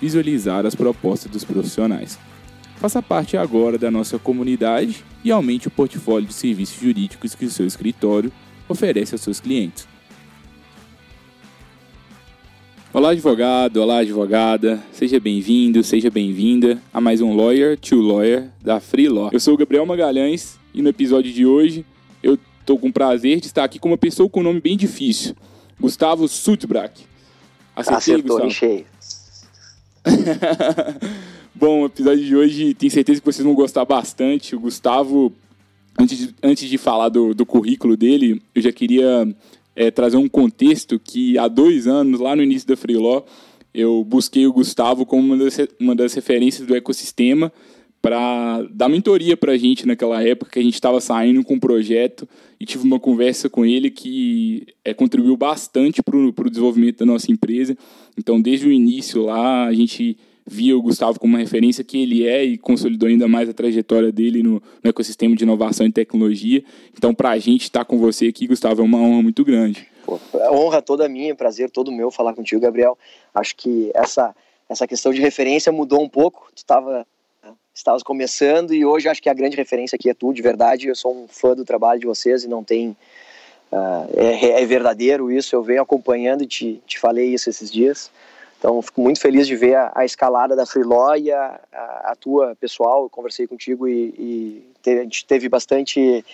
visualizar 0.00 0.64
as 0.64 0.74
propostas 0.74 1.30
dos 1.30 1.44
profissionais. 1.44 2.18
Faça 2.76 3.02
parte 3.02 3.36
agora 3.36 3.76
da 3.76 3.90
nossa 3.90 4.18
comunidade 4.18 5.04
e 5.22 5.30
aumente 5.30 5.68
o 5.68 5.70
portfólio 5.70 6.26
de 6.26 6.32
serviços 6.34 6.80
jurídicos 6.80 7.34
que 7.34 7.44
o 7.44 7.50
seu 7.50 7.66
escritório 7.66 8.32
oferece 8.68 9.14
aos 9.14 9.20
seus 9.20 9.38
clientes. 9.38 9.86
Olá, 12.92 13.10
advogado, 13.10 13.76
olá, 13.76 13.98
advogada, 13.98 14.82
seja 14.90 15.20
bem-vindo, 15.20 15.82
seja 15.84 16.10
bem-vinda 16.10 16.82
a 16.92 17.00
mais 17.00 17.20
um 17.20 17.36
Lawyer 17.36 17.78
to 17.78 18.00
Lawyer 18.00 18.50
da 18.60 18.80
Free 18.80 19.08
Law. 19.08 19.30
Eu 19.32 19.38
sou 19.38 19.54
o 19.54 19.56
Gabriel 19.56 19.86
Magalhães 19.86 20.58
e 20.74 20.82
no 20.82 20.88
episódio 20.88 21.32
de 21.32 21.46
hoje 21.46 21.84
eu 22.20 22.36
estou 22.60 22.78
com 22.78 22.88
o 22.88 22.92
prazer 22.92 23.40
de 23.40 23.46
estar 23.46 23.62
aqui 23.62 23.78
com 23.78 23.88
uma 23.88 23.98
pessoa 23.98 24.28
com 24.28 24.40
um 24.40 24.44
nome 24.44 24.60
bem 24.60 24.76
difícil, 24.76 25.36
Gustavo 25.78 26.26
Sutbrack. 26.26 27.02
Acertei, 27.76 27.96
Acertou, 27.96 28.36
Gustavo? 28.36 28.50
cheio. 28.50 28.86
Bom, 31.54 31.82
o 31.82 31.86
episódio 31.86 32.24
de 32.24 32.36
hoje 32.36 32.74
tenho 32.74 32.90
certeza 32.90 33.20
que 33.20 33.26
vocês 33.26 33.44
vão 33.44 33.54
gostar 33.54 33.84
bastante. 33.84 34.56
O 34.56 34.60
Gustavo, 34.60 35.32
antes 35.98 36.18
de, 36.18 36.34
antes 36.42 36.68
de 36.68 36.78
falar 36.78 37.08
do, 37.08 37.34
do 37.34 37.44
currículo 37.44 37.96
dele, 37.96 38.40
eu 38.54 38.62
já 38.62 38.72
queria 38.72 39.28
é, 39.76 39.90
trazer 39.90 40.16
um 40.16 40.28
contexto 40.28 40.98
que 40.98 41.38
há 41.38 41.48
dois 41.48 41.86
anos, 41.86 42.20
lá 42.20 42.34
no 42.34 42.42
início 42.42 42.68
da 42.68 42.76
Freeló, 42.76 43.22
eu 43.72 44.04
busquei 44.04 44.46
o 44.46 44.52
Gustavo 44.52 45.06
como 45.06 45.22
uma 45.22 45.36
das, 45.36 45.58
uma 45.78 45.94
das 45.94 46.14
referências 46.14 46.66
do 46.66 46.74
ecossistema 46.74 47.52
para 48.02 48.62
dar 48.70 48.88
mentoria 48.88 49.36
para 49.36 49.52
a 49.52 49.56
gente 49.58 49.86
naquela 49.86 50.22
época 50.22 50.52
que 50.52 50.58
a 50.58 50.62
gente 50.62 50.74
estava 50.74 51.00
saindo 51.00 51.44
com 51.44 51.54
um 51.54 51.60
projeto 51.60 52.26
e 52.58 52.64
tive 52.64 52.84
uma 52.84 52.98
conversa 52.98 53.48
com 53.48 53.64
ele 53.64 53.90
que 53.90 54.66
é, 54.84 54.94
contribuiu 54.94 55.36
bastante 55.36 56.02
para 56.02 56.16
o 56.16 56.50
desenvolvimento 56.50 56.98
da 56.98 57.06
nossa 57.06 57.30
empresa. 57.30 57.76
Então, 58.16 58.40
desde 58.40 58.66
o 58.66 58.72
início 58.72 59.24
lá, 59.24 59.66
a 59.66 59.72
gente 59.74 60.16
via 60.46 60.76
o 60.76 60.82
Gustavo 60.82 61.20
como 61.20 61.34
uma 61.34 61.38
referência 61.38 61.84
que 61.84 62.02
ele 62.02 62.26
é 62.26 62.42
e 62.42 62.58
consolidou 62.58 63.08
ainda 63.08 63.28
mais 63.28 63.48
a 63.48 63.52
trajetória 63.52 64.10
dele 64.10 64.42
no, 64.42 64.62
no 64.82 64.90
ecossistema 64.90 65.36
de 65.36 65.44
inovação 65.44 65.86
e 65.86 65.92
tecnologia. 65.92 66.64
Então, 66.96 67.14
para 67.14 67.30
a 67.30 67.38
gente 67.38 67.62
estar 67.62 67.80
tá 67.80 67.84
com 67.84 67.98
você 67.98 68.26
aqui, 68.26 68.46
Gustavo, 68.46 68.80
é 68.80 68.84
uma 68.84 68.98
honra 68.98 69.22
muito 69.22 69.44
grande. 69.44 69.86
Pô, 70.04 70.18
é 70.34 70.50
honra 70.50 70.80
toda 70.80 71.08
minha, 71.08 71.34
prazer 71.34 71.70
todo 71.70 71.92
meu 71.92 72.10
falar 72.10 72.34
contigo, 72.34 72.60
Gabriel. 72.60 72.98
Acho 73.34 73.54
que 73.56 73.90
essa, 73.94 74.34
essa 74.68 74.86
questão 74.86 75.12
de 75.12 75.20
referência 75.20 75.70
mudou 75.70 76.02
um 76.02 76.08
pouco. 76.08 76.48
Tu 76.54 76.58
estava 76.58 77.06
estavas 77.80 78.02
começando 78.02 78.72
e 78.72 78.84
hoje 78.84 79.08
acho 79.08 79.22
que 79.22 79.28
a 79.28 79.34
grande 79.34 79.56
referência 79.56 79.96
aqui 79.96 80.08
é 80.08 80.14
tu, 80.14 80.32
de 80.32 80.42
verdade. 80.42 80.88
Eu 80.88 80.94
sou 80.94 81.14
um 81.14 81.26
fã 81.26 81.54
do 81.54 81.64
trabalho 81.64 82.00
de 82.00 82.06
vocês 82.06 82.44
e 82.44 82.48
não 82.48 82.62
tem. 82.62 82.96
Uh, 83.72 84.10
é, 84.16 84.62
é, 84.62 84.66
verdadeiro 84.66 85.30
isso, 85.30 85.54
eu 85.54 85.62
venho 85.62 85.80
acompanhando 85.80 86.42
e 86.42 86.46
te, 86.46 86.82
te 86.86 86.98
falei 86.98 87.32
isso 87.32 87.48
esses 87.48 87.70
dias. 87.70 88.10
Então, 88.58 88.82
fico 88.82 89.00
muito 89.00 89.20
feliz 89.20 89.46
de 89.46 89.54
ver 89.54 89.76
a, 89.76 89.92
a 89.94 90.04
escalada 90.04 90.56
da 90.56 90.66
Freeló 90.66 91.14
e 91.14 91.30
a, 91.30 91.60
a, 91.72 92.10
a, 92.10 92.16
tua 92.16 92.56
pessoal. 92.56 93.04
Eu 93.04 93.08
conversei 93.08 93.46
contigo 93.46 93.88
e, 93.88 94.64
e 94.84 94.90
a 94.90 95.02
gente 95.02 95.24
teve 95.24 95.48
bastante 95.48 96.24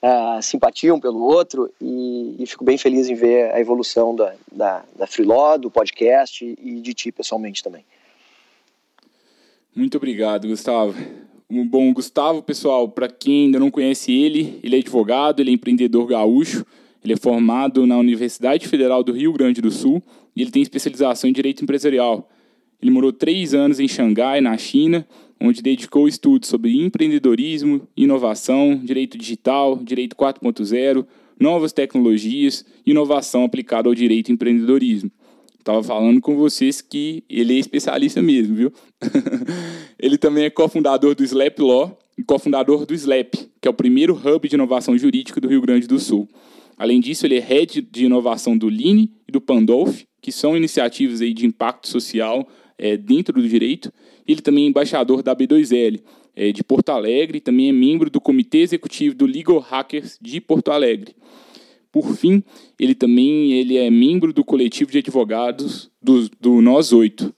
uh, 0.00 0.40
simpatia 0.40 0.94
um 0.94 1.00
pelo 1.00 1.20
outro 1.20 1.70
e, 1.80 2.36
e, 2.38 2.46
fico 2.46 2.64
bem 2.64 2.78
feliz 2.78 3.08
em 3.08 3.14
ver 3.14 3.52
a 3.52 3.60
evolução 3.60 4.14
da, 4.14 4.34
da, 4.50 4.82
da 4.96 5.06
Freeló, 5.06 5.58
do 5.58 5.70
podcast 5.70 6.44
e 6.44 6.80
de 6.80 6.94
ti 6.94 7.10
pessoalmente 7.10 7.62
também. 7.62 7.84
Muito 9.76 9.96
obrigado, 9.96 10.46
Gustavo. 10.46 10.94
Bom, 11.50 11.92
Gustavo, 11.92 12.40
pessoal, 12.42 12.88
para 12.88 13.08
quem 13.08 13.46
ainda 13.46 13.58
não 13.58 13.72
conhece 13.72 14.12
ele, 14.12 14.60
ele 14.62 14.76
é 14.76 14.78
advogado, 14.78 15.40
ele 15.40 15.50
é 15.50 15.54
empreendedor 15.54 16.06
gaúcho, 16.06 16.64
ele 17.02 17.12
é 17.12 17.16
formado 17.16 17.84
na 17.84 17.98
Universidade 17.98 18.68
Federal 18.68 19.02
do 19.02 19.12
Rio 19.12 19.32
Grande 19.32 19.60
do 19.60 19.72
Sul 19.72 20.00
e 20.36 20.42
ele 20.42 20.52
tem 20.52 20.62
especialização 20.62 21.28
em 21.28 21.32
direito 21.32 21.64
empresarial. 21.64 22.30
Ele 22.80 22.92
morou 22.92 23.12
três 23.12 23.52
anos 23.52 23.80
em 23.80 23.88
Xangai, 23.88 24.40
na 24.40 24.56
China, 24.56 25.04
onde 25.40 25.60
dedicou 25.60 26.06
estudos 26.06 26.48
sobre 26.48 26.80
empreendedorismo, 26.80 27.82
inovação, 27.96 28.80
direito 28.82 29.18
digital, 29.18 29.76
direito 29.82 30.14
4.0, 30.14 31.04
novas 31.38 31.72
tecnologias 31.72 32.64
inovação 32.86 33.42
aplicada 33.42 33.88
ao 33.88 33.94
direito 33.94 34.30
empreendedorismo. 34.30 35.10
Tava 35.64 35.82
falando 35.82 36.20
com 36.20 36.36
vocês 36.36 36.82
que 36.82 37.24
ele 37.28 37.54
é 37.54 37.58
especialista 37.58 38.20
mesmo, 38.20 38.54
viu? 38.54 38.72
ele 39.98 40.18
também 40.18 40.44
é 40.44 40.50
cofundador 40.50 41.14
do 41.14 41.24
Slap 41.24 41.58
Law 41.58 41.98
e 42.18 42.22
cofundador 42.22 42.84
do 42.84 42.92
Slap, 42.92 43.34
que 43.60 43.66
é 43.66 43.70
o 43.70 43.74
primeiro 43.74 44.14
hub 44.14 44.46
de 44.46 44.54
inovação 44.54 44.96
jurídica 44.98 45.40
do 45.40 45.48
Rio 45.48 45.62
Grande 45.62 45.86
do 45.86 45.98
Sul. 45.98 46.28
Além 46.76 47.00
disso, 47.00 47.26
ele 47.26 47.38
é 47.38 47.40
head 47.40 47.80
de 47.80 48.04
inovação 48.04 48.58
do 48.58 48.68
Line 48.68 49.10
e 49.26 49.32
do 49.32 49.40
Pandolf, 49.40 50.02
que 50.20 50.30
são 50.30 50.54
iniciativas 50.54 51.22
aí 51.22 51.32
de 51.32 51.46
impacto 51.46 51.88
social 51.88 52.46
é, 52.76 52.96
dentro 52.98 53.40
do 53.40 53.48
direito. 53.48 53.90
Ele 54.28 54.42
também 54.42 54.64
é 54.64 54.68
embaixador 54.68 55.22
da 55.22 55.34
B2L 55.34 56.00
é, 56.36 56.52
de 56.52 56.62
Porto 56.62 56.90
Alegre 56.90 57.38
e 57.38 57.40
também 57.40 57.70
é 57.70 57.72
membro 57.72 58.10
do 58.10 58.20
comitê 58.20 58.58
executivo 58.58 59.14
do 59.14 59.24
Legal 59.24 59.60
Hackers 59.60 60.18
de 60.20 60.42
Porto 60.42 60.70
Alegre. 60.70 61.14
Por 61.94 62.16
fim, 62.16 62.42
ele 62.76 62.92
também 62.92 63.52
ele 63.52 63.76
é 63.76 63.88
membro 63.88 64.32
do 64.32 64.44
coletivo 64.44 64.90
de 64.90 64.98
advogados 64.98 65.88
do, 66.02 66.28
do 66.40 66.60
Nós 66.60 66.92
Oito. 66.92 67.32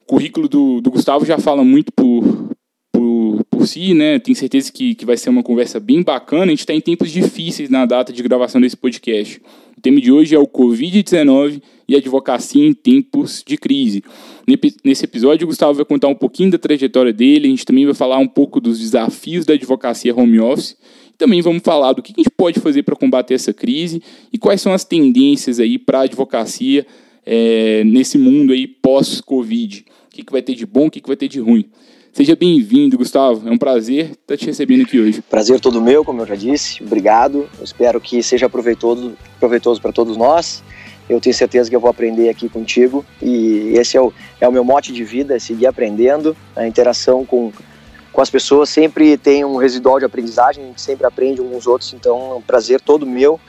O 0.00 0.06
currículo 0.06 0.48
do, 0.48 0.80
do 0.80 0.90
Gustavo 0.90 1.24
já 1.24 1.38
fala 1.38 1.62
muito 1.62 1.92
por, 1.92 2.48
por, 2.92 3.44
por 3.48 3.64
si, 3.64 3.94
né? 3.94 4.18
Tenho 4.18 4.36
certeza 4.36 4.72
que, 4.72 4.96
que 4.96 5.06
vai 5.06 5.16
ser 5.16 5.30
uma 5.30 5.44
conversa 5.44 5.78
bem 5.78 6.02
bacana. 6.02 6.46
A 6.46 6.48
gente 6.48 6.58
está 6.58 6.74
em 6.74 6.80
tempos 6.80 7.12
difíceis 7.12 7.70
na 7.70 7.86
data 7.86 8.12
de 8.12 8.20
gravação 8.24 8.60
desse 8.60 8.76
podcast. 8.76 9.40
O 9.78 9.80
tema 9.80 10.00
de 10.00 10.10
hoje 10.10 10.34
é 10.34 10.38
o 10.38 10.48
Covid-19 10.48 11.62
e 11.86 11.94
advocacia 11.94 12.66
em 12.66 12.72
tempos 12.72 13.44
de 13.46 13.56
crise. 13.56 14.02
Nesse 14.82 15.04
episódio, 15.04 15.44
o 15.44 15.48
Gustavo 15.48 15.74
vai 15.74 15.84
contar 15.84 16.08
um 16.08 16.14
pouquinho 16.16 16.50
da 16.50 16.58
trajetória 16.58 17.12
dele, 17.12 17.46
a 17.46 17.50
gente 17.50 17.64
também 17.64 17.84
vai 17.84 17.94
falar 17.94 18.18
um 18.18 18.26
pouco 18.26 18.60
dos 18.60 18.80
desafios 18.80 19.46
da 19.46 19.54
advocacia 19.54 20.12
home 20.12 20.40
office 20.40 20.76
também 21.16 21.40
vamos 21.40 21.62
falar 21.62 21.92
do 21.92 22.02
que 22.02 22.12
a 22.12 22.16
gente 22.16 22.30
pode 22.30 22.60
fazer 22.60 22.82
para 22.82 22.96
combater 22.96 23.34
essa 23.34 23.52
crise 23.52 24.02
e 24.32 24.38
quais 24.38 24.60
são 24.60 24.72
as 24.72 24.84
tendências 24.84 25.60
aí 25.60 25.78
para 25.78 26.00
a 26.00 26.02
advocacia 26.02 26.86
é, 27.24 27.82
nesse 27.84 28.18
mundo 28.18 28.52
aí 28.52 28.66
pós-Covid. 28.66 29.84
O 30.06 30.14
que, 30.14 30.22
que 30.22 30.32
vai 30.32 30.42
ter 30.42 30.54
de 30.54 30.66
bom, 30.66 30.86
o 30.86 30.90
que, 30.90 31.00
que 31.00 31.08
vai 31.08 31.16
ter 31.16 31.28
de 31.28 31.40
ruim. 31.40 31.68
Seja 32.12 32.36
bem-vindo, 32.36 32.96
Gustavo. 32.96 33.48
É 33.48 33.50
um 33.50 33.58
prazer 33.58 34.12
estar 34.12 34.36
te 34.36 34.46
recebendo 34.46 34.82
aqui 34.82 35.00
hoje. 35.00 35.20
Prazer 35.22 35.58
todo 35.58 35.82
meu, 35.82 36.04
como 36.04 36.22
eu 36.22 36.26
já 36.26 36.36
disse. 36.36 36.80
Obrigado. 36.80 37.48
Eu 37.58 37.64
espero 37.64 38.00
que 38.00 38.22
seja 38.22 38.48
proveitoso, 38.48 39.14
proveitoso 39.40 39.80
para 39.80 39.92
todos 39.92 40.16
nós. 40.16 40.62
Eu 41.08 41.20
tenho 41.20 41.34
certeza 41.34 41.68
que 41.68 41.74
eu 41.74 41.80
vou 41.80 41.90
aprender 41.90 42.28
aqui 42.28 42.48
contigo 42.48 43.04
e 43.20 43.72
esse 43.74 43.96
é 43.96 44.00
o, 44.00 44.12
é 44.40 44.48
o 44.48 44.52
meu 44.52 44.64
mote 44.64 44.92
de 44.92 45.02
vida, 45.02 45.34
é 45.34 45.38
seguir 45.40 45.66
aprendendo. 45.66 46.36
A 46.54 46.68
interação 46.68 47.24
com 47.24 47.52
com 48.14 48.22
as 48.22 48.30
pessoas 48.30 48.68
sempre 48.70 49.18
tem 49.18 49.44
um 49.44 49.56
residual 49.56 49.98
de 49.98 50.04
aprendizagem, 50.04 50.62
a 50.62 50.66
gente 50.68 50.80
sempre 50.80 51.04
aprende 51.04 51.40
uns 51.42 51.56
os 51.56 51.66
outros, 51.66 51.92
então 51.92 52.30
é 52.30 52.34
um 52.36 52.40
prazer 52.40 52.80
todo 52.80 53.04
meu. 53.04 53.40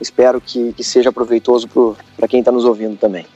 Espero 0.00 0.40
que, 0.40 0.72
que 0.72 0.84
seja 0.84 1.12
proveitoso 1.12 1.68
para 2.16 2.28
quem 2.28 2.38
está 2.38 2.52
nos 2.52 2.64
ouvindo 2.64 2.96
também. 2.96 3.26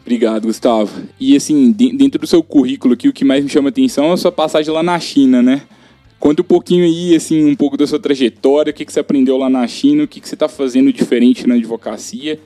Obrigado, 0.00 0.48
Gustavo. 0.48 0.90
E 1.18 1.36
assim, 1.36 1.70
dentro 1.70 2.20
do 2.20 2.26
seu 2.26 2.42
currículo 2.42 2.94
aqui, 2.94 3.08
o 3.08 3.12
que 3.12 3.24
mais 3.24 3.44
me 3.44 3.48
chama 3.48 3.68
atenção 3.68 4.06
é 4.06 4.12
a 4.14 4.16
sua 4.16 4.32
passagem 4.32 4.74
lá 4.74 4.82
na 4.82 4.98
China, 4.98 5.40
né? 5.40 5.62
Conta 6.18 6.42
um 6.42 6.44
pouquinho 6.44 6.84
aí, 6.84 7.14
assim, 7.14 7.44
um 7.44 7.54
pouco 7.54 7.76
da 7.76 7.86
sua 7.86 8.00
trajetória, 8.00 8.72
o 8.72 8.74
que, 8.74 8.84
que 8.84 8.92
você 8.92 8.98
aprendeu 8.98 9.36
lá 9.36 9.48
na 9.48 9.64
China, 9.68 10.02
o 10.02 10.08
que, 10.08 10.20
que 10.20 10.28
você 10.28 10.34
está 10.34 10.48
fazendo 10.48 10.92
diferente 10.92 11.46
na 11.46 11.54
advocacia 11.54 12.40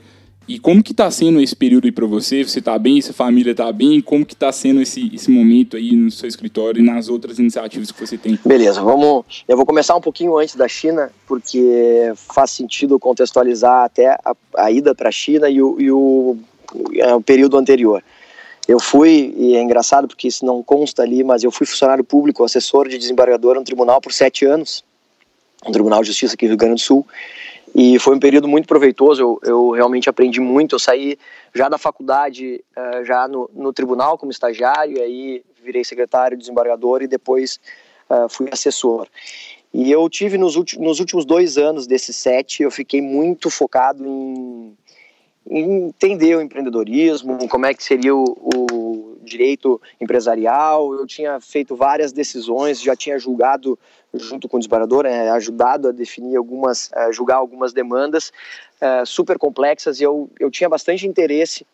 E 0.47 0.57
como 0.57 0.81
que 0.81 0.93
está 0.93 1.11
sendo 1.11 1.41
esse 1.41 1.55
período 1.55 1.85
aí 1.85 1.91
para 1.91 2.05
você? 2.05 2.43
Você 2.43 2.59
está 2.59 2.79
bem? 2.79 3.01
Sua 3.01 3.13
família 3.13 3.51
está 3.51 3.69
bem? 3.71 3.99
Como 3.99 4.25
que 4.25 4.33
está 4.33 4.49
sendo 4.49 4.81
esse, 4.81 5.13
esse 5.13 5.29
momento 5.29 5.75
aí 5.75 5.93
no 5.93 6.09
seu 6.09 6.27
escritório 6.27 6.79
e 6.79 6.85
nas 6.85 7.09
outras 7.09 7.37
iniciativas 7.37 7.91
que 7.91 7.99
você 7.99 8.17
tem? 8.17 8.39
Beleza, 8.45 8.81
vamos. 8.81 9.43
Eu 9.45 9.57
vou 9.57 9.65
começar 9.65 9.95
um 9.95 10.01
pouquinho 10.01 10.37
antes 10.37 10.55
da 10.55 10.67
China, 10.67 11.11
porque 11.27 12.13
faz 12.15 12.51
sentido 12.51 12.97
contextualizar 12.97 13.83
até 13.83 14.07
a, 14.07 14.33
a 14.55 14.71
ida 14.71 14.95
para 14.95 15.09
a 15.09 15.11
China 15.11 15.49
e, 15.49 15.61
o, 15.61 15.75
e 15.81 15.91
o, 15.91 16.37
é, 16.95 17.13
o 17.13 17.21
período 17.21 17.57
anterior. 17.57 18.01
Eu 18.67 18.79
fui, 18.79 19.33
e 19.37 19.55
é 19.55 19.61
engraçado 19.61 20.07
porque 20.07 20.29
isso 20.29 20.45
não 20.45 20.63
consta 20.63 21.01
ali, 21.01 21.23
mas 21.23 21.43
eu 21.43 21.51
fui 21.51 21.65
funcionário 21.65 22.03
público, 22.03 22.43
assessor 22.43 22.87
de 22.87 22.97
desembargador 22.97 23.55
no 23.55 23.63
tribunal 23.63 23.99
por 23.99 24.13
sete 24.13 24.45
anos, 24.45 24.83
no 25.65 25.71
Tribunal 25.71 26.01
de 26.01 26.07
Justiça 26.07 26.35
aqui 26.35 26.45
do 26.45 26.49
Rio 26.49 26.57
Grande 26.57 26.75
do 26.75 26.81
Sul. 26.81 27.05
E 27.75 27.99
foi 27.99 28.15
um 28.15 28.19
período 28.19 28.47
muito 28.47 28.67
proveitoso, 28.67 29.21
eu, 29.21 29.39
eu 29.43 29.69
realmente 29.71 30.09
aprendi 30.09 30.39
muito. 30.39 30.75
Eu 30.75 30.79
saí 30.79 31.17
já 31.53 31.69
da 31.69 31.77
faculdade, 31.77 32.63
uh, 32.75 33.05
já 33.05 33.27
no, 33.27 33.49
no, 33.53 33.73
tribunal 33.73 34.17
como 34.17 34.31
estagiário, 34.31 35.01
aí 35.01 35.43
virei 35.63 35.83
secretário, 35.83 36.37
desembargador 36.37 37.01
e 37.01 37.07
depois 37.07 37.59
uh, 38.09 38.27
fui 38.29 38.47
assessor. 38.51 39.07
E 39.73 39.91
eu 39.91 40.09
tive 40.09 40.37
nos, 40.37 40.55
nos 40.77 40.99
últimos 40.99 41.25
dois 41.25 41.57
anos 41.57 41.85
desses 41.85 42.15
sete, 42.15 42.63
eu 42.63 42.71
fiquei 42.71 43.01
muito 43.01 43.49
focado 43.49 44.05
em, 44.05 44.77
em 45.49 45.87
entender 45.87 46.35
o 46.35 46.41
empreendedorismo, 46.41 47.47
como 47.49 47.65
é 47.65 47.73
que 47.73 47.83
seria 47.83 48.15
o, 48.15 48.23
o 48.23 48.76
direito 49.27 49.79
empresarial. 50.01 50.93
Eu 50.93 51.05
tinha 51.05 51.39
feito 51.39 51.75
várias 51.75 52.11
decisões, 52.11 52.81
já 52.81 52.95
tinha 52.95 53.19
julgado 53.19 53.77
junto 54.13 54.47
com 54.47 54.57
o 54.57 54.59
desbarador, 54.59 55.05
é, 55.05 55.29
ajudado 55.29 55.89
a 55.89 55.91
definir 55.91 56.35
algumas, 56.35 56.91
a 56.93 57.11
julgar 57.11 57.35
algumas 57.35 57.73
demandas 57.73 58.31
é, 58.79 59.05
super 59.05 59.37
complexas 59.37 59.99
e 59.99 60.03
eu, 60.03 60.29
eu 60.39 60.49
tinha 60.49 60.69
bastante 60.69 61.05
interesse 61.05 61.65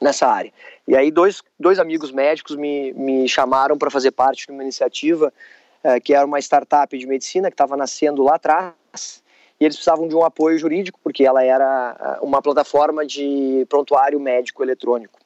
nessa 0.00 0.26
área. 0.26 0.52
E 0.86 0.96
aí 0.96 1.10
dois, 1.10 1.42
dois 1.58 1.78
amigos 1.78 2.10
médicos 2.10 2.56
me, 2.56 2.92
me 2.92 3.28
chamaram 3.28 3.78
para 3.78 3.90
fazer 3.90 4.10
parte 4.10 4.46
de 4.46 4.52
uma 4.52 4.62
iniciativa 4.62 5.32
é, 5.82 6.00
que 6.00 6.14
era 6.14 6.26
uma 6.26 6.38
startup 6.38 6.96
de 6.96 7.06
medicina 7.06 7.50
que 7.50 7.54
estava 7.54 7.76
nascendo 7.76 8.22
lá 8.22 8.36
atrás 8.36 9.22
e 9.60 9.64
eles 9.64 9.76
precisavam 9.76 10.08
de 10.08 10.14
um 10.14 10.24
apoio 10.24 10.58
jurídico 10.58 10.98
porque 11.02 11.24
ela 11.24 11.44
era 11.44 11.96
é, 12.20 12.24
uma 12.24 12.42
plataforma 12.42 13.06
de 13.06 13.66
prontuário 13.68 14.18
médico 14.18 14.62
eletrônico. 14.62 15.18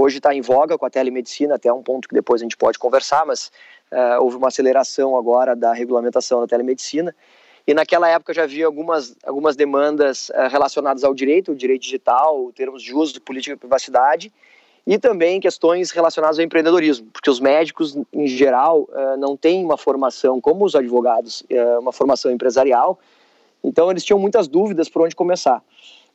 Hoje 0.00 0.18
está 0.18 0.32
em 0.32 0.40
voga 0.40 0.78
com 0.78 0.86
a 0.86 0.90
telemedicina, 0.90 1.56
até 1.56 1.72
um 1.72 1.82
ponto 1.82 2.08
que 2.08 2.14
depois 2.14 2.40
a 2.40 2.44
gente 2.44 2.56
pode 2.56 2.78
conversar, 2.78 3.26
mas 3.26 3.50
uh, 3.90 4.22
houve 4.22 4.36
uma 4.36 4.46
aceleração 4.46 5.16
agora 5.16 5.56
da 5.56 5.72
regulamentação 5.72 6.40
da 6.40 6.46
telemedicina. 6.46 7.12
E 7.66 7.74
naquela 7.74 8.08
época 8.08 8.32
já 8.32 8.44
havia 8.44 8.64
algumas, 8.64 9.16
algumas 9.26 9.56
demandas 9.56 10.28
uh, 10.28 10.46
relacionadas 10.48 11.02
ao 11.02 11.12
direito, 11.12 11.50
o 11.50 11.54
direito 11.56 11.82
digital, 11.82 12.52
termos 12.54 12.80
de 12.80 12.94
uso, 12.94 13.20
política 13.20 13.56
de 13.56 13.58
privacidade, 13.58 14.32
e 14.86 14.96
também 14.98 15.40
questões 15.40 15.90
relacionadas 15.90 16.38
ao 16.38 16.44
empreendedorismo, 16.44 17.08
porque 17.12 17.28
os 17.28 17.40
médicos, 17.40 17.98
em 18.12 18.28
geral, 18.28 18.88
uh, 18.90 19.16
não 19.18 19.36
têm 19.36 19.64
uma 19.64 19.76
formação, 19.76 20.40
como 20.40 20.64
os 20.64 20.76
advogados, 20.76 21.42
uma 21.80 21.92
formação 21.92 22.30
empresarial, 22.30 23.00
então 23.64 23.90
eles 23.90 24.04
tinham 24.04 24.20
muitas 24.20 24.46
dúvidas 24.46 24.88
por 24.88 25.02
onde 25.02 25.16
começar. 25.16 25.60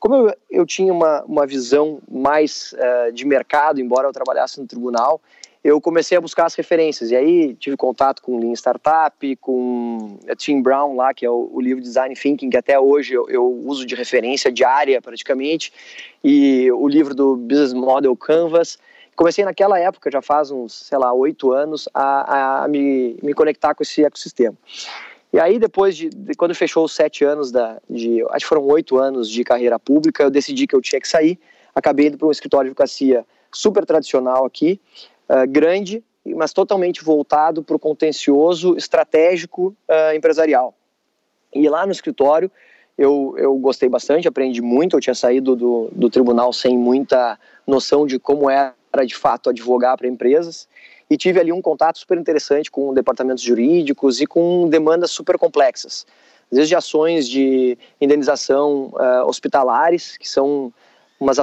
Como 0.04 0.16
eu, 0.16 0.36
eu 0.52 0.66
tinha 0.66 0.92
uma, 0.92 1.24
uma 1.24 1.48
visão 1.48 2.02
mais 2.12 2.76
de 3.14 3.26
mercado, 3.26 3.80
embora 3.80 4.06
eu 4.06 4.12
trabalhasse 4.12 4.60
no 4.60 4.68
tribunal, 4.68 5.22
eu 5.64 5.80
comecei 5.80 6.18
a 6.18 6.20
buscar 6.20 6.46
as 6.46 6.56
referências. 6.56 7.10
E 7.10 7.16
aí 7.16 7.56
tive 7.56 7.78
contato 7.78 8.22
com 8.22 8.38
Lean 8.38 8.52
Startup, 8.52 9.36
com 9.38 10.20
Tim 10.36 10.62
Brown 10.62 10.98
lá, 10.98 11.14
que 11.14 11.26
é 11.26 11.30
o, 11.30 11.50
o 11.54 11.62
livro 11.62 11.82
Design 11.82 12.14
Thinking, 12.16 12.50
que 12.50 12.58
até 12.58 12.78
hoje 12.78 13.14
eu, 13.14 13.30
eu, 13.30 13.46
uso 13.64 13.86
de 13.86 13.96
referência 13.96 14.52
diária 14.52 15.02
praticamente, 15.02 15.72
e 16.22 16.70
o 16.74 16.86
livro 16.86 17.16
do 17.16 17.38
Business 17.38 17.72
Model 17.72 18.14
Canvas. 18.18 18.78
Comecei 19.16 19.46
naquela 19.46 19.80
época, 19.80 20.12
já 20.12 20.22
faz 20.22 20.52
uns, 20.52 20.74
sei 20.74 20.98
lá, 20.98 21.14
oito 21.14 21.54
anos, 21.54 21.88
a, 21.94 22.66
a 22.66 22.68
me, 22.68 23.16
me 23.24 23.34
conectar 23.34 23.74
com 23.74 23.84
esse 23.84 24.04
ecossistema. 24.04 24.58
E 25.34 25.40
aí, 25.40 25.58
depois 25.58 25.98
de, 25.98 26.10
de, 26.10 26.36
quando 26.36 26.54
fechou 26.54 26.86
os 26.86 26.94
sete 26.94 27.26
anos 27.26 27.52
da, 27.52 27.82
de, 27.90 28.24
acho 28.30 28.46
que 28.46 28.50
foram 28.50 28.64
oito 28.68 29.00
anos 29.00 29.28
de 29.28 29.44
carreira 29.44 29.80
pública, 29.80 30.22
eu 30.22 30.30
decidi 30.30 30.68
que 30.68 30.76
eu 30.76 30.82
tinha 30.82 31.02
que 31.02 31.08
sair. 31.08 31.40
Acabei 31.74 32.06
indo 32.06 32.20
para 32.20 32.28
um 32.28 32.32
escritório 32.32 32.68
de 32.68 32.72
advocacia 32.72 33.26
super 33.52 33.84
tradicional 33.84 34.46
aqui, 34.46 34.80
uh, 35.28 35.50
grande, 35.50 36.04
mas 36.24 36.54
totalmente 36.54 37.04
voltado 37.04 37.64
para 37.64 37.76
o 37.76 37.80
contencioso 37.80 38.78
estratégico 38.78 39.76
uh, 39.90 40.16
empresarial. 40.16 40.76
E 41.52 41.68
lá 41.68 41.84
no 41.84 41.92
escritório 41.92 42.52
eu, 42.96 43.34
eu 43.40 43.56
gostei 43.58 43.90
bastante, 43.90 44.28
aprendi 44.28 44.62
muito. 44.62 44.96
Eu 44.96 45.02
tinha 45.02 45.16
saído 45.16 45.56
do, 45.56 45.90
do 45.92 46.12
tribunal 46.12 46.54
sem 46.54 46.78
muita 46.78 47.40
noção 47.66 48.06
de 48.06 48.20
como 48.20 48.52
era 48.52 48.76
de 49.04 49.16
fato 49.16 49.50
advogar 49.50 49.98
para 49.98 50.08
empresas 50.08 50.68
e 51.10 51.18
tive 51.18 51.40
ali 51.40 51.52
um 51.52 51.62
contato 51.62 52.00
super 52.00 52.18
interessante 52.18 52.72
com 52.72 52.94
departamentos 52.94 53.44
jurídicos 53.44 54.22
e 54.22 54.26
com 54.26 54.68
demandas 54.70 55.12
super 55.12 55.38
complexas. 55.38 56.06
Às 56.52 56.58
vezes 56.58 56.70
de 56.70 56.76
ações 56.76 57.28
de 57.28 57.78
indenização 58.00 58.92
uh, 58.94 59.28
hospitalares, 59.28 60.18
que 60.18 60.30
são 60.30 60.72
umas 61.20 61.38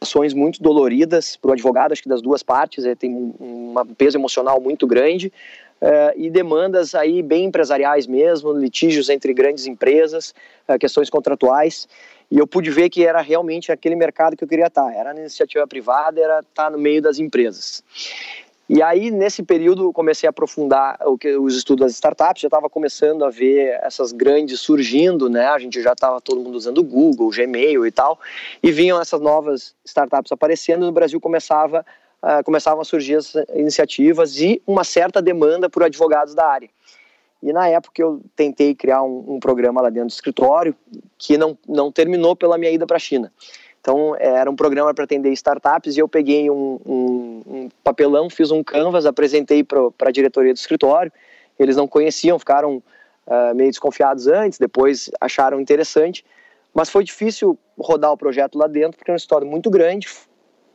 ações 0.00 0.34
muito 0.34 0.62
doloridas 0.62 1.36
para 1.36 1.50
o 1.50 1.52
advogado, 1.52 1.92
acho 1.92 2.02
que 2.02 2.08
das 2.08 2.20
duas 2.20 2.42
partes, 2.42 2.84
é, 2.84 2.94
tem 2.94 3.10
um, 3.10 3.74
um 3.74 3.94
peso 3.94 4.18
emocional 4.18 4.60
muito 4.60 4.86
grande, 4.86 5.32
é, 5.80 6.14
e 6.16 6.30
demandas 6.30 6.94
aí 6.94 7.22
bem 7.22 7.44
empresariais 7.44 8.06
mesmo, 8.06 8.52
litígios 8.52 9.08
entre 9.08 9.32
grandes 9.32 9.66
empresas, 9.66 10.34
é, 10.68 10.78
questões 10.78 11.10
contratuais, 11.10 11.88
e 12.30 12.38
eu 12.38 12.46
pude 12.46 12.70
ver 12.70 12.88
que 12.88 13.06
era 13.06 13.20
realmente 13.20 13.70
aquele 13.70 13.96
mercado 13.96 14.36
que 14.36 14.44
eu 14.44 14.48
queria 14.48 14.66
estar, 14.66 14.92
era 14.94 15.12
na 15.12 15.20
iniciativa 15.20 15.66
privada, 15.66 16.20
era 16.20 16.40
estar 16.40 16.70
no 16.70 16.78
meio 16.78 17.02
das 17.02 17.18
empresas. 17.18 17.82
E 18.66 18.82
aí, 18.82 19.10
nesse 19.10 19.42
período, 19.42 19.92
comecei 19.92 20.26
a 20.26 20.30
aprofundar 20.30 20.98
que, 21.20 21.36
os 21.36 21.54
estudos 21.54 21.84
das 21.84 21.92
startups, 21.92 22.40
já 22.40 22.48
estava 22.48 22.70
começando 22.70 23.22
a 23.22 23.28
ver 23.28 23.78
essas 23.82 24.10
grandes 24.10 24.58
surgindo, 24.60 25.28
né? 25.28 25.46
A 25.48 25.58
gente 25.58 25.82
já 25.82 25.92
estava 25.92 26.18
todo 26.18 26.40
mundo 26.40 26.54
usando 26.54 26.82
Google, 26.82 27.28
Gmail 27.30 27.86
e 27.86 27.90
tal, 27.90 28.18
e 28.62 28.72
vinham 28.72 28.98
essas 28.98 29.20
novas 29.20 29.74
startups 29.84 30.32
aparecendo, 30.32 30.84
e 30.84 30.86
no 30.86 30.92
Brasil 30.92 31.20
começava, 31.20 31.84
uh, 32.22 32.42
começavam 32.42 32.80
a 32.80 32.84
surgir 32.84 33.16
as 33.16 33.34
iniciativas 33.54 34.40
e 34.40 34.62
uma 34.66 34.82
certa 34.82 35.20
demanda 35.20 35.68
por 35.68 35.82
advogados 35.82 36.34
da 36.34 36.46
área. 36.46 36.70
E 37.42 37.52
na 37.52 37.68
época 37.68 38.00
eu 38.00 38.22
tentei 38.34 38.74
criar 38.74 39.02
um, 39.02 39.34
um 39.34 39.40
programa 39.40 39.82
lá 39.82 39.90
dentro 39.90 40.08
do 40.08 40.12
escritório, 40.12 40.74
que 41.18 41.36
não, 41.36 41.58
não 41.68 41.92
terminou 41.92 42.34
pela 42.34 42.56
minha 42.56 42.72
ida 42.72 42.86
para 42.86 42.96
a 42.96 43.00
China. 43.00 43.30
Então, 43.84 44.16
era 44.18 44.50
um 44.50 44.56
programa 44.56 44.94
para 44.94 45.04
atender 45.04 45.30
startups 45.32 45.94
e 45.94 46.00
eu 46.00 46.08
peguei 46.08 46.48
um, 46.48 46.80
um, 46.86 47.42
um 47.46 47.68
papelão, 47.84 48.30
fiz 48.30 48.50
um 48.50 48.64
canvas, 48.64 49.04
apresentei 49.04 49.62
para 49.62 49.90
a 50.00 50.10
diretoria 50.10 50.54
do 50.54 50.56
escritório. 50.56 51.12
Eles 51.58 51.76
não 51.76 51.86
conheciam, 51.86 52.38
ficaram 52.38 52.82
uh, 53.26 53.54
meio 53.54 53.68
desconfiados 53.68 54.26
antes, 54.26 54.58
depois 54.58 55.10
acharam 55.20 55.60
interessante. 55.60 56.24
Mas 56.72 56.88
foi 56.88 57.04
difícil 57.04 57.58
rodar 57.78 58.10
o 58.10 58.16
projeto 58.16 58.56
lá 58.56 58.66
dentro, 58.66 58.96
porque 58.96 59.10
é 59.10 59.12
uma 59.12 59.18
história 59.18 59.46
muito 59.46 59.68
grande, 59.68 60.08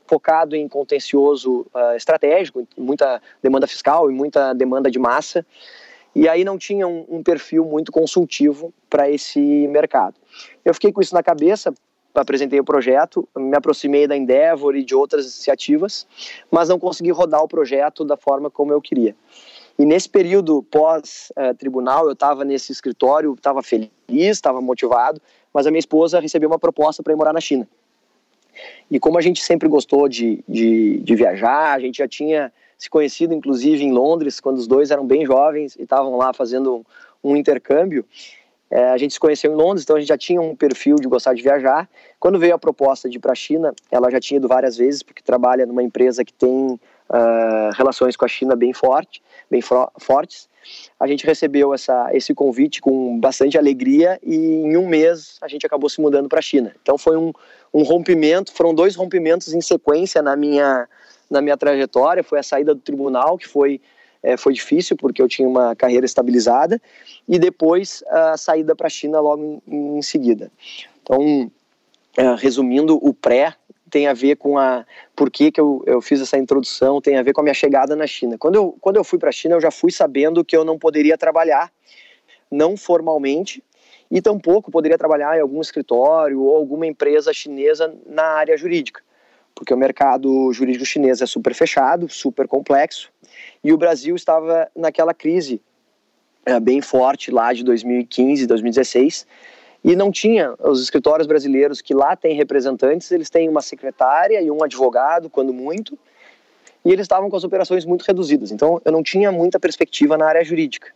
focado 0.05 0.55
em 0.55 0.67
contencioso 0.67 1.65
uh, 1.73 1.95
estratégico, 1.95 2.67
muita 2.77 3.19
demanda 3.41 3.65
fiscal 3.65 4.11
e 4.11 4.13
muita 4.13 4.53
demanda 4.53 4.91
de 4.91 4.99
massa. 4.99 5.43
E 6.13 6.29
aí 6.29 6.43
não 6.43 6.59
tinha 6.59 6.87
um, 6.87 7.07
um 7.09 7.23
perfil 7.23 7.65
muito 7.65 7.91
consultivo 7.91 8.71
para 8.87 9.09
esse 9.09 9.39
mercado. 9.67 10.13
Eu 10.63 10.75
fiquei 10.75 10.91
com 10.91 11.01
isso 11.01 11.15
na 11.15 11.23
cabeça, 11.23 11.73
apresentei 12.21 12.59
o 12.59 12.63
projeto, 12.63 13.27
me 13.37 13.55
aproximei 13.55 14.07
da 14.07 14.15
Endeavor 14.15 14.75
e 14.75 14.83
de 14.83 14.95
outras 14.95 15.25
iniciativas, 15.25 16.07
mas 16.51 16.69
não 16.69 16.79
consegui 16.79 17.11
rodar 17.11 17.41
o 17.41 17.47
projeto 17.47 18.03
da 18.05 18.17
forma 18.17 18.49
como 18.49 18.71
eu 18.71 18.81
queria. 18.81 19.15
E 19.77 19.85
nesse 19.85 20.09
período 20.09 20.61
pós-tribunal, 20.63 22.05
eu 22.05 22.11
estava 22.11 22.43
nesse 22.43 22.71
escritório, 22.71 23.33
estava 23.33 23.63
feliz, 23.63 23.89
estava 24.09 24.59
motivado, 24.59 25.21
mas 25.53 25.65
a 25.65 25.71
minha 25.71 25.79
esposa 25.79 26.19
recebeu 26.19 26.49
uma 26.49 26.59
proposta 26.59 27.01
para 27.01 27.13
ir 27.13 27.15
morar 27.15 27.31
na 27.31 27.39
China. 27.39 27.67
E 28.91 28.99
como 28.99 29.17
a 29.17 29.21
gente 29.21 29.41
sempre 29.41 29.69
gostou 29.69 30.09
de, 30.09 30.43
de, 30.47 30.99
de, 30.99 31.15
viajar, 31.15 31.73
a 31.73 31.79
gente 31.79 31.99
já 31.99 32.07
tinha 32.07 32.51
se 32.77 32.89
conhecido, 32.89 33.33
inclusive, 33.33 33.83
em 33.83 33.91
Londres, 33.91 34.39
quando 34.39 34.57
os 34.57 34.67
dois 34.67 34.91
eram 34.91 35.05
bem 35.05 35.25
jovens 35.25 35.75
e 35.75 35.83
estavam 35.83 36.17
lá 36.17 36.33
fazendo 36.33 36.85
um 37.23 37.35
intercâmbio, 37.35 38.05
é, 38.71 38.89
a 38.89 38.97
gente 38.97 39.13
se 39.13 39.19
conheceu 39.19 39.51
em 39.51 39.55
Londres, 39.55 39.83
então 39.83 39.95
a 39.95 39.99
gente 39.99 40.09
já 40.09 40.17
tinha 40.17 40.39
um 40.39 40.55
perfil 40.55 40.95
de 40.97 41.07
gostar 41.07 41.33
de 41.33 41.41
viajar. 41.41 41.89
Quando 42.19 42.37
veio 42.37 42.53
a 42.53 42.59
proposta 42.59 43.09
de 43.09 43.17
ir 43.17 43.19
para 43.19 43.31
a 43.31 43.35
China, 43.35 43.73
ela 43.91 44.11
já 44.11 44.19
tinha 44.19 44.37
ido 44.37 44.47
várias 44.47 44.77
vezes, 44.77 45.01
porque 45.01 45.23
trabalha 45.23 45.65
numa 45.65 45.81
empresa 45.81 46.23
que 46.23 46.33
tem 46.33 46.79
uh, 47.09 47.71
relações 47.75 48.15
com 48.15 48.25
a 48.25 48.27
China 48.27 48.55
bem, 48.55 48.71
forte, 48.71 49.23
bem 49.49 49.61
fortes. 49.61 50.47
A 50.99 51.07
gente 51.07 51.25
recebeu 51.25 51.73
essa, 51.73 52.09
esse 52.13 52.33
convite 52.35 52.79
com 52.79 53.19
bastante 53.19 53.57
alegria 53.57 54.19
e 54.21 54.35
em 54.35 54.77
um 54.77 54.87
mês 54.87 55.37
a 55.41 55.47
gente 55.47 55.65
acabou 55.65 55.89
se 55.89 55.99
mudando 55.99 56.29
para 56.29 56.39
a 56.39 56.43
China. 56.43 56.75
Então 56.81 56.95
foi 56.95 57.17
um, 57.17 57.33
um 57.73 57.81
rompimento, 57.81 58.53
foram 58.53 58.75
dois 58.75 58.95
rompimentos 58.95 59.51
em 59.53 59.61
sequência 59.61 60.21
na 60.21 60.35
minha, 60.35 60.87
na 61.27 61.41
minha 61.41 61.57
trajetória. 61.57 62.23
Foi 62.23 62.37
a 62.37 62.43
saída 62.43 62.75
do 62.75 62.81
tribunal, 62.81 63.35
que 63.35 63.47
foi 63.47 63.81
é, 64.21 64.37
foi 64.37 64.53
difícil 64.53 64.97
porque 64.97 65.21
eu 65.21 65.27
tinha 65.27 65.47
uma 65.47 65.75
carreira 65.75 66.05
estabilizada 66.05 66.81
e 67.27 67.39
depois 67.39 68.03
a 68.07 68.37
saída 68.37 68.75
para 68.75 68.87
a 68.87 68.89
China 68.89 69.19
logo 69.19 69.61
em, 69.67 69.97
em, 69.97 70.01
seguida. 70.01 70.51
Então 71.01 71.51
uh, 72.17 72.35
resumindo, 72.37 72.97
o 73.01 73.13
pré 73.13 73.55
tem 73.89 74.07
a 74.07 74.13
ver 74.13 74.35
com 74.35 74.57
a 74.57 74.85
por 75.15 75.31
que, 75.31 75.51
que 75.51 75.59
eu, 75.59 75.83
eu 75.85 76.01
fiz 76.01 76.21
essa 76.21 76.37
introdução, 76.37 77.01
tem 77.01 77.17
a 77.17 77.23
ver 77.23 77.33
com 77.33 77.41
a 77.41 77.43
minha 77.43 77.53
chegada 77.53 77.95
na 77.95 78.05
China. 78.05 78.37
Quando 78.37 78.55
eu, 78.55 78.77
quando 78.79 78.97
eu 78.97 79.03
fui 79.03 79.17
para 79.17 79.29
a 79.29 79.31
China, 79.31 79.55
eu 79.55 79.61
já 79.61 79.71
fui 79.71 79.91
sabendo 79.91 80.45
que 80.45 80.55
eu 80.55 80.63
não 80.63 80.77
poderia 80.77 81.17
trabalhar, 81.17 81.71
não 82.51 82.77
formalmente, 82.77 83.63
e 84.11 84.21
tampouco 84.21 84.71
poderia 84.71 84.97
trabalhar 84.97 85.37
em 85.37 85.41
algum 85.41 85.61
escritório 85.61 86.41
ou 86.41 86.55
alguma 86.55 86.85
empresa 86.85 87.33
chinesa 87.33 87.93
na 88.05 88.23
área 88.23 88.57
jurídica, 88.57 89.01
porque 89.53 89.73
o 89.73 89.77
mercado 89.77 90.51
jurídico 90.51 90.85
chinês 90.85 91.21
é 91.21 91.25
super 91.25 91.53
fechado, 91.53 92.09
super 92.09 92.47
complexo, 92.47 93.11
e 93.63 93.73
o 93.73 93.77
Brasil 93.77 94.15
estava 94.15 94.69
naquela 94.75 95.13
crise 95.13 95.61
é, 96.45 96.59
bem 96.59 96.81
forte 96.81 97.31
lá 97.31 97.53
de 97.53 97.63
2015, 97.63 98.47
2016, 98.47 99.27
e 99.83 99.95
não 99.95 100.11
tinha 100.11 100.53
os 100.59 100.81
escritórios 100.81 101.27
brasileiros 101.27 101.81
que 101.81 101.93
lá 101.93 102.15
têm 102.15 102.35
representantes, 102.35 103.11
eles 103.11 103.29
têm 103.29 103.47
uma 103.47 103.61
secretária 103.61 104.41
e 104.41 104.51
um 104.51 104.63
advogado, 104.63 105.29
quando 105.29 105.53
muito, 105.53 105.97
e 106.83 106.91
eles 106.91 107.03
estavam 107.03 107.29
com 107.29 107.35
as 107.35 107.43
operações 107.43 107.85
muito 107.85 108.03
reduzidas. 108.03 108.51
Então 108.51 108.81
eu 108.83 108.91
não 108.91 109.03
tinha 109.03 109.31
muita 109.31 109.59
perspectiva 109.59 110.17
na 110.17 110.25
área 110.25 110.43
jurídica. 110.43 110.91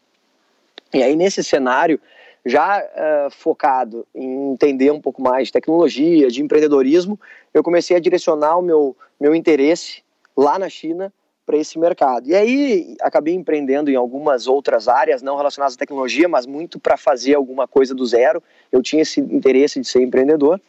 E 0.93 1.01
aí 1.01 1.15
nesse 1.15 1.43
cenário, 1.43 2.00
já 2.46 2.79
uh, 2.79 3.32
focado 3.32 4.05
em 4.13 4.51
entender 4.51 4.91
um 4.91 5.00
pouco 5.00 5.22
mais 5.22 5.48
de 5.48 5.53
tecnologia, 5.53 6.27
de 6.27 6.41
empreendedorismo, 6.41 7.20
eu 7.53 7.63
comecei 7.63 7.96
a 7.96 8.00
direcionar 8.00 8.58
o 8.58 8.62
meu, 8.62 8.98
meu 9.20 9.34
interesse 9.34 10.03
lá 10.36 10.60
na 10.60 10.67
China 10.67 11.12
para 11.45 11.57
esse 11.57 11.77
mercado. 11.77 12.27
E 12.27 12.35
aí 12.35 12.95
acabei 13.01 13.33
empreendendo 13.33 13.91
em 13.91 13.95
algumas 13.95 14.47
outras 14.47 14.88
áreas 14.88 15.21
não 15.21 15.35
relacionadas 15.35 15.75
à 15.75 15.77
tecnologia, 15.77 16.27
mas 16.27 16.45
muito 16.45 16.79
para 16.79 16.97
fazer 16.97 17.35
alguma 17.35 17.67
coisa 17.67 17.93
do 17.93 18.05
zero. 18.05 18.41
Eu 18.71 18.81
tinha 18.81 19.01
esse 19.01 19.19
interesse 19.19 19.79
de 19.79 19.88
ser 19.88 20.01
empreendedor. 20.01 20.59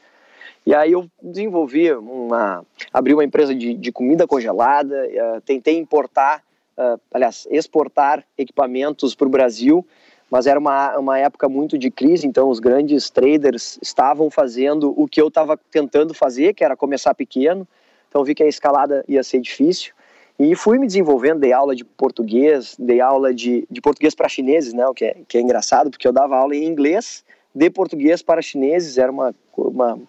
E 0.67 0.75
aí 0.75 0.93
eu 0.93 1.07
desenvolvi 1.23 1.93
uma, 1.93 2.65
abri 2.93 3.13
uma 3.13 3.25
empresa 3.25 3.55
de, 3.55 3.75
de 3.75 3.93
comida 3.93 4.27
congelada, 4.27 5.07
uh, 5.07 5.41
tentei 5.43 5.77
importar, 5.77 6.43
uh, 6.79 6.99
aliás, 7.13 7.47
exportar 7.51 8.25
equipamentos 8.39 9.15
para 9.15 9.27
o 9.27 9.31
Brasil, 9.31 9.87
mas 10.31 10.47
era 10.47 10.59
uma, 10.59 10.97
uma 10.97 11.19
época 11.19 11.51
muito 11.51 11.77
de 11.77 11.91
crise, 11.91 12.27
então 12.27 12.49
os 12.49 12.61
grandes 12.61 13.11
traders 13.11 13.79
estavam 13.83 14.31
fazendo 14.31 14.95
o 14.99 15.07
que 15.07 15.21
eu 15.21 15.29
estava 15.29 15.59
tentando 15.71 16.15
fazer, 16.15 16.55
que 16.55 16.65
era 16.65 16.75
começar 16.75 17.15
pequeno. 17.15 17.69
Então 18.09 18.25
vi 18.25 18.35
que 18.35 18.43
a 18.43 18.49
escalada 18.49 19.05
ia 19.07 19.23
ser 19.23 19.41
difícil. 19.41 19.93
E 20.39 20.57
fui 20.57 20.79
me 20.79 20.87
desenvolvendo, 20.87 21.41
dei 21.41 21.53
aula 21.53 21.77
de 21.77 21.85
português, 21.85 22.75
dei 22.79 23.01
aula 23.01 23.33
de, 23.33 23.67
de 23.71 23.81
português 23.81 24.15
para 24.15 24.29
chineses, 24.29 24.73
né, 24.73 24.87
o 24.87 24.93
que 24.93 25.05
é, 25.05 25.17
que 25.29 25.39
é 25.39 25.41
engraçado, 25.41 25.91
porque 25.91 26.09
eu 26.09 26.13
dava 26.13 26.37
aula 26.37 26.57
em 26.57 26.65
inglês 26.65 27.25
de 27.55 27.71
português 27.71 28.21
para 28.21 28.43
chineses, 28.43 28.99
era 28.99 29.13
uma, 29.13 29.35
uma, 29.57 30.01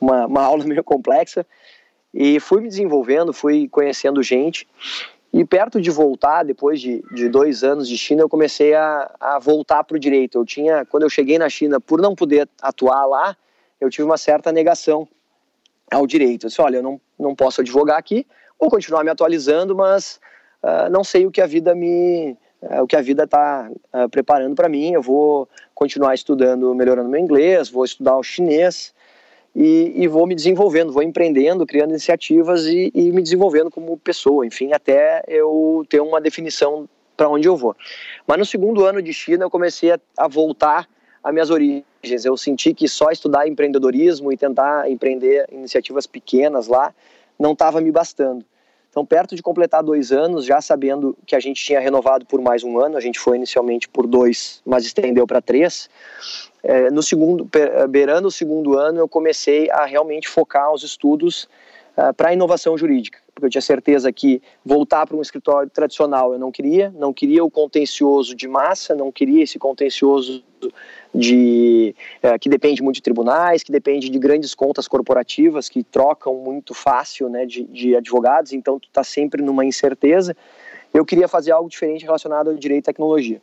uma, 0.00 0.26
uma 0.26 0.42
aula 0.42 0.64
meio 0.64 0.84
complexa. 0.84 1.44
E 2.14 2.38
fui 2.38 2.60
me 2.60 2.68
desenvolvendo, 2.68 3.32
fui 3.32 3.68
conhecendo 3.68 4.22
gente. 4.22 4.66
E 5.32 5.44
perto 5.44 5.80
de 5.80 5.90
voltar, 5.90 6.44
depois 6.44 6.80
de, 6.80 7.04
de 7.12 7.28
dois 7.28 7.62
anos 7.62 7.88
de 7.88 7.98
China, 7.98 8.22
eu 8.22 8.28
comecei 8.28 8.72
a, 8.72 9.14
a 9.20 9.38
voltar 9.38 9.84
para 9.84 9.96
o 9.96 10.00
direito. 10.00 10.38
Eu 10.38 10.46
tinha, 10.46 10.86
quando 10.86 11.02
eu 11.02 11.10
cheguei 11.10 11.38
na 11.38 11.48
China, 11.48 11.78
por 11.78 12.00
não 12.00 12.14
poder 12.14 12.48
atuar 12.62 13.04
lá, 13.04 13.36
eu 13.78 13.90
tive 13.90 14.04
uma 14.04 14.16
certa 14.16 14.50
negação 14.50 15.06
ao 15.92 16.06
direito. 16.06 16.46
Eu 16.46 16.48
disse, 16.48 16.62
olha, 16.62 16.76
eu 16.76 16.82
não, 16.82 17.00
não 17.18 17.34
posso 17.34 17.60
advogar 17.60 17.98
aqui, 17.98 18.26
Vou 18.58 18.70
continuar 18.70 19.04
me 19.04 19.10
atualizando, 19.10 19.76
mas 19.76 20.18
uh, 20.62 20.90
não 20.90 21.04
sei 21.04 21.26
o 21.26 21.30
que 21.30 21.40
a 21.40 21.46
vida 21.46 21.74
me 21.74 22.36
uh, 22.62 22.82
o 22.82 22.86
que 22.86 22.96
a 22.96 23.02
vida 23.02 23.24
está 23.24 23.68
uh, 23.70 23.80
ah, 23.92 24.08
preparando 24.08 24.54
para 24.54 24.68
mim. 24.68 24.92
Eu 24.92 25.02
vou 25.02 25.48
continuar 25.74 26.14
estudando, 26.14 26.74
melhorando 26.74 27.08
meu 27.08 27.20
inglês, 27.20 27.68
vou 27.68 27.84
estudar 27.84 28.16
o 28.16 28.22
chinês 28.22 28.94
e, 29.54 29.92
e 29.96 30.08
vou 30.08 30.26
me 30.26 30.34
desenvolvendo, 30.34 30.92
vou 30.92 31.02
empreendendo, 31.02 31.66
criando 31.66 31.90
iniciativas 31.90 32.66
e, 32.66 32.90
e 32.94 33.10
me 33.12 33.22
desenvolvendo 33.22 33.70
como 33.70 33.96
pessoa, 33.98 34.46
enfim, 34.46 34.72
até 34.72 35.22
eu 35.28 35.84
ter 35.88 36.00
uma 36.00 36.20
definição 36.20 36.88
para 37.16 37.28
onde 37.28 37.48
eu 37.48 37.56
vou. 37.56 37.74
Mas 38.26 38.38
no 38.38 38.44
segundo 38.44 38.84
ano 38.84 39.02
de 39.02 39.12
China 39.12 39.44
eu 39.44 39.50
comecei 39.50 39.92
a, 39.92 40.00
a 40.18 40.28
voltar 40.28 40.88
às 41.22 41.32
minhas 41.32 41.50
origens. 41.50 41.84
Eu 42.24 42.36
senti 42.36 42.72
que 42.72 42.86
só 42.86 43.10
estudar 43.10 43.48
empreendedorismo 43.48 44.32
e 44.32 44.36
tentar 44.36 44.90
empreender 44.90 45.46
iniciativas 45.50 46.06
pequenas 46.06 46.68
lá 46.68 46.94
não 47.38 47.52
estava 47.52 47.80
me 47.80 47.90
bastando. 47.90 48.44
Então, 48.96 49.04
perto 49.04 49.36
de 49.36 49.42
completar 49.42 49.82
dois 49.82 50.10
anos, 50.10 50.46
já 50.46 50.58
sabendo 50.58 51.14
que 51.26 51.36
a 51.36 51.40
gente 51.40 51.62
tinha 51.62 51.78
renovado 51.78 52.24
por 52.24 52.40
mais 52.40 52.64
um 52.64 52.78
ano, 52.78 52.96
a 52.96 53.00
gente 53.00 53.18
foi 53.18 53.36
inicialmente 53.36 53.86
por 53.86 54.06
dois, 54.06 54.62
mas 54.64 54.86
estendeu 54.86 55.26
para 55.26 55.42
três. 55.42 55.90
É, 56.62 56.90
no 56.90 57.02
segundo, 57.02 57.46
beirando 57.90 58.28
o 58.28 58.30
segundo 58.30 58.78
ano, 58.78 59.00
eu 59.00 59.06
comecei 59.06 59.70
a 59.70 59.84
realmente 59.84 60.26
focar 60.26 60.72
os 60.72 60.82
estudos 60.82 61.46
uh, 61.96 62.14
para 62.14 62.30
a 62.30 62.32
inovação 62.32 62.76
jurídica, 62.78 63.18
porque 63.34 63.44
eu 63.44 63.50
tinha 63.50 63.60
certeza 63.60 64.10
que 64.10 64.40
voltar 64.64 65.06
para 65.06 65.14
um 65.14 65.20
escritório 65.20 65.68
tradicional 65.68 66.32
eu 66.32 66.38
não 66.38 66.50
queria, 66.50 66.90
não 66.96 67.12
queria 67.12 67.44
o 67.44 67.50
contencioso 67.50 68.34
de 68.34 68.48
massa, 68.48 68.94
não 68.94 69.12
queria 69.12 69.44
esse 69.44 69.58
contencioso 69.58 70.42
de 71.16 71.94
uh, 72.22 72.38
que 72.38 72.48
depende 72.48 72.82
muito 72.82 72.96
de 72.96 73.02
tribunais, 73.02 73.62
que 73.62 73.72
depende 73.72 74.10
de 74.10 74.18
grandes 74.18 74.54
contas 74.54 74.86
corporativas 74.86 75.68
que 75.68 75.82
trocam 75.82 76.34
muito 76.34 76.74
fácil, 76.74 77.28
né, 77.28 77.46
de, 77.46 77.64
de 77.64 77.96
advogados. 77.96 78.52
Então 78.52 78.78
tu 78.78 78.88
está 78.88 79.02
sempre 79.02 79.42
numa 79.42 79.64
incerteza. 79.64 80.36
Eu 80.92 81.04
queria 81.04 81.26
fazer 81.26 81.52
algo 81.52 81.68
diferente 81.68 82.04
relacionado 82.04 82.50
ao 82.50 82.56
direito 82.56 82.84
e 82.84 82.92
tecnologia. 82.92 83.40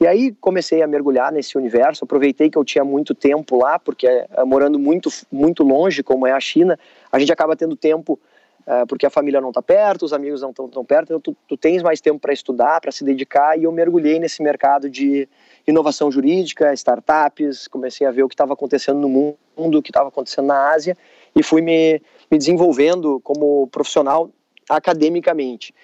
E 0.00 0.06
aí 0.06 0.32
comecei 0.40 0.82
a 0.82 0.86
mergulhar 0.88 1.30
nesse 1.32 1.56
universo, 1.56 2.04
aproveitei 2.04 2.50
que 2.50 2.58
eu 2.58 2.64
tinha 2.64 2.84
muito 2.84 3.14
tempo 3.14 3.56
lá, 3.56 3.78
porque 3.78 4.08
uh, 4.08 4.44
morando 4.44 4.78
muito, 4.78 5.08
muito 5.30 5.62
longe, 5.62 6.02
como 6.02 6.26
é 6.26 6.32
a 6.32 6.40
China, 6.40 6.78
a 7.12 7.18
gente 7.18 7.32
acaba 7.32 7.54
tendo 7.54 7.76
tempo 7.76 8.18
uh, 8.66 8.84
porque 8.88 9.06
a 9.06 9.10
família 9.10 9.40
não 9.40 9.50
está 9.50 9.62
perto, 9.62 10.04
os 10.04 10.12
amigos 10.12 10.42
não 10.42 10.50
estão 10.50 10.68
tão 10.68 10.84
perto, 10.84 11.04
então 11.04 11.20
tu, 11.20 11.36
tu 11.48 11.56
tens 11.56 11.80
mais 11.80 12.00
tempo 12.00 12.18
para 12.18 12.32
estudar, 12.32 12.80
para 12.80 12.90
se 12.90 13.04
dedicar, 13.04 13.56
e 13.56 13.64
eu 13.64 13.72
mergulhei 13.72 14.18
nesse 14.18 14.42
mercado 14.42 14.90
de 14.90 15.28
inovação 15.66 16.10
jurídica, 16.10 16.72
startups, 16.74 17.68
comecei 17.68 18.06
a 18.06 18.10
ver 18.10 18.22
o 18.22 18.28
que 18.28 18.34
estava 18.34 18.52
acontecendo 18.52 18.98
no 18.98 19.08
mundo, 19.08 19.78
o 19.78 19.82
que 19.82 19.90
estava 19.90 20.08
acontecendo 20.08 20.46
na 20.46 20.70
Ásia, 20.72 20.96
e 21.34 21.42
fui 21.42 21.62
me, 21.62 22.00
me 22.30 22.38
desenvolvendo 22.38 23.20
como 23.20 23.66
profissional 23.68 24.30
academicamente. 24.68 25.74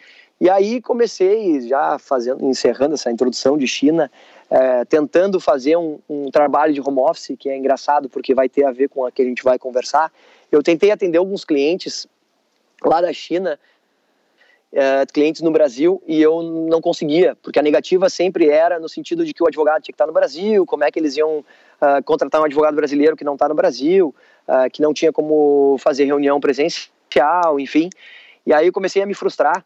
E 0.40 0.49
aí 0.49 0.80
comecei 0.80 1.60
já 1.68 1.99
fazendo, 1.99 2.44
encerrando 2.46 2.94
essa 2.94 3.10
introdução 3.10 3.58
de 3.58 3.66
China, 3.66 4.10
é, 4.49 4.84
tentando 4.87 5.38
fazer 5.38 5.76
um, 5.76 5.99
um, 6.08 6.30
trabalho 6.30 6.72
de 6.72 6.80
home 6.80 7.00
office 7.00 7.37
que 7.38 7.50
é 7.50 7.56
engraçado 7.56 8.08
porque 8.08 8.34
vai 8.34 8.49
ter 8.49 8.64
a 8.64 8.72
ver 8.72 8.88
com 8.88 9.04
a 9.04 9.12
que 9.12 9.20
a 9.20 9.25
gente 9.25 9.44
vai 9.44 9.58
conversar. 9.58 10.10
Eu 10.50 10.62
tentei 10.62 10.90
atender 10.90 11.18
alguns 11.18 11.44
clientes 11.44 12.06
lá 12.82 13.02
da 13.02 13.12
China, 13.12 13.58
é, 14.72 15.04
clientes 15.06 15.42
no 15.42 15.50
Brasil, 15.50 16.00
e 16.06 16.22
eu 16.22 16.42
não 16.42 16.80
conseguia, 16.80 17.36
porque 17.42 17.58
a 17.58 17.62
negativa 17.62 18.08
sempre 18.08 18.48
era 18.48 18.78
no 18.78 18.88
sentido 18.88 19.24
de 19.24 19.34
que 19.34 19.42
o 19.42 19.46
advogado 19.46 19.82
tinha 19.82 19.92
que 19.92 19.96
estar 19.96 20.06
no 20.06 20.12
Brasil, 20.12 20.64
como 20.64 20.84
é 20.84 20.90
que 20.90 20.98
eles 20.98 21.16
iam 21.16 21.38
uh, 21.38 22.02
contratar 22.04 22.40
um 22.40 22.44
advogado 22.44 22.76
brasileiro 22.76 23.16
que 23.16 23.24
não 23.24 23.34
está 23.34 23.48
no 23.48 23.54
Brasil, 23.54 24.14
uh, 24.46 24.70
que 24.70 24.80
não 24.80 24.94
tinha 24.94 25.12
como 25.12 25.76
fazer 25.78 26.04
reunião 26.04 26.38
presencial, 26.38 27.58
enfim. 27.58 27.90
E 28.46 28.52
aí 28.52 28.66
eu 28.68 28.72
comecei 28.72 29.02
a 29.02 29.06
me 29.06 29.14
frustrar 29.14 29.64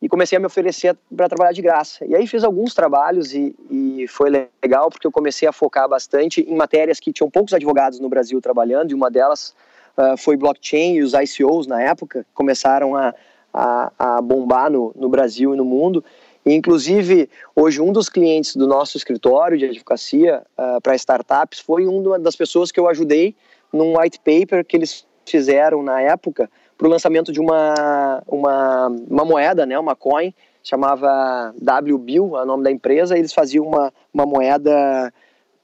e 0.00 0.08
comecei 0.08 0.36
a 0.36 0.40
me 0.40 0.46
oferecer 0.46 0.96
para 1.14 1.28
trabalhar 1.28 1.52
de 1.52 1.62
graça. 1.62 2.04
E 2.04 2.14
aí 2.14 2.26
fiz 2.26 2.44
alguns 2.44 2.72
trabalhos 2.72 3.34
e, 3.34 3.54
e, 3.70 4.06
foi 4.06 4.30
legal 4.62 4.90
porque 4.90 5.06
eu 5.06 5.12
comecei 5.12 5.48
a 5.48 5.52
focar 5.52 5.88
bastante 5.88 6.42
em 6.42 6.54
matérias 6.54 7.00
que 7.00 7.12
tinham 7.12 7.30
poucos 7.30 7.52
advogados 7.52 7.98
no 7.98 8.08
Brasil 8.08 8.40
trabalhando 8.40 8.92
e 8.92 8.94
uma 8.94 9.10
delas 9.10 9.54
uh, 9.96 10.16
foi 10.16 10.36
blockchain 10.36 10.96
e 10.96 11.02
os 11.02 11.14
ICOs 11.14 11.66
na 11.66 11.82
época 11.82 12.24
começaram 12.34 12.94
a, 12.94 13.14
a, 13.56 13.90
a 13.98 14.20
bombar 14.20 14.70
no, 14.70 14.92
no 14.94 15.08
Brasil 15.08 15.54
e 15.54 15.56
no 15.56 15.64
mundo. 15.64 16.04
E, 16.44 16.52
inclusive, 16.52 17.28
hoje 17.56 17.80
um 17.80 17.90
dos 17.90 18.10
clientes 18.10 18.54
do 18.54 18.66
nosso 18.66 18.98
escritório 18.98 19.56
de 19.56 19.64
advocacia 19.64 20.42
uh, 20.58 20.80
para 20.82 20.94
startups 20.94 21.58
foi 21.58 21.86
uma 21.86 22.18
das 22.18 22.36
pessoas 22.36 22.70
que 22.70 22.78
eu 22.78 22.86
ajudei 22.86 23.34
num 23.72 23.98
white 23.98 24.20
paper 24.20 24.64
que 24.64 24.76
eles 24.76 25.06
fizeram 25.24 25.82
na 25.82 26.00
época 26.00 26.48
para 26.76 26.86
o 26.86 26.90
lançamento 26.90 27.32
de 27.32 27.40
uma, 27.40 28.22
uma, 28.28 28.88
uma 28.88 29.24
moeda, 29.24 29.64
né, 29.64 29.78
uma 29.78 29.96
coin, 29.96 30.32
chamava 30.62 31.54
WBIL, 31.60 32.36
é 32.36 32.42
o 32.42 32.46
nome 32.46 32.62
da 32.62 32.70
empresa, 32.70 33.18
eles 33.18 33.32
faziam 33.32 33.66
uma, 33.66 33.92
uma 34.12 34.26
moeda 34.26 35.12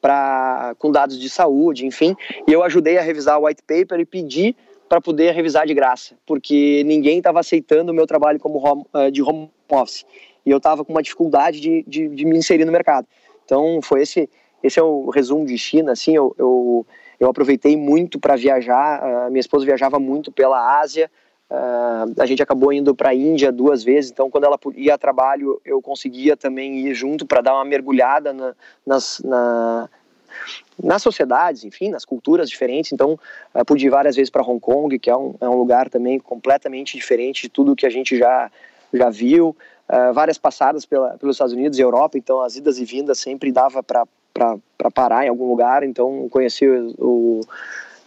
pra, 0.01 0.75
com 0.79 0.91
dados 0.91 1.21
de 1.21 1.29
saúde, 1.29 1.87
enfim, 1.87 2.17
e 2.49 2.53
eu 2.53 2.63
ajudei 2.63 2.99
a 2.99 3.03
revisar 3.03 3.39
o 3.39 3.47
white 3.47 3.63
paper 3.63 4.01
e 4.01 4.07
pedi 4.07 4.57
para 4.93 5.01
poder 5.01 5.33
revisar 5.33 5.67
de 5.67 5.73
graça, 5.73 6.15
porque 6.27 6.85
ninguém 6.85 7.17
estava 7.17 7.41
aceitando 7.41 7.93
o 7.93 7.95
meu 7.95 8.07
trabalho 8.07 8.39
como 8.39 8.59
home, 8.59 8.85
uh, 8.93 9.11
de 9.11 9.23
home 9.23 9.51
office, 9.67 10.05
e 10.45 10.51
eu 10.51 10.59
estava 10.59 10.85
com 10.85 10.93
uma 10.93 11.03
dificuldade 11.03 11.63
de, 11.63 11.83
de, 11.89 12.09
de, 12.09 12.27
me 12.27 12.37
inserir 12.37 12.67
no 12.67 12.73
mercado. 12.73 13.07
Então, 13.43 13.81
foi 13.81 14.03
esse, 14.03 14.29
esse 14.63 14.79
é 14.79 14.83
o 14.83 15.09
resumo 15.09 15.47
de 15.47 15.57
China, 15.57 15.93
assim, 15.93 16.15
eu, 16.15 16.37
eu 16.39 16.87
eu 17.19 17.31
aproveitei 17.31 17.77
muito 17.77 18.19
para 18.19 18.37
viajar. 18.37 19.01
Uh, 19.01 19.31
minha 19.31 19.41
esposa 19.41 19.65
viajava 19.65 19.99
muito 19.99 20.31
pela 20.31 20.81
Ásia. 20.81 21.11
Uh, 21.49 22.21
a 22.21 22.27
gente 22.27 22.43
acabou 22.43 22.71
indo 22.71 22.95
para 22.95 23.11
a 23.11 23.15
Índia 23.15 23.51
duas 23.51 23.83
vezes, 23.85 24.11
então 24.11 24.29
quando 24.29 24.45
ela 24.45 24.59
ia 24.75 24.95
a 24.95 24.99
trabalho 24.99 25.61
eu 25.65 25.81
conseguia 25.81 26.37
também 26.37 26.81
ir 26.81 26.95
junto 26.95 27.25
para 27.25 27.41
dar 27.41 27.55
uma 27.55 27.65
mergulhada 27.65 28.33
na, 28.33 28.55
nas, 28.85 29.23
na, 29.25 29.89
nas 30.83 31.03
sociedades, 31.03 31.65
enfim, 31.65 31.91
nas 31.91 32.05
culturas 32.05 32.49
diferentes. 32.49 32.93
Então, 32.93 33.19
uh, 33.55 33.65
pude 33.65 33.87
ir 33.87 33.91
várias 33.91 34.17
vezes 34.17 34.31
para 34.31 34.43
Hong 34.43 34.61
Kong, 34.61 34.99
que 34.99 35.11
é 35.11 35.17
um, 35.17 35.35
é 35.41 35.49
um 35.49 35.57
lugar 35.57 35.89
também 35.89 36.19
completamente 36.19 36.97
diferente 36.97 37.43
de 37.43 37.49
tudo 37.49 37.77
que 37.77 37.87
a 37.87 37.91
gente 37.91 38.19
já, 38.19 38.51
já 38.93 39.11
viu. 39.11 39.57
Uh, 39.89 40.13
várias 40.13 40.39
passadas 40.39 40.87
pela, 40.87 41.19
pelos 41.19 41.37
Estados 41.37 41.53
Unidos 41.53 41.79
e 41.79 41.83
Europa, 41.83 42.17
então 42.17 42.41
as 42.41 42.57
idas 42.57 42.79
e 42.79 42.85
vindas 42.85 43.19
sempre 43.19 43.53
dava 43.53 43.83
para 43.83 44.07
parar 44.95 45.27
em 45.27 45.29
algum 45.29 45.49
lugar. 45.49 45.83
Então, 45.83 46.29
conheci 46.31 46.67
o, 46.67 46.95
o 46.99 47.41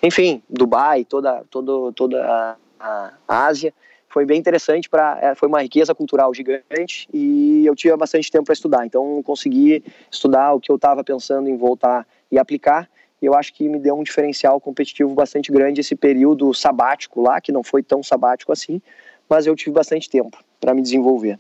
enfim, 0.01 0.41
Dubai, 0.49 1.05
toda, 1.05 1.43
toda, 1.49 1.91
toda 1.93 2.57
a, 2.79 3.11
a 3.27 3.45
Ásia 3.45 3.73
foi 4.15 4.25
bem 4.25 4.39
interessante 4.39 4.87
para 4.87 5.19
é, 5.21 5.35
foi 5.35 5.49
uma 5.49 5.61
riqueza 5.61 5.93
cultural 5.93 6.33
gigante 6.33 7.05
e 7.13 7.65
eu 7.65 7.75
tive 7.75 7.93
bastante 7.97 8.31
tempo 8.31 8.45
para 8.45 8.53
estudar. 8.53 8.85
Então 8.85 9.21
consegui 9.21 9.83
estudar 10.09 10.53
o 10.53 10.59
que 10.61 10.71
eu 10.71 10.77
estava 10.77 11.03
pensando 11.03 11.49
em 11.49 11.57
voltar 11.57 12.07
e 12.31 12.39
aplicar. 12.39 12.89
E 13.21 13.25
eu 13.25 13.33
acho 13.33 13.53
que 13.53 13.67
me 13.67 13.77
deu 13.77 13.93
um 13.93 14.03
diferencial 14.03 14.61
competitivo 14.61 15.13
bastante 15.13 15.51
grande 15.51 15.81
esse 15.81 15.97
período 15.97 16.53
sabático 16.53 17.21
lá 17.21 17.41
que 17.41 17.51
não 17.51 17.61
foi 17.61 17.83
tão 17.83 18.01
sabático 18.01 18.53
assim 18.53 18.81
mas 19.27 19.47
eu 19.47 19.55
tive 19.55 19.71
bastante 19.71 20.09
tempo 20.09 20.41
para 20.61 20.73
me 20.73 20.81
desenvolver. 20.81 21.37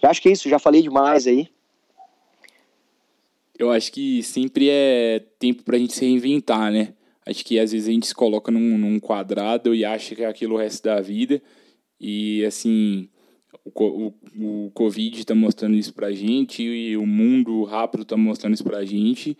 Eu 0.00 0.08
acho 0.08 0.22
que 0.22 0.28
é 0.28 0.32
isso 0.32 0.48
já 0.48 0.60
falei 0.60 0.82
demais 0.82 1.26
aí. 1.26 1.48
Eu 3.58 3.72
acho 3.72 3.90
que 3.90 4.22
sempre 4.22 4.68
é 4.70 5.20
tempo 5.36 5.64
para 5.64 5.74
a 5.74 5.78
gente 5.80 5.94
se 5.94 6.04
reinventar 6.04 6.70
né? 6.70 6.94
Acho 7.26 7.44
que 7.44 7.58
às 7.58 7.72
vezes 7.72 7.88
a 7.88 7.92
gente 7.92 8.06
se 8.06 8.14
coloca 8.14 8.52
num, 8.52 8.78
num 8.78 9.00
quadrado 9.00 9.74
e 9.74 9.84
acha 9.84 10.14
que 10.14 10.22
é 10.22 10.26
aquilo 10.26 10.54
o 10.54 10.58
resto 10.58 10.84
da 10.84 11.00
vida 11.00 11.42
e, 12.00 12.44
assim, 12.44 13.08
o, 13.64 14.12
o, 14.38 14.66
o 14.66 14.70
Covid 14.72 15.18
está 15.18 15.34
mostrando 15.34 15.76
isso 15.76 15.92
para 15.92 16.08
a 16.08 16.12
gente 16.12 16.62
e 16.62 16.96
o 16.96 17.06
mundo 17.06 17.64
rápido 17.64 18.02
está 18.02 18.16
mostrando 18.16 18.54
isso 18.54 18.64
para 18.64 18.78
a 18.78 18.84
gente, 18.84 19.36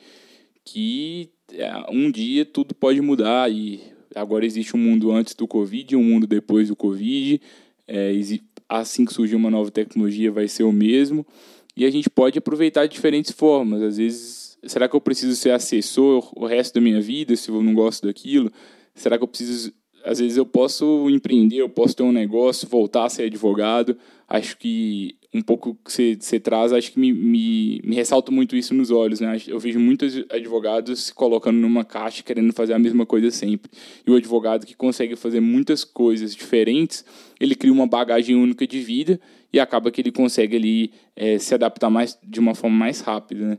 que 0.65 1.31
é, 1.53 1.71
um 1.91 2.11
dia 2.11 2.45
tudo 2.45 2.75
pode 2.75 3.01
mudar 3.01 3.51
e 3.51 3.81
agora 4.15 4.45
existe 4.45 4.77
um 4.77 4.81
mundo 4.81 5.11
antes 5.11 5.35
do 5.35 5.47
Covid 5.47 5.97
um 5.97 6.03
mundo 6.03 6.27
depois 6.27 6.69
do 6.69 6.77
Covid. 6.77 7.41
É, 7.87 8.13
assim 8.69 9.05
que 9.05 9.15
surgir 9.15 9.35
uma 9.35 9.51
nova 9.51 9.71
tecnologia 9.71 10.31
vai 10.31 10.47
ser 10.47 10.63
o 10.65 10.73
mesmo 10.73 11.27
e 11.75 11.87
a 11.87 11.91
gente 11.91 12.11
pode 12.11 12.39
aproveitar 12.39 12.87
de 12.87 12.93
diferentes 12.93 13.31
formas. 13.31 13.81
Às 13.81 13.97
vezes, 13.97 14.59
será 14.65 14.89
que 14.89 14.97
eu 14.97 15.01
preciso 15.01 15.35
ser 15.37 15.53
assessor 15.53 16.31
o 16.37 16.45
resto 16.45 16.75
da 16.75 16.81
minha 16.81 17.01
vida 17.01 17.35
se 17.35 17.49
eu 17.49 17.63
não 17.63 17.73
gosto 17.73 18.07
daquilo? 18.07 18.53
Será 18.95 19.17
que 19.17 19.23
eu 19.23 19.29
preciso 19.29 19.73
às 20.05 20.19
vezes 20.19 20.37
eu 20.37 20.47
posso 20.47 21.09
empreender, 21.11 21.57
eu 21.57 21.69
posso 21.69 21.95
ter 21.95 22.03
um 22.03 22.13
negócio, 22.13 22.69
voltar 22.69 23.05
a 23.05 23.09
ser 23.09 23.25
advogado. 23.25 23.97
Acho 24.29 24.57
que 24.59 25.17
um 25.33 25.43
pouco 25.43 25.77
que 25.85 26.17
você, 26.21 26.41
traz, 26.41 26.73
acho 26.73 26.93
que 26.93 26.99
me, 26.99 27.13
me, 27.13 27.81
me 27.85 27.95
ressalta 27.95 28.33
muito 28.33 28.57
isso 28.57 28.73
nos 28.75 28.91
olhos. 28.91 29.21
Né? 29.21 29.41
Eu 29.47 29.59
vejo 29.59 29.79
muitos 29.79 30.25
advogados 30.31 31.07
se 31.07 31.15
colocando 31.15 31.57
numa 31.57 31.85
caixa 31.85 32.23
querendo 32.23 32.53
fazer 32.53 32.73
a 32.73 32.79
mesma 32.79 33.05
coisa 33.05 33.31
sempre. 33.31 33.71
E 34.07 34.11
o 34.11 34.17
advogado 34.17 34.67
que 34.67 34.75
consegue 34.75 35.17
fazer 35.17 35.41
muitas 35.41 35.85
coisas 35.85 36.35
diferentes, 36.35 37.05
ele 37.39 37.55
cria 37.55 37.73
uma 37.73 37.87
bagagem 37.87 38.37
única 38.37 38.67
de 38.67 38.81
vida 38.81 39.21
e 39.53 39.61
acaba 39.61 39.91
que 39.91 40.01
ele 40.01 40.13
consegue 40.13 40.57
ali, 40.57 40.93
é, 41.15 41.39
se 41.39 41.55
adaptar 41.55 41.91
mais, 41.91 42.19
de 42.23 42.41
uma 42.41 42.55
forma 42.55 42.77
mais 42.77 43.01
rápida. 43.01 43.49
Né? 43.49 43.59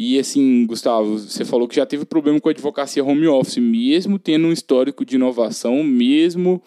E 0.00 0.16
assim, 0.16 0.64
Gustavo, 0.64 1.18
você 1.18 1.44
falou 1.44 1.66
que 1.66 1.74
já 1.74 1.84
teve 1.84 2.04
problema 2.04 2.40
com 2.40 2.48
a 2.48 2.52
advocacia 2.52 3.02
home 3.02 3.26
office, 3.26 3.58
mesmo 3.58 4.16
tendo 4.16 4.46
um 4.46 4.52
histórico 4.52 5.04
de 5.04 5.16
inovação, 5.16 5.82
mesmo 5.82 6.62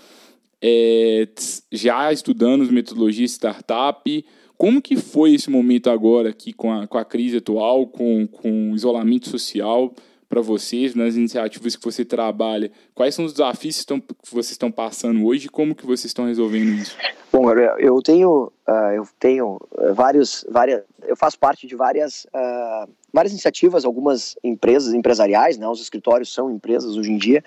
é, 0.62 1.26
já 1.72 2.12
estudando 2.12 2.70
metodologia 2.70 3.26
startup. 3.26 4.26
Como 4.58 4.82
que 4.82 4.98
foi 4.98 5.34
esse 5.34 5.50
momento 5.50 5.90
agora 5.90 6.28
aqui 6.28 6.52
com 6.52 6.74
a, 6.74 6.86
com 6.86 6.98
a 6.98 7.06
crise 7.06 7.38
atual, 7.38 7.88
com, 7.88 8.28
com 8.28 8.74
o 8.74 8.76
isolamento 8.76 9.30
social 9.30 9.96
para 10.32 10.42
vocês, 10.42 10.96
nas 10.96 11.16
iniciativas 11.16 11.76
que 11.76 11.84
você 11.84 12.06
trabalha? 12.06 12.72
Quais 12.96 13.14
são 13.14 13.26
os 13.26 13.34
desafios 13.34 13.76
que, 13.76 13.82
estão, 13.82 14.00
que 14.00 14.32
vocês 14.32 14.52
estão 14.52 14.72
passando 14.72 15.26
hoje 15.26 15.48
e 15.48 15.50
como 15.50 15.76
que 15.76 15.86
vocês 15.86 16.06
estão 16.06 16.26
resolvendo 16.26 16.70
isso? 16.70 16.96
Bom, 17.34 17.52
eu 17.78 18.02
tenho, 18.02 18.52
uh, 18.68 18.92
eu 18.96 19.08
tenho 19.20 19.60
vários, 19.94 20.46
várias, 20.50 20.84
eu 21.04 21.18
faço 21.18 21.38
parte 21.38 21.68
de 21.68 21.76
várias 21.76 22.26
uh, 22.26 22.90
várias 23.12 23.34
iniciativas, 23.34 23.84
algumas 23.84 24.38
empresas 24.42 24.94
empresariais, 24.94 25.58
né, 25.58 25.68
os 25.68 25.82
escritórios 25.82 26.34
são 26.34 26.50
empresas 26.50 26.96
hoje 26.96 27.12
em 27.12 27.18
dia. 27.18 27.44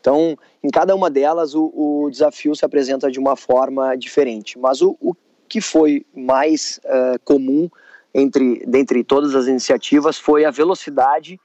Então, 0.00 0.36
em 0.62 0.68
cada 0.68 0.94
uma 0.94 1.08
delas, 1.08 1.54
o, 1.54 1.72
o 1.74 2.10
desafio 2.10 2.54
se 2.54 2.64
apresenta 2.64 3.10
de 3.10 3.18
uma 3.18 3.36
forma 3.36 3.96
diferente. 3.96 4.58
Mas 4.58 4.82
o, 4.82 4.96
o 5.00 5.14
que 5.48 5.60
foi 5.60 6.04
mais 6.14 6.80
uh, 6.84 7.18
comum 7.24 7.70
entre 8.12 8.64
dentre 8.66 9.02
todas 9.02 9.34
as 9.34 9.46
iniciativas 9.46 10.18
foi 10.18 10.44
a 10.44 10.50
velocidade 10.50 11.40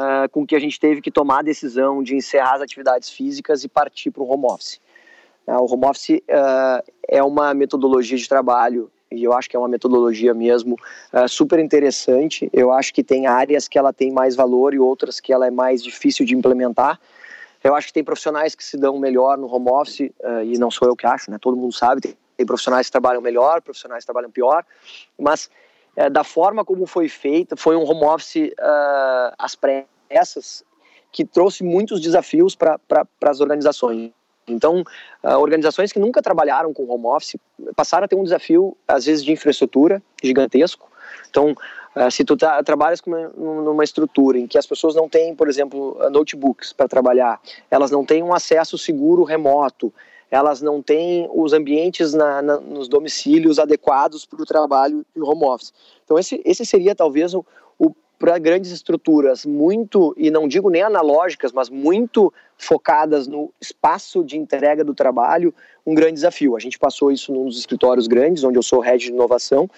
uh, 0.00 0.28
com 0.30 0.46
que 0.46 0.56
a 0.56 0.58
gente 0.58 0.80
teve 0.80 1.00
que 1.00 1.10
tomar 1.10 1.40
a 1.40 1.42
decisão 1.42 2.02
de 2.02 2.16
encerrar 2.16 2.54
as 2.54 2.62
atividades 2.62 3.10
físicas 3.10 3.62
e 3.62 3.68
partir 3.68 4.10
para 4.10 4.22
o 4.22 4.30
home 4.30 4.46
office. 4.46 4.80
Uh, 5.46 5.62
o 5.62 5.72
home 5.72 5.84
office 5.86 6.22
é 7.08 7.22
uma 7.22 7.52
metodologia 7.52 8.16
de 8.16 8.28
trabalho 8.28 8.90
e 9.10 9.24
eu 9.24 9.32
acho 9.32 9.50
que 9.50 9.56
é 9.56 9.58
uma 9.58 9.68
metodologia 9.68 10.32
mesmo 10.32 10.76
uh, 11.12 11.28
super 11.28 11.58
interessante. 11.58 12.48
Eu 12.52 12.72
acho 12.72 12.94
que 12.94 13.02
tem 13.02 13.26
áreas 13.26 13.66
que 13.66 13.76
ela 13.76 13.92
tem 13.92 14.12
mais 14.12 14.36
valor 14.36 14.72
e 14.72 14.78
outras 14.78 15.18
que 15.18 15.32
ela 15.32 15.46
é 15.46 15.50
mais 15.50 15.82
difícil 15.82 16.24
de 16.24 16.34
implementar. 16.34 16.98
Eu 17.62 17.74
acho 17.74 17.88
que 17.88 17.92
tem 17.92 18.04
profissionais 18.04 18.54
que 18.54 18.64
se 18.64 18.78
dão 18.78 18.98
melhor 18.98 19.36
no 19.36 19.52
home 19.52 19.68
office, 19.68 20.10
uh, 20.20 20.42
e 20.44 20.56
não 20.58 20.70
sou 20.70 20.88
eu 20.88 20.96
que 20.96 21.06
acho, 21.06 21.30
né? 21.30 21.38
todo 21.40 21.56
mundo 21.56 21.74
sabe, 21.74 22.00
tem, 22.00 22.14
tem 22.36 22.46
profissionais 22.46 22.86
que 22.86 22.92
trabalham 22.92 23.20
melhor, 23.20 23.60
profissionais 23.60 24.02
que 24.02 24.06
trabalham 24.06 24.30
pior, 24.30 24.64
mas 25.18 25.50
uh, 25.96 26.10
da 26.10 26.24
forma 26.24 26.64
como 26.64 26.86
foi 26.86 27.08
feita, 27.08 27.56
foi 27.56 27.76
um 27.76 27.88
home 27.88 28.04
office 28.04 28.52
às 29.38 29.54
pressas, 29.54 30.64
que 31.12 31.24
trouxe 31.24 31.64
muitos 31.64 32.00
desafios 32.00 32.54
para 32.54 32.78
as 33.22 33.40
organizações. 33.40 34.12
Então, 34.46 34.82
uh, 35.22 35.38
organizações 35.38 35.92
que 35.92 35.98
nunca 35.98 36.22
trabalharam 36.22 36.72
com 36.72 36.88
home 36.88 37.06
office 37.06 37.36
passaram 37.76 38.04
a 38.04 38.08
ter 38.08 38.16
um 38.16 38.24
desafio, 38.24 38.76
às 38.86 39.04
vezes, 39.04 39.24
de 39.24 39.32
infraestrutura 39.32 40.02
gigantesco. 40.22 40.90
Então, 41.28 41.54
uh, 41.96 42.10
se 42.10 42.24
tu 42.24 42.36
tra 42.36 42.62
trabalhas 42.62 43.00
uma, 43.06 43.28
numa 43.28 43.84
estrutura 43.84 44.38
em 44.38 44.46
que 44.46 44.58
as 44.58 44.66
pessoas 44.66 44.94
não 44.94 45.08
têm, 45.08 45.34
por 45.34 45.48
exemplo, 45.48 45.96
notebooks 46.10 46.72
para 46.72 46.88
trabalhar, 46.88 47.40
elas 47.70 47.90
não 47.90 48.04
têm 48.04 48.22
um 48.22 48.34
acesso 48.34 48.76
seguro 48.76 49.22
remoto, 49.22 49.92
elas 50.30 50.62
não 50.62 50.80
têm 50.80 51.28
os 51.32 51.52
ambientes 51.52 52.14
na, 52.14 52.40
na, 52.40 52.60
nos 52.60 52.88
domicílios 52.88 53.58
adequados 53.58 54.24
para 54.24 54.42
o 54.42 54.46
trabalho 54.46 55.04
em 55.16 55.20
home 55.20 55.44
office. 55.44 55.72
Então, 56.04 56.18
esse, 56.18 56.40
esse 56.44 56.64
seria 56.64 56.94
talvez 56.94 57.34
o, 57.34 57.44
o 57.78 57.92
para 58.20 58.38
grandes 58.38 58.70
estruturas 58.70 59.46
muito, 59.46 60.14
e 60.14 60.30
não 60.30 60.46
digo 60.46 60.68
nem 60.68 60.82
analógicas, 60.82 61.52
mas 61.52 61.70
muito 61.70 62.30
focadas 62.58 63.26
no 63.26 63.50
espaço 63.58 64.22
de 64.22 64.36
entrega 64.36 64.84
do 64.84 64.94
trabalho, 64.94 65.54
um 65.86 65.94
grande 65.94 66.14
desafio. 66.14 66.54
A 66.54 66.60
gente 66.60 66.78
passou 66.78 67.10
isso 67.10 67.32
nos 67.32 67.58
escritórios 67.58 68.06
grandes, 68.06 68.44
onde 68.44 68.58
eu 68.58 68.62
sou 68.62 68.80
head 68.80 69.02
de 69.02 69.10
inovação. 69.10 69.68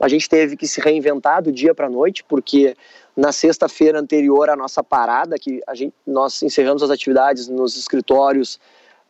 A 0.00 0.08
gente 0.08 0.26
teve 0.30 0.56
que 0.56 0.66
se 0.66 0.80
reinventar 0.80 1.42
do 1.42 1.52
dia 1.52 1.74
para 1.74 1.88
a 1.88 1.90
noite, 1.90 2.24
porque 2.24 2.74
na 3.14 3.32
sexta-feira 3.32 4.00
anterior 4.00 4.48
à 4.48 4.56
nossa 4.56 4.82
parada, 4.82 5.38
que 5.38 5.60
a 5.66 5.74
gente, 5.74 5.92
nós 6.06 6.42
encerramos 6.42 6.82
as 6.82 6.88
atividades 6.88 7.48
nos 7.48 7.76
escritórios 7.76 8.58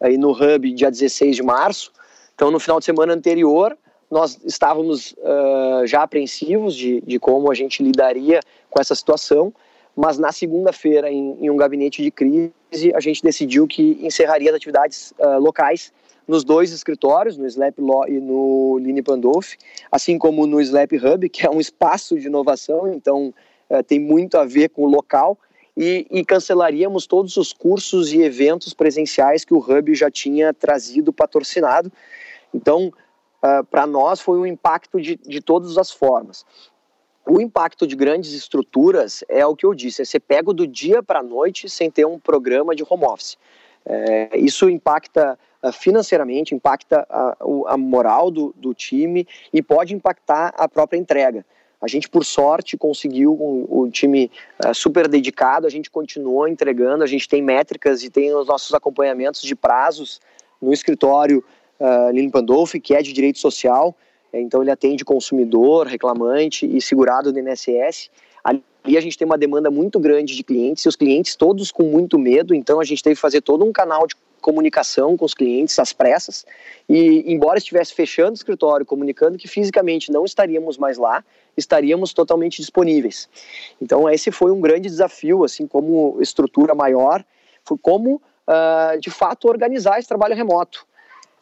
aí 0.01 0.17
no 0.17 0.31
Hub 0.31 0.73
dia 0.73 0.91
16 0.91 1.37
de 1.37 1.43
março. 1.43 1.93
Então, 2.35 2.51
no 2.51 2.59
final 2.59 2.79
de 2.79 2.87
semana 2.87 3.13
anterior, 3.13 3.77
nós 4.11 4.41
estávamos 4.45 5.13
uh, 5.13 5.87
já 5.87 6.03
apreensivos 6.03 6.75
de, 6.75 7.01
de 7.03 7.19
como 7.19 7.51
a 7.51 7.55
gente 7.55 7.83
lidaria 7.83 8.41
com 8.69 8.81
essa 8.81 8.95
situação, 8.95 9.53
mas 9.95 10.19
na 10.19 10.33
segunda-feira, 10.33 11.11
em, 11.11 11.37
em, 11.41 11.51
um 11.51 11.57
gabinete 11.57 12.03
de 12.03 12.11
crise, 12.11 12.53
a 12.95 13.01
gente 13.01 13.23
decidiu 13.23 13.67
que 13.67 13.99
encerraria 14.03 14.51
as 14.51 14.57
atividades 14.57 15.13
uh, 15.19 15.39
locais 15.39 15.93
nos 16.27 16.45
dois 16.45 16.73
escritórios, 16.73 17.37
no 17.37 17.47
Slap 17.47 17.79
Law 17.79 18.09
e 18.09 18.21
no 18.21 18.79
Line 18.79 19.03
Pandolf, 19.03 19.55
assim 19.91 20.17
como 20.17 20.47
no 20.47 20.61
Slap 20.61 20.93
Hub, 20.93 21.29
que 21.29 21.47
é 21.47 21.51
um 21.51 21.61
espaço 21.61 22.19
de 22.19 22.27
inovação, 22.27 22.93
então 22.93 23.35
uh, 23.69 23.83
tem 23.83 23.99
muito 23.99 24.39
a 24.39 24.45
ver 24.45 24.71
com 24.71 24.83
o 24.83 24.89
local, 24.89 25.37
e, 25.77 26.07
e, 26.11 26.25
cancelaríamos 26.25 27.07
todos 27.07 27.37
os 27.37 27.53
cursos 27.53 28.13
e 28.13 28.23
eventos 28.23 28.75
presenciais 28.75 29.45
que 29.45 29.55
o 29.55 29.59
Hub 29.59 29.95
já 29.95 30.11
tinha 30.11 30.53
trazido 30.53 31.13
patrocinado. 31.13 31.91
Então, 32.53 32.93
uh, 33.43 33.65
para 33.65 33.87
nós 33.87 34.21
foi 34.21 34.39
um 34.39 34.47
impacto 34.47 35.01
de, 35.01 35.17
de 35.17 35.41
todas 35.41 35.79
as 35.79 35.91
formas. 35.91 36.45
O 37.27 37.41
impacto 37.41 37.87
de 37.87 37.95
grandes 37.95 38.33
estruturas 38.33 39.23
é 39.29 39.47
o 39.47 39.55
que 39.55 39.65
eu 39.65 39.75
disse, 39.75 40.03
é 40.03 40.21
pego 40.21 40.53
do 40.53 40.67
dia 40.67 41.03
para 41.03 41.21
a 41.21 41.23
noite 41.23 41.69
sem 41.69 41.91
ter 41.91 42.05
um 42.05 42.19
programa 42.19 42.75
de 42.75 42.85
home 42.89 43.05
office. 43.05 43.37
É, 43.85 44.39
isso 44.39 44.69
impacta 44.69 45.39
uh, 45.63 45.73
financeiramente, 45.73 46.55
impacta 46.55 47.07
a, 47.09 47.37
a 47.69 47.77
moral 47.77 48.31
do, 48.31 48.55
do, 48.57 48.75
time 48.75 49.27
e 49.53 49.63
pode 49.63 49.95
impactar 49.95 50.53
a 50.57 50.69
própria 50.69 50.99
entrega. 50.99 51.45
A 51.81 51.89
gente, 51.89 52.09
por 52.09 52.25
sorte, 52.25 52.77
conseguiu 52.77 53.33
o, 53.33 53.83
o 53.83 53.91
time 53.91 54.31
uh, 54.65 54.75
super 54.75 55.09
dedicado, 55.09 55.67
a 55.67 55.71
gente 55.71 55.91
continuou 55.91 56.47
entregando, 56.47 57.03
a 57.03 57.07
gente 57.07 57.29
tem 57.29 57.43
métricas 57.43 58.03
e 58.05 58.11
tem 58.11 58.35
os 58.35 58.47
nossos 58.47 58.75
acompanhamentos 58.75 59.41
de 59.41 59.55
prazos 59.55 60.21
no 60.61 60.73
escritório 60.73 61.43
uh, 61.79 62.11
Lili 62.11 62.31
Pandolfi, 62.31 62.79
que 62.79 62.95
é 62.95 63.01
de 63.01 63.13
direito 63.13 63.39
social, 63.39 63.97
então 64.33 64.63
ele 64.63 64.71
atende 64.71 65.05
consumidor, 65.05 65.87
reclamante 65.87 66.67
e 66.67 66.81
segurado 66.81 67.33
do 67.33 67.39
INSS. 67.39 68.11
Ali 68.45 68.63
a 68.97 69.01
gente 69.01 69.17
tem 69.17 69.27
uma 69.27 69.39
demanda 69.39 69.71
muito 69.71 69.99
grande 69.99 70.37
de 70.37 70.43
clientes 70.43 70.85
e 70.85 70.89
os 70.89 70.97
clientes 70.97 71.35
todos 71.35 71.73
com 71.73 71.85
muito 71.85 72.19
medo, 72.19 72.55
então 72.55 72.79
a 72.79 72.85
gente 72.85 73.03
teve 73.03 73.17
que 73.17 73.21
fazer 73.21 73.41
todo 73.41 73.65
um 73.65 73.73
canal 73.73 74.07
de 74.07 74.15
comunicação 74.41 75.17
com 75.17 75.25
os 75.25 75.35
clientes 75.35 75.79
às 75.79 75.93
pressas 75.93 76.45
e 76.89 77.25
embora 77.33 77.59
estivesse 77.59 77.95
fechando 77.95 78.33
o 78.33 78.35
escritório, 78.35 78.87
comunicando 78.87 79.39
que 79.39 79.47
fisicamente 79.47 80.11
não 80.11 80.25
estaríamos 80.25 80.79
mais 80.79 80.99
lá, 80.99 81.25
estaríamos 81.57 82.13
totalmente 82.13 82.57
disponíveis. 82.57 83.29
Então 83.81 84.09
esse 84.09 84.31
foi 84.31 84.51
um 84.51 84.61
grande 84.61 84.89
desafio, 84.89 85.45
assim 85.45 85.67
como 85.67 86.19
estrutura 86.21 86.75
maior, 86.75 87.25
foi 87.65 87.79
como 87.79 88.17
uh, 88.17 88.99
de 88.99 89.11
fato 89.11 89.49
organizar 89.49 89.99
esse 89.99 90.09
trabalho 90.09 90.35
remoto. 90.35 90.87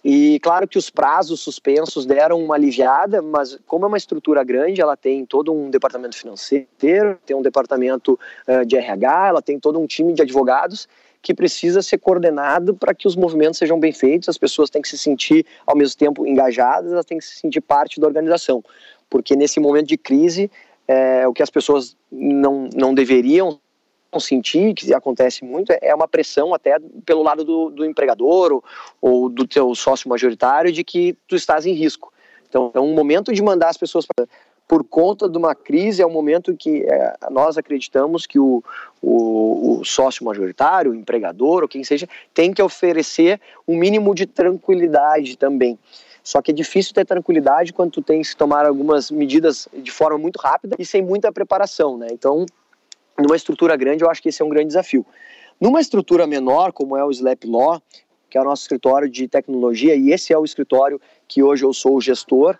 E 0.04 0.38
claro 0.40 0.68
que 0.68 0.78
os 0.78 0.88
prazos 0.90 1.40
suspensos 1.40 2.06
deram 2.06 2.42
uma 2.42 2.54
aliviada, 2.54 3.20
mas 3.20 3.58
como 3.66 3.84
é 3.84 3.88
uma 3.88 3.96
estrutura 3.96 4.44
grande, 4.44 4.80
ela 4.80 4.96
tem 4.96 5.26
todo 5.26 5.52
um 5.52 5.70
departamento 5.70 6.16
financeiro, 6.16 7.18
tem 7.26 7.36
um 7.36 7.42
departamento 7.42 8.18
uh, 8.46 8.64
de 8.64 8.76
RH, 8.76 9.28
ela 9.28 9.42
tem 9.42 9.58
todo 9.58 9.78
um 9.78 9.86
time 9.86 10.12
de 10.12 10.22
advogados 10.22 10.88
que 11.20 11.34
precisa 11.34 11.82
ser 11.82 11.98
coordenado 11.98 12.74
para 12.74 12.94
que 12.94 13.06
os 13.06 13.16
movimentos 13.16 13.58
sejam 13.58 13.78
bem 13.78 13.92
feitos, 13.92 14.28
as 14.28 14.38
pessoas 14.38 14.70
têm 14.70 14.80
que 14.80 14.88
se 14.88 14.98
sentir 14.98 15.44
ao 15.66 15.76
mesmo 15.76 15.96
tempo 15.96 16.26
engajadas, 16.26 16.92
elas 16.92 17.04
têm 17.04 17.18
que 17.18 17.24
se 17.24 17.36
sentir 17.36 17.60
parte 17.60 18.00
da 18.00 18.06
organização, 18.06 18.64
porque 19.10 19.34
nesse 19.34 19.58
momento 19.60 19.88
de 19.88 19.96
crise, 19.96 20.50
é, 20.86 21.26
o 21.26 21.32
que 21.32 21.42
as 21.42 21.50
pessoas 21.50 21.96
não, 22.10 22.68
não 22.74 22.94
deveriam 22.94 23.60
sentir, 24.18 24.74
que 24.74 24.94
acontece 24.94 25.44
muito, 25.44 25.70
é 25.82 25.94
uma 25.94 26.08
pressão 26.08 26.54
até 26.54 26.78
pelo 27.04 27.22
lado 27.22 27.44
do, 27.44 27.68
do 27.68 27.84
empregador 27.84 28.52
ou, 28.52 28.64
ou, 29.00 29.28
do 29.28 29.46
teu 29.46 29.74
sócio 29.74 30.08
majoritário 30.08 30.72
de 30.72 30.82
que 30.82 31.14
tu 31.26 31.36
estás 31.36 31.66
em 31.66 31.74
risco. 31.74 32.10
Então, 32.48 32.70
é 32.74 32.80
um 32.80 32.94
momento 32.94 33.34
de 33.34 33.42
mandar 33.42 33.68
as 33.68 33.76
pessoas 33.76 34.06
para 34.06 34.26
por 34.68 34.84
conta 34.84 35.26
de 35.26 35.38
uma 35.38 35.54
crise, 35.54 36.02
é 36.02 36.06
um 36.06 36.12
momento 36.12 36.54
que 36.54 36.84
é, 36.84 37.16
nós 37.30 37.56
acreditamos 37.56 38.26
que 38.26 38.38
o, 38.38 38.62
o, 39.00 39.80
o, 39.80 39.84
sócio 39.84 40.22
majoritário, 40.26 40.92
o 40.92 40.94
empregador, 40.94 41.62
ou 41.62 41.68
quem 41.68 41.82
seja, 41.82 42.06
tem 42.34 42.52
que 42.52 42.62
oferecer 42.62 43.40
um 43.66 43.78
mínimo 43.78 44.14
de 44.14 44.26
tranquilidade 44.26 45.38
também. 45.38 45.78
Só 46.22 46.42
que 46.42 46.50
é 46.50 46.54
difícil 46.54 46.92
ter 46.92 47.06
tranquilidade 47.06 47.72
quando 47.72 47.92
tu 47.92 48.02
tens 48.02 48.30
que 48.30 48.36
tomar 48.36 48.66
algumas 48.66 49.10
medidas 49.10 49.66
de 49.72 49.90
forma 49.90 50.18
muito 50.18 50.36
rápida 50.36 50.76
e 50.78 50.84
sem 50.84 51.00
muita 51.00 51.32
preparação, 51.32 51.96
né? 51.96 52.08
Então, 52.12 52.44
numa 53.18 53.36
estrutura 53.36 53.74
grande, 53.74 54.04
eu 54.04 54.10
acho 54.10 54.20
que 54.20 54.28
esse 54.28 54.42
é 54.42 54.44
um 54.44 54.50
grande 54.50 54.66
desafio. 54.66 55.06
Numa 55.58 55.80
estrutura 55.80 56.26
menor, 56.26 56.72
como 56.72 56.94
é 56.94 57.02
o 57.02 57.10
Slap 57.10 57.44
Law, 57.46 57.80
que 58.28 58.36
é 58.36 58.40
o 58.42 58.44
nosso 58.44 58.62
escritório 58.62 59.08
de 59.08 59.26
tecnologia, 59.26 59.96
e 59.96 60.12
esse 60.12 60.30
é 60.30 60.38
o 60.38 60.44
escritório 60.44 61.00
que 61.26 61.42
hoje 61.42 61.64
eu 61.64 61.72
sou 61.72 61.96
o 61.96 62.00
gestor, 62.00 62.58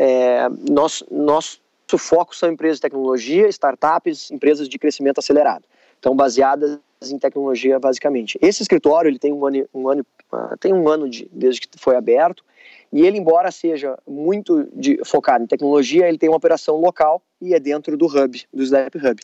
é, 0.00 0.48
nosso, 0.70 1.04
nosso 1.10 1.60
foco 1.98 2.34
são 2.34 2.52
empresas 2.52 2.76
de 2.76 2.82
tecnologia, 2.82 3.48
startups, 3.48 4.30
empresas 4.30 4.68
de 4.68 4.78
crescimento 4.78 5.18
acelerado. 5.18 5.64
Então, 5.98 6.14
baseadas 6.14 6.78
em 7.10 7.18
tecnologia, 7.18 7.80
basicamente. 7.80 8.38
Esse 8.40 8.62
escritório 8.62 9.08
ele 9.08 9.18
tem 9.18 9.32
um 9.32 9.44
ano, 9.44 9.68
um 9.74 9.88
ano, 9.88 10.06
ah, 10.32 10.54
tem 10.60 10.72
um 10.72 10.88
ano 10.88 11.08
de, 11.08 11.28
desde 11.32 11.62
que 11.62 11.68
foi 11.78 11.96
aberto, 11.96 12.44
e 12.92 13.04
ele, 13.04 13.18
embora 13.18 13.50
seja 13.50 13.98
muito 14.06 14.68
de, 14.72 15.00
focado 15.04 15.42
em 15.42 15.48
tecnologia, 15.48 16.08
ele 16.08 16.18
tem 16.18 16.28
uma 16.28 16.36
operação 16.36 16.76
local 16.76 17.20
e 17.40 17.52
é 17.52 17.58
dentro 17.58 17.96
do 17.96 18.06
hub, 18.06 18.44
do 18.52 18.62
Snap 18.62 18.94
Hub. 18.94 19.20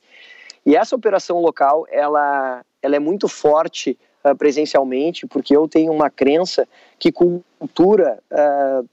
E 0.67 0.75
essa 0.75 0.97
operação 0.97 1.41
local, 1.41 1.87
ela, 1.91 2.65
ela 2.83 2.97
é 2.97 2.99
muito 2.99 3.29
forte 3.29 3.97
uh, 4.25 4.37
presencialmente, 4.37 5.27
porque 5.27 5.55
eu 5.55 5.69
tenho 5.69 5.93
uma 5.93 6.11
crença 6.11 6.67
que 6.99 7.13
cultura 7.13 8.19
uh, 8.31 8.89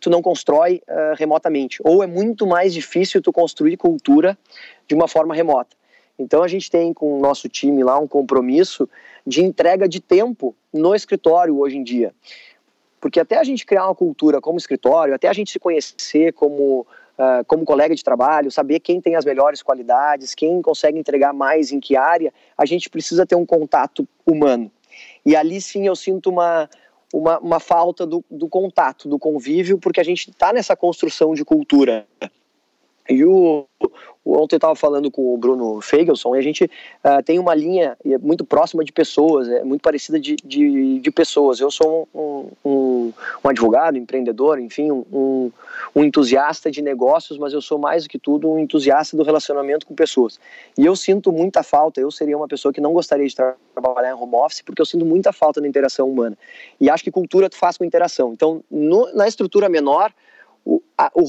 tu 0.00 0.10
não 0.10 0.22
constrói 0.22 0.82
uh, 0.88 1.14
remotamente, 1.16 1.80
ou 1.84 2.02
é 2.02 2.06
muito 2.06 2.46
mais 2.46 2.72
difícil 2.72 3.22
tu 3.22 3.32
construir 3.32 3.76
cultura 3.76 4.36
de 4.86 4.94
uma 4.94 5.08
forma 5.08 5.34
remota. 5.34 5.76
Então 6.18 6.42
a 6.42 6.48
gente 6.48 6.70
tem 6.70 6.92
com 6.92 7.18
o 7.18 7.20
nosso 7.20 7.48
time 7.48 7.82
lá 7.82 7.98
um 7.98 8.08
compromisso 8.08 8.88
de 9.26 9.42
entrega 9.42 9.88
de 9.88 10.00
tempo 10.00 10.54
no 10.72 10.94
escritório 10.94 11.58
hoje 11.58 11.76
em 11.76 11.82
dia. 11.82 12.14
Porque 13.00 13.20
até 13.20 13.36
a 13.36 13.44
gente 13.44 13.66
criar 13.66 13.84
uma 13.86 13.94
cultura 13.94 14.40
como 14.40 14.58
escritório, 14.58 15.14
até 15.14 15.28
a 15.28 15.32
gente 15.32 15.50
se 15.50 15.58
conhecer 15.58 16.32
como 16.32 16.86
uh, 17.16 17.44
como 17.46 17.64
colega 17.64 17.94
de 17.94 18.02
trabalho, 18.02 18.50
saber 18.50 18.80
quem 18.80 19.00
tem 19.00 19.16
as 19.16 19.24
melhores 19.24 19.62
qualidades, 19.62 20.34
quem 20.34 20.62
consegue 20.62 20.98
entregar 20.98 21.32
mais 21.32 21.72
em 21.72 21.80
que 21.80 21.96
área, 21.96 22.32
a 22.56 22.64
gente 22.64 22.88
precisa 22.88 23.26
ter 23.26 23.34
um 23.34 23.46
contato 23.46 24.06
humano. 24.24 24.70
E 25.24 25.36
ali 25.36 25.60
sim 25.60 25.86
eu 25.86 25.96
sinto 25.96 26.30
uma, 26.30 26.70
uma, 27.16 27.38
uma 27.38 27.60
falta 27.60 28.06
do, 28.06 28.22
do 28.30 28.48
contato, 28.48 29.08
do 29.08 29.18
convívio, 29.18 29.78
porque 29.78 30.00
a 30.00 30.04
gente 30.04 30.30
está 30.30 30.52
nessa 30.52 30.76
construção 30.76 31.34
de 31.34 31.44
cultura. 31.44 32.06
E 33.08 33.24
o, 33.24 33.66
ontem 34.24 34.54
eu 34.54 34.58
estava 34.58 34.74
falando 34.74 35.10
com 35.10 35.32
o 35.32 35.36
Bruno 35.36 35.80
Feigelson 35.80 36.34
e 36.34 36.38
a 36.38 36.42
gente 36.42 36.64
uh, 36.64 37.22
tem 37.24 37.38
uma 37.38 37.54
linha 37.54 37.96
muito 38.20 38.44
próxima 38.44 38.84
de 38.84 38.92
pessoas, 38.92 39.48
é 39.48 39.62
muito 39.62 39.82
parecida 39.82 40.18
de, 40.18 40.36
de, 40.36 40.98
de 40.98 41.10
pessoas. 41.10 41.60
Eu 41.60 41.70
sou 41.70 42.08
um, 42.14 42.48
um, 42.64 43.12
um 43.44 43.48
advogado, 43.48 43.96
empreendedor, 43.96 44.58
enfim, 44.58 44.90
um, 44.90 45.52
um, 45.94 46.04
entusiasta 46.04 46.70
de 46.70 46.82
negócios, 46.82 47.38
mas 47.38 47.52
eu 47.52 47.62
sou 47.62 47.78
mais 47.78 48.02
do 48.02 48.08
que 48.08 48.18
tudo 48.18 48.50
um 48.50 48.58
entusiasta 48.58 49.16
do 49.16 49.22
relacionamento 49.22 49.86
com 49.86 49.94
pessoas. 49.94 50.40
E 50.76 50.84
eu 50.84 50.96
sinto 50.96 51.30
muita 51.30 51.62
falta, 51.62 52.00
eu 52.00 52.10
seria 52.10 52.36
uma 52.36 52.48
pessoa 52.48 52.72
que 52.72 52.80
não 52.80 52.92
gostaria 52.92 53.26
de 53.26 53.34
trabalhar 53.34 54.10
em 54.10 54.14
home 54.14 54.34
office, 54.34 54.62
porque 54.62 54.82
eu 54.82 54.86
sinto 54.86 55.06
muita 55.06 55.32
falta 55.32 55.60
da 55.60 55.68
interação 55.68 56.08
humana. 56.08 56.36
E 56.80 56.90
acho 56.90 57.04
que 57.04 57.10
cultura 57.10 57.48
tu 57.48 57.56
faz 57.56 57.76
com 57.78 57.84
interação. 57.84 58.32
Então, 58.32 58.62
no, 58.70 59.12
na 59.14 59.28
estrutura 59.28 59.68
menor, 59.68 60.12
o, 60.66 60.82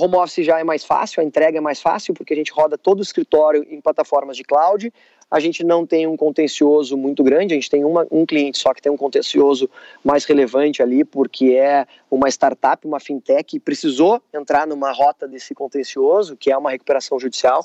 home 0.04 0.16
office 0.16 0.44
já 0.44 0.60
é 0.60 0.64
mais 0.64 0.84
fácil, 0.84 1.22
a 1.22 1.24
entrega 1.24 1.60
é 1.60 1.62
mais 1.62 1.80
fácil, 1.80 2.14
porque 2.14 2.34
a 2.34 2.36
gente 2.36 2.52
roda 2.52 2.76
todo 2.76 3.00
o 3.00 3.04
escritório 3.04 3.64
em 3.70 3.80
plataformas 3.80 4.36
de 4.36 4.44
cloud. 4.44 4.92
A 5.30 5.40
gente 5.40 5.64
não 5.64 5.86
tem 5.86 6.08
um 6.08 6.18
contencioso 6.18 6.98
muito 6.98 7.22
grande, 7.24 7.54
a 7.54 7.56
gente 7.56 7.70
tem 7.70 7.84
uma, 7.84 8.08
um 8.10 8.26
cliente 8.26 8.58
só 8.58 8.74
que 8.74 8.82
tem 8.82 8.92
um 8.92 8.98
contencioso 8.98 9.70
mais 10.04 10.26
relevante 10.26 10.82
ali, 10.82 11.04
porque 11.04 11.52
é 11.52 11.86
uma 12.10 12.30
startup, 12.30 12.88
uma 12.88 13.00
fintech, 13.00 13.56
e 13.56 13.60
precisou 13.60 14.22
entrar 14.34 14.66
numa 14.66 14.92
rota 14.92 15.28
desse 15.28 15.54
contencioso, 15.54 16.36
que 16.36 16.50
é 16.50 16.58
uma 16.58 16.72
recuperação 16.72 17.20
judicial. 17.20 17.64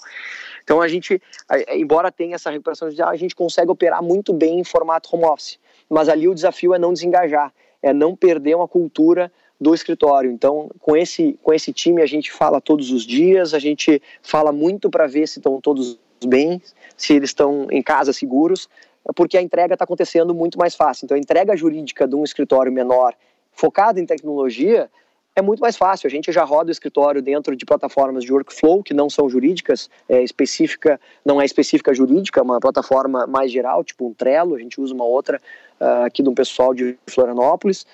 Então 0.65 0.83
a 0.83 0.89
gente, 0.89 1.23
embora 1.69 2.13
tenha 2.13 2.35
essa 2.35 2.51
recuperação 2.51 2.89
judicial, 2.89 3.09
a 3.09 3.17
gente 3.17 3.35
consegue 3.35 3.71
operar 3.71 4.03
muito 4.03 4.35
bem 4.35 4.59
em 4.59 4.65
formato 4.65 5.09
home 5.15 5.25
office. 5.25 5.59
Mas 5.89 6.09
ali 6.09 6.29
o 6.29 6.35
desafio 6.35 6.75
é 6.75 6.79
não 6.79 6.93
desengajar, 6.93 7.53
é 7.81 7.93
não 7.95 8.15
perder 8.15 8.57
uma 8.57 8.69
cultura 8.69 9.33
do 9.63 9.75
escritório. 9.75 10.31
Então, 10.31 10.69
com 10.81 10.97
esse, 10.97 11.39
com 11.43 11.55
esse 11.55 11.73
time, 11.73 12.03
a 12.03 12.07
gente 12.07 12.33
fala 12.33 12.61
todos 12.61 12.91
os 12.91 13.07
dias, 13.07 13.55
a 13.55 13.59
gente 13.59 14.03
fala 14.21 14.53
muito 14.53 14.91
para 14.91 15.07
ver 15.07 15.29
se 15.29 15.39
estão 15.39 15.61
todos 15.61 15.99
bem, 16.27 16.61
se 16.97 17.15
eles 17.15 17.31
estão 17.31 17.69
em 17.71 17.83
casa 17.83 18.13
seguros, 18.13 18.69
porque 19.15 19.37
a 19.39 19.43
entrega 19.43 19.75
está 19.75 19.85
acontecendo 19.85 20.35
muito 20.35 20.59
mais 20.59 20.75
fácil. 20.75 21.05
Então, 21.05 21.17
a 21.17 21.21
entrega 21.21 21.57
jurídica 21.57 22.07
de 22.07 22.17
um 22.17 22.25
escritório 22.25 22.73
menor 22.73 23.15
focado 23.53 24.01
em 24.01 24.07
tecnologia 24.07 24.91
é 25.35 25.41
muito 25.41 25.61
mais 25.61 25.77
fácil. 25.77 26.07
A 26.07 26.11
gente 26.11 26.31
já 26.31 26.45
roda 26.45 26.69
o 26.69 26.73
escritório 26.73 27.23
dentro 27.23 27.57
de 27.57 27.65
plataformas 27.65 28.25
de 28.25 28.33
workflow 28.33 28.83
que 28.83 28.93
não 28.93 29.09
são 29.09 29.29
jurídicas, 29.29 29.89
é 30.09 30.23
específica, 30.23 31.01
não 31.25 31.41
é 31.41 31.45
específica 31.45 31.95
jurídica, 31.95 32.41
é 32.41 32.43
uma 32.43 32.61
plataforma 32.61 33.27
mais 33.27 33.51
geral, 33.51 33.83
tipo 33.83 34.07
um 34.07 34.13
Trello. 34.13 34.55
A 34.55 34.59
gente 34.59 34.81
usa 34.81 34.93
uma 34.93 35.05
outra 35.05 35.41
uh, 35.81 36.05
aqui 36.05 36.23
de 36.23 36.29
um 36.29 36.35
pessoal 36.35 36.75
de 36.75 36.99
Florianópolis. 37.07 37.87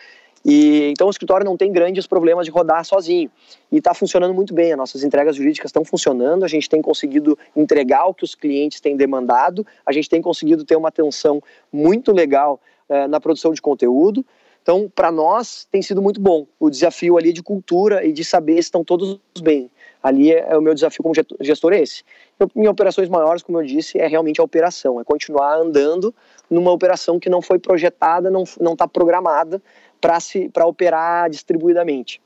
E 0.44 0.90
então 0.90 1.06
o 1.06 1.10
escritório 1.10 1.44
não 1.44 1.56
tem 1.56 1.72
grandes 1.72 2.06
problemas 2.06 2.46
de 2.46 2.50
rodar 2.50 2.84
sozinho 2.84 3.30
e 3.70 3.78
está 3.78 3.92
funcionando 3.92 4.34
muito 4.34 4.54
bem. 4.54 4.72
As 4.72 4.78
nossas 4.78 5.04
entregas 5.04 5.36
jurídicas 5.36 5.68
estão 5.68 5.84
funcionando. 5.84 6.44
A 6.44 6.48
gente 6.48 6.68
tem 6.68 6.80
conseguido 6.80 7.38
entregar 7.56 8.06
o 8.06 8.14
que 8.14 8.24
os 8.24 8.34
clientes 8.34 8.80
têm 8.80 8.96
demandado. 8.96 9.66
A 9.84 9.92
gente 9.92 10.08
tem 10.08 10.22
conseguido 10.22 10.64
ter 10.64 10.76
uma 10.76 10.88
atenção 10.88 11.42
muito 11.72 12.12
legal 12.12 12.60
eh, 12.88 13.08
na 13.08 13.20
produção 13.20 13.52
de 13.52 13.60
conteúdo. 13.60 14.24
Então, 14.62 14.90
para 14.94 15.10
nós 15.10 15.66
tem 15.72 15.80
sido 15.80 16.02
muito 16.02 16.20
bom 16.20 16.46
o 16.60 16.68
desafio 16.68 17.16
ali 17.16 17.32
de 17.32 17.42
cultura 17.42 18.04
e 18.04 18.12
de 18.12 18.22
saber 18.22 18.56
se 18.56 18.60
estão 18.60 18.84
todos 18.84 19.18
bem. 19.40 19.70
Ali 20.02 20.30
é, 20.30 20.46
é 20.50 20.58
o 20.58 20.60
meu 20.60 20.74
desafio 20.74 21.02
como 21.02 21.14
gestor 21.40 21.72
esse. 21.72 22.02
Em 22.54 22.68
operações 22.68 23.08
maiores, 23.08 23.42
como 23.42 23.60
eu 23.60 23.66
disse, 23.66 23.98
é 23.98 24.06
realmente 24.06 24.40
a 24.40 24.44
operação, 24.44 25.00
é 25.00 25.04
continuar 25.04 25.56
andando 25.56 26.14
numa 26.50 26.70
operação 26.70 27.18
que 27.18 27.30
não 27.30 27.40
foi 27.40 27.58
projetada, 27.58 28.30
não 28.30 28.44
está 28.44 28.86
programada 28.86 29.62
para 30.00 30.66
operar 30.66 31.28
distribuidamente. 31.30 32.20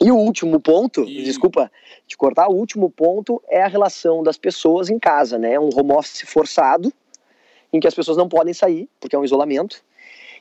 E 0.00 0.10
o 0.10 0.16
último 0.16 0.60
ponto, 0.60 1.04
e... 1.04 1.22
desculpa 1.22 1.70
te 2.06 2.16
cortar, 2.16 2.48
o 2.48 2.54
último 2.54 2.90
ponto 2.90 3.40
é 3.48 3.62
a 3.62 3.68
relação 3.68 4.22
das 4.22 4.36
pessoas 4.36 4.90
em 4.90 4.98
casa, 4.98 5.38
né? 5.38 5.58
Um 5.58 5.70
home 5.74 5.92
office 5.92 6.22
forçado, 6.26 6.92
em 7.72 7.78
que 7.78 7.86
as 7.86 7.94
pessoas 7.94 8.16
não 8.16 8.28
podem 8.28 8.52
sair, 8.52 8.88
porque 8.98 9.14
é 9.14 9.18
um 9.18 9.24
isolamento. 9.24 9.82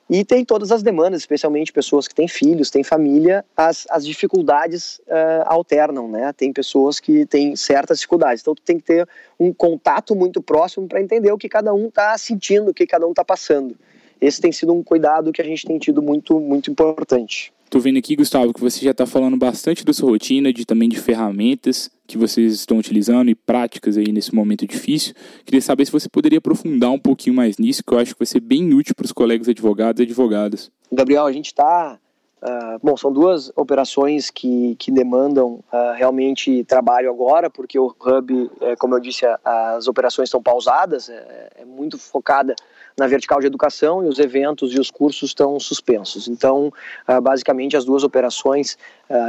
E 0.09 0.25
tem 0.25 0.43
todas 0.43 0.71
as 0.71 0.83
demandas, 0.83 1.21
especialmente 1.21 1.71
pessoas 1.71 2.07
que 2.07 2.15
têm 2.15 2.27
filhos, 2.27 2.69
têm 2.69 2.83
família, 2.83 3.45
as, 3.55 3.87
as 3.89 4.05
dificuldades 4.05 4.99
uh, 5.07 5.45
alternam, 5.45 6.09
né? 6.09 6.33
Tem 6.33 6.51
pessoas 6.51 6.99
que 6.99 7.25
têm 7.25 7.55
certas 7.55 7.99
dificuldades. 7.99 8.41
Então, 8.41 8.53
tu 8.53 8.61
tem 8.61 8.77
que 8.77 8.83
ter 8.83 9.07
um 9.39 9.53
contato 9.53 10.13
muito 10.13 10.41
próximo 10.41 10.87
para 10.87 10.99
entender 10.99 11.31
o 11.31 11.37
que 11.37 11.47
cada 11.47 11.73
um 11.73 11.87
está 11.87 12.17
sentindo, 12.17 12.71
o 12.71 12.73
que 12.73 12.85
cada 12.85 13.07
um 13.07 13.11
está 13.11 13.23
passando 13.23 13.77
esse 14.19 14.41
tem 14.41 14.51
sido 14.51 14.73
um 14.73 14.83
cuidado 14.83 15.31
que 15.31 15.41
a 15.41 15.45
gente 15.45 15.65
tem 15.65 15.77
tido 15.77 16.01
muito, 16.01 16.39
muito 16.39 16.71
importante. 16.71 17.53
Tô 17.69 17.79
vendo 17.79 17.97
aqui, 17.97 18.15
Gustavo, 18.15 18.53
que 18.53 18.61
você 18.61 18.85
já 18.85 18.91
está 18.91 19.05
falando 19.05 19.35
bastante 19.35 19.83
da 19.83 19.91
sua 19.91 20.11
rotina, 20.11 20.53
de 20.53 20.63
também 20.63 20.87
de 20.87 20.99
ferramentas 20.99 21.89
que 22.05 22.19
vocês 22.19 22.53
estão 22.53 22.77
utilizando 22.77 23.29
e 23.29 23.35
práticas 23.35 23.97
aí 23.97 24.11
nesse 24.11 24.35
momento 24.35 24.67
difícil. 24.67 25.15
Queria 25.43 25.61
saber 25.61 25.85
se 25.85 25.91
você 25.91 26.07
poderia 26.07 26.37
aprofundar 26.37 26.91
um 26.91 26.99
pouquinho 26.99 27.35
mais 27.35 27.57
nisso, 27.57 27.83
que 27.83 27.91
eu 27.91 27.97
acho 27.97 28.13
que 28.13 28.19
vai 28.19 28.27
ser 28.27 28.41
bem 28.41 28.73
útil 28.73 28.93
para 28.95 29.05
os 29.05 29.11
colegas 29.11 29.49
advogados 29.49 29.99
e 29.99 30.03
advogadas. 30.03 30.71
Gabriel, 30.91 31.25
a 31.25 31.31
gente 31.31 31.47
está 31.47 31.97
Uh, 32.43 32.77
bom, 32.83 32.97
são 32.97 33.09
duas 33.09 33.53
operações 33.55 34.29
que, 34.29 34.75
que 34.75 34.91
demandam 34.91 35.63
uh, 35.71 35.93
realmente 35.95 36.65
trabalho 36.65 37.09
agora, 37.09 37.49
porque 37.49 37.79
o 37.79 37.95
Hub, 38.05 38.51
é, 38.59 38.75
como 38.75 38.95
eu 38.95 38.99
disse, 38.99 39.25
as 39.45 39.87
operações 39.87 40.27
estão 40.27 40.43
pausadas, 40.43 41.07
é, 41.07 41.51
é, 41.59 41.63
muito 41.63 41.97
focada 41.97 42.53
na 42.97 43.07
vertical 43.07 43.39
de 43.39 43.47
educação 43.47 44.03
e 44.03 44.07
os 44.07 44.19
eventos 44.19 44.73
e 44.73 44.79
os 44.79 44.91
cursos 44.91 45.29
estão 45.29 45.59
suspensos. 45.59 46.27
Então, 46.27 46.71
uh, 47.07 47.21
basicamente, 47.21 47.75
as 47.75 47.85
duas 47.85 48.03
operações, 48.03 48.77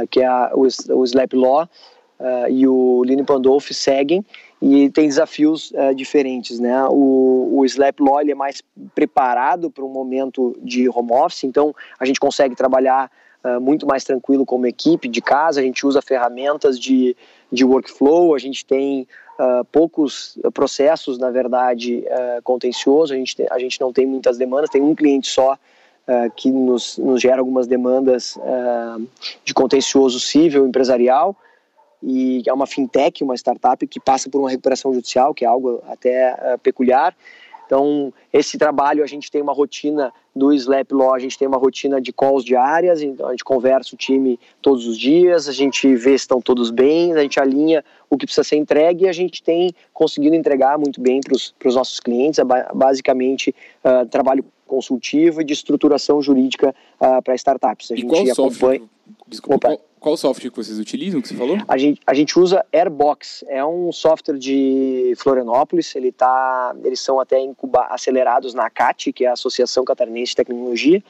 que 0.09 0.21
é 0.21 0.29
o, 0.53 0.65
Slap 1.05 1.33
Law 1.33 1.69
e 2.49 2.67
o 2.67 3.03
Line 3.03 3.23
Pandolf, 3.23 3.71
seguem 3.71 4.25
e 4.61 4.89
tem 4.89 5.07
desafios 5.07 5.71
uh, 5.71 5.93
diferentes, 5.93 6.59
né? 6.59 6.87
O, 6.89 7.59
o 7.59 7.65
Slap 7.65 7.99
Law 7.99 8.21
é 8.21 8.33
mais 8.33 8.63
preparado 8.93 9.69
para 9.69 9.83
um 9.83 9.89
momento 9.89 10.57
de 10.61 10.89
home 10.89 11.11
office, 11.11 11.43
então 11.43 11.75
a 11.99 12.05
gente 12.05 12.19
consegue 12.19 12.55
trabalhar 12.55 13.11
uh, 13.43 13.61
muito 13.61 13.85
mais 13.85 14.03
tranquilo 14.03 14.45
como 14.45 14.65
equipe 14.65 15.07
de 15.07 15.21
casa, 15.21 15.59
a 15.59 15.63
gente 15.63 15.85
usa 15.85 16.01
ferramentas 16.01 16.79
de, 16.79 17.15
de 17.51 17.63
workflow, 17.63 18.33
a 18.33 18.39
gente 18.39 18.65
tem 18.65 19.07
uh, 19.39 19.65
poucos 19.71 20.37
processos, 20.53 21.17
na 21.17 21.31
verdade, 21.31 22.03
contencioso, 22.43 23.13
a 23.13 23.17
gente, 23.17 23.35
a 23.49 23.59
gente 23.59 23.79
não 23.79 23.91
tem 23.91 24.05
muitas 24.05 24.37
demandas, 24.37 24.69
tem 24.69 24.81
um 24.81 24.95
cliente 24.95 25.27
só 25.27 25.57
que 26.35 26.51
nos, 26.51 26.99
nos 26.99 27.19
gera 27.19 27.39
algumas 27.39 27.65
demandas 27.65 28.37
de 29.43 29.55
contencioso 29.55 30.19
civil 30.19 30.67
empresarial, 30.67 31.35
e 32.07 32.43
é 32.45 32.53
uma 32.53 32.67
fintech, 32.67 33.23
uma 33.23 33.35
startup 33.35 33.85
que 33.87 33.99
passa 33.99 34.29
por 34.29 34.39
uma 34.39 34.49
recuperação 34.49 34.93
judicial, 34.93 35.33
que 35.33 35.43
é 35.43 35.47
algo 35.47 35.81
até 35.89 36.33
uh, 36.33 36.59
peculiar. 36.59 37.15
Então, 37.65 38.13
esse 38.31 38.57
trabalho 38.57 39.03
a 39.03 39.07
gente 39.07 39.31
tem 39.31 39.41
uma 39.41 39.53
rotina 39.53 40.13
do 40.35 40.53
Slap 40.53 40.91
Law, 40.91 41.13
a 41.13 41.19
gente 41.19 41.37
tem 41.37 41.47
uma 41.47 41.57
rotina 41.57 41.99
de 41.99 42.11
calls 42.11 42.43
diárias, 42.43 43.01
então 43.01 43.27
a 43.27 43.31
gente 43.31 43.43
conversa 43.43 43.95
o 43.95 43.97
time 43.97 44.39
todos 44.61 44.85
os 44.85 44.97
dias, 44.97 45.47
a 45.47 45.53
gente 45.53 45.95
vê 45.95 46.09
se 46.09 46.23
estão 46.23 46.41
todos 46.41 46.69
bem, 46.69 47.13
a 47.13 47.21
gente 47.21 47.39
alinha 47.39 47.83
o 48.09 48.17
que 48.17 48.25
precisa 48.25 48.43
ser 48.43 48.57
entregue 48.57 49.05
e 49.05 49.07
a 49.07 49.13
gente 49.13 49.41
tem 49.41 49.73
conseguido 49.93 50.35
entregar 50.35 50.77
muito 50.77 51.01
bem 51.01 51.21
para 51.21 51.33
os 51.33 51.75
nossos 51.75 51.99
clientes, 51.99 52.39
é 52.39 52.43
basicamente 52.73 53.55
uh, 53.83 54.05
trabalho 54.07 54.45
consultivo 54.67 55.41
e 55.41 55.43
de 55.43 55.53
estruturação 55.53 56.21
jurídica 56.21 56.75
uh, 56.99 57.21
para 57.21 57.35
startups. 57.35 57.91
A 57.91 57.95
gente 57.95 58.05
acompanha. 58.05 58.35
Software? 58.35 58.81
Desculpa, 59.27 59.67
qual, 59.67 59.81
qual 60.05 60.15
software 60.15 60.51
que 60.51 60.57
vocês 60.57 60.77
utilizam, 60.77 61.19
que 61.19 61.27
você 61.27 61.33
falou? 61.33 61.57
A 61.67 61.79
gente, 61.79 61.99
a 62.05 62.13
gente 62.13 62.37
usa 62.37 62.63
Airbox, 62.71 63.43
é 63.47 63.65
um 63.65 63.91
software 63.91 64.37
de 64.37 65.15
Florianópolis, 65.17 65.95
ele 65.95 66.11
tá, 66.11 66.75
eles 66.83 66.99
são 66.99 67.19
até 67.19 67.41
incuba, 67.41 67.87
acelerados 67.89 68.53
na 68.53 68.67
ACAT, 68.67 69.11
que 69.11 69.25
é 69.25 69.29
a 69.29 69.33
Associação 69.33 69.83
Catarinense 69.83 70.33
de 70.33 70.35
Tecnologia, 70.35 71.03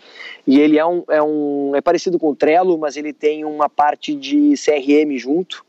e 0.47 0.61
ele 0.61 0.79
é 0.79 0.85
um, 0.85 1.03
é 1.09 1.21
um, 1.21 1.75
é 1.75 1.81
parecido 1.81 2.17
com 2.17 2.29
o 2.29 2.35
Trello, 2.37 2.77
mas 2.77 2.95
ele 2.95 3.11
tem 3.11 3.43
uma 3.43 3.67
parte 3.67 4.15
de 4.15 4.53
CRM 4.53 5.17
junto, 5.17 5.65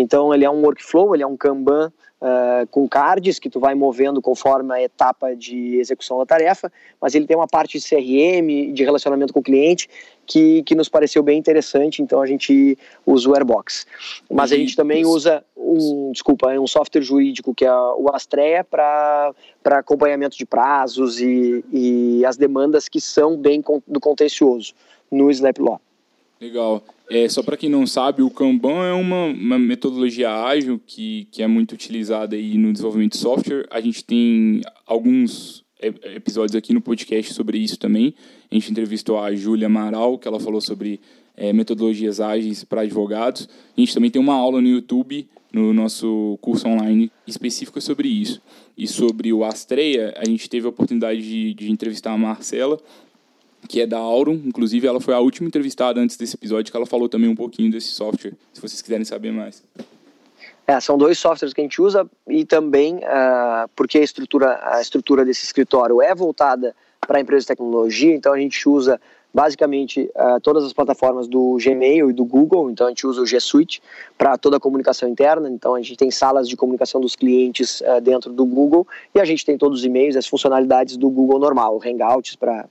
então 0.00 0.32
ele 0.32 0.44
é 0.44 0.50
um 0.50 0.62
workflow, 0.62 1.12
ele 1.12 1.24
é 1.24 1.26
um 1.26 1.36
Kanban 1.36 1.92
uh, 2.20 2.66
com 2.70 2.88
cards 2.88 3.40
que 3.40 3.50
tu 3.50 3.58
vai 3.58 3.74
movendo 3.74 4.22
conforme 4.22 4.72
a 4.72 4.80
etapa 4.80 5.34
de 5.34 5.76
execução 5.76 6.18
da 6.18 6.24
tarefa, 6.24 6.72
mas 7.00 7.16
ele 7.16 7.26
tem 7.26 7.36
uma 7.36 7.48
parte 7.48 7.80
de 7.80 7.84
CRM, 7.84 8.72
de 8.72 8.84
relacionamento 8.84 9.32
com 9.32 9.40
o 9.40 9.42
cliente, 9.42 9.88
que, 10.24 10.62
que 10.62 10.76
nos 10.76 10.88
pareceu 10.88 11.20
bem 11.20 11.36
interessante, 11.36 12.00
então 12.00 12.20
a 12.20 12.26
gente 12.26 12.78
usa 13.04 13.28
o 13.28 13.34
Airbox. 13.34 13.86
Mas 14.30 14.52
a 14.52 14.56
gente 14.56 14.76
também 14.76 15.04
usa 15.04 15.42
um, 15.56 16.12
desculpa, 16.12 16.48
um 16.60 16.66
software 16.66 17.02
jurídico 17.02 17.52
que 17.52 17.64
é 17.64 17.72
o 17.72 18.08
Astrea 18.12 18.62
para 18.62 19.34
acompanhamento 19.64 20.36
de 20.38 20.46
prazos 20.46 21.20
e, 21.20 21.64
e 21.72 22.24
as 22.24 22.36
demandas 22.36 22.88
que 22.88 23.00
são 23.00 23.36
bem 23.36 23.64
do 23.84 23.98
contencioso 23.98 24.74
no 25.10 25.28
Slap 25.28 25.58
Law. 25.58 25.80
Legal. 26.40 26.82
É, 27.10 27.26
só 27.28 27.42
para 27.42 27.56
quem 27.56 27.70
não 27.70 27.86
sabe, 27.86 28.22
o 28.22 28.30
Kanban 28.30 28.84
é 28.84 28.92
uma, 28.92 29.26
uma, 29.26 29.58
metodologia 29.58 30.30
ágil 30.30 30.78
que, 30.86 31.26
que 31.30 31.42
é 31.42 31.46
muito 31.46 31.72
utilizada 31.72 32.36
aí 32.36 32.58
no 32.58 32.70
desenvolvimento 32.70 33.12
de 33.12 33.18
software. 33.18 33.66
A 33.70 33.80
gente 33.80 34.04
tem 34.04 34.60
alguns 34.86 35.64
episódios 35.80 36.54
aqui 36.54 36.74
no 36.74 36.80
podcast 36.80 37.32
sobre 37.32 37.58
isso 37.58 37.78
também. 37.78 38.14
A 38.50 38.54
gente 38.54 38.70
entrevistou 38.70 39.18
a 39.18 39.34
Júlia 39.34 39.66
Amaral, 39.66 40.18
que 40.18 40.28
ela 40.28 40.38
falou 40.38 40.60
sobre 40.60 41.00
é, 41.36 41.52
metodologias 41.52 42.20
ágeis 42.20 42.64
para 42.64 42.82
advogados. 42.82 43.48
A 43.76 43.80
gente 43.80 43.94
também 43.94 44.10
tem 44.10 44.20
uma 44.20 44.34
aula 44.34 44.60
no 44.60 44.68
YouTube, 44.68 45.28
no 45.52 45.72
nosso 45.72 46.38
curso 46.42 46.68
online, 46.68 47.10
específica 47.26 47.80
sobre 47.80 48.08
isso. 48.08 48.42
E 48.76 48.86
sobre 48.86 49.32
o 49.32 49.44
Astreia, 49.44 50.12
a 50.16 50.24
gente 50.24 50.48
teve 50.48 50.66
a 50.66 50.70
oportunidade 50.70 51.22
de, 51.22 51.54
de 51.54 51.70
entrevistar 51.70 52.12
a 52.12 52.18
Marcela, 52.18 52.78
que 53.66 53.80
é 53.80 53.86
da 53.86 53.98
Aurum. 53.98 54.40
Inclusive, 54.44 54.86
ela 54.86 55.00
foi 55.00 55.14
a 55.14 55.20
última 55.20 55.48
entrevistada 55.48 56.00
antes 56.00 56.16
desse 56.16 56.36
episódio, 56.36 56.70
que 56.70 56.76
ela 56.76 56.86
falou 56.86 57.08
também 57.08 57.28
um 57.28 57.36
pouquinho 57.36 57.70
desse 57.70 57.88
software, 57.88 58.34
se 58.52 58.60
vocês 58.60 58.82
quiserem 58.82 59.04
saber 59.04 59.32
mais. 59.32 59.62
É, 60.66 60.78
são 60.80 60.98
dois 60.98 61.18
softwares 61.18 61.54
que 61.54 61.62
a 61.62 61.64
gente 61.64 61.80
usa 61.80 62.06
e 62.28 62.44
também 62.44 62.96
uh, 62.96 63.68
porque 63.74 63.96
a 63.96 64.02
estrutura, 64.02 64.60
a 64.62 64.82
estrutura 64.82 65.24
desse 65.24 65.42
escritório 65.44 66.02
é 66.02 66.14
voltada 66.14 66.76
para 67.00 67.20
empresas 67.20 67.44
de 67.44 67.48
tecnologia, 67.48 68.14
então 68.14 68.34
a 68.34 68.38
gente 68.38 68.68
usa 68.68 69.00
basicamente 69.32 70.10
uh, 70.16 70.40
todas 70.40 70.64
as 70.64 70.72
plataformas 70.72 71.28
do 71.28 71.56
Gmail 71.62 72.10
e 72.10 72.12
do 72.12 72.24
Google, 72.24 72.70
então 72.70 72.86
a 72.86 72.90
gente 72.90 73.06
usa 73.06 73.20
o 73.20 73.26
G 73.26 73.38
Suite 73.38 73.82
para 74.16 74.38
toda 74.38 74.56
a 74.56 74.60
comunicação 74.60 75.08
interna, 75.08 75.48
então 75.50 75.74
a 75.74 75.78
gente 75.78 75.96
tem 75.96 76.10
salas 76.10 76.48
de 76.48 76.56
comunicação 76.56 77.00
dos 77.00 77.14
clientes 77.14 77.80
uh, 77.82 78.00
dentro 78.00 78.32
do 78.32 78.44
Google 78.44 78.86
e 79.14 79.20
a 79.20 79.24
gente 79.24 79.44
tem 79.44 79.58
todos 79.58 79.80
os 79.80 79.84
e-mails, 79.84 80.16
as 80.16 80.26
funcionalidades 80.26 80.96
do 80.96 81.10
Google 81.10 81.38
normal, 81.38 81.78
Hangouts 81.84 82.36
para 82.36 82.66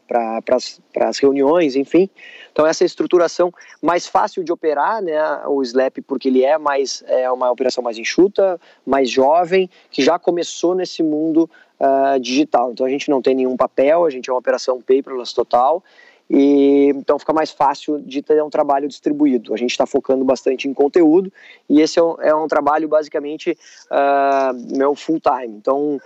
as 1.01 1.17
reuniões, 1.19 1.75
enfim. 1.75 2.09
Então 2.51 2.65
essa 2.65 2.83
estruturação 2.83 3.53
mais 3.81 4.07
fácil 4.07 4.43
de 4.43 4.51
operar, 4.51 5.01
né, 5.01 5.19
o 5.45 5.61
Slap, 5.61 5.99
porque 6.07 6.27
ele 6.27 6.43
é 6.43 6.57
mais 6.57 7.03
é 7.07 7.29
uma 7.31 7.51
operação 7.51 7.83
mais 7.83 7.97
enxuta, 7.97 8.59
mais 8.85 9.09
jovem, 9.09 9.69
que 9.91 10.01
já 10.01 10.17
começou 10.17 10.73
nesse 10.73 11.03
mundo 11.03 11.49
uh, 11.79 12.19
digital. 12.19 12.71
Então 12.71 12.85
a 12.85 12.89
gente 12.89 13.09
não 13.09 13.21
tem 13.21 13.35
nenhum 13.35 13.55
papel, 13.55 14.05
a 14.05 14.09
gente 14.09 14.29
é 14.29 14.33
uma 14.33 14.39
operação 14.39 14.81
paperless 14.81 15.33
total 15.33 15.83
e 16.29 16.91
então 16.95 17.17
fica 17.17 17.31
mais 17.31 17.51
fácil 17.51 17.99
de 17.99 18.21
ter 18.21 18.41
um 18.43 18.49
trabalho 18.49 18.87
distribuído. 18.87 19.53
A 19.53 19.57
gente 19.57 19.71
está 19.71 19.85
focando 19.85 20.25
bastante 20.25 20.67
em 20.67 20.73
conteúdo 20.73 21.31
e 21.69 21.81
esse 21.81 21.99
é 21.99 22.03
um, 22.03 22.15
é 22.21 22.33
um 22.33 22.47
trabalho 22.47 22.87
basicamente 22.87 23.57
uh, 23.91 24.77
meu 24.77 24.95
full 24.95 25.19
time. 25.19 25.55
Então 25.55 25.99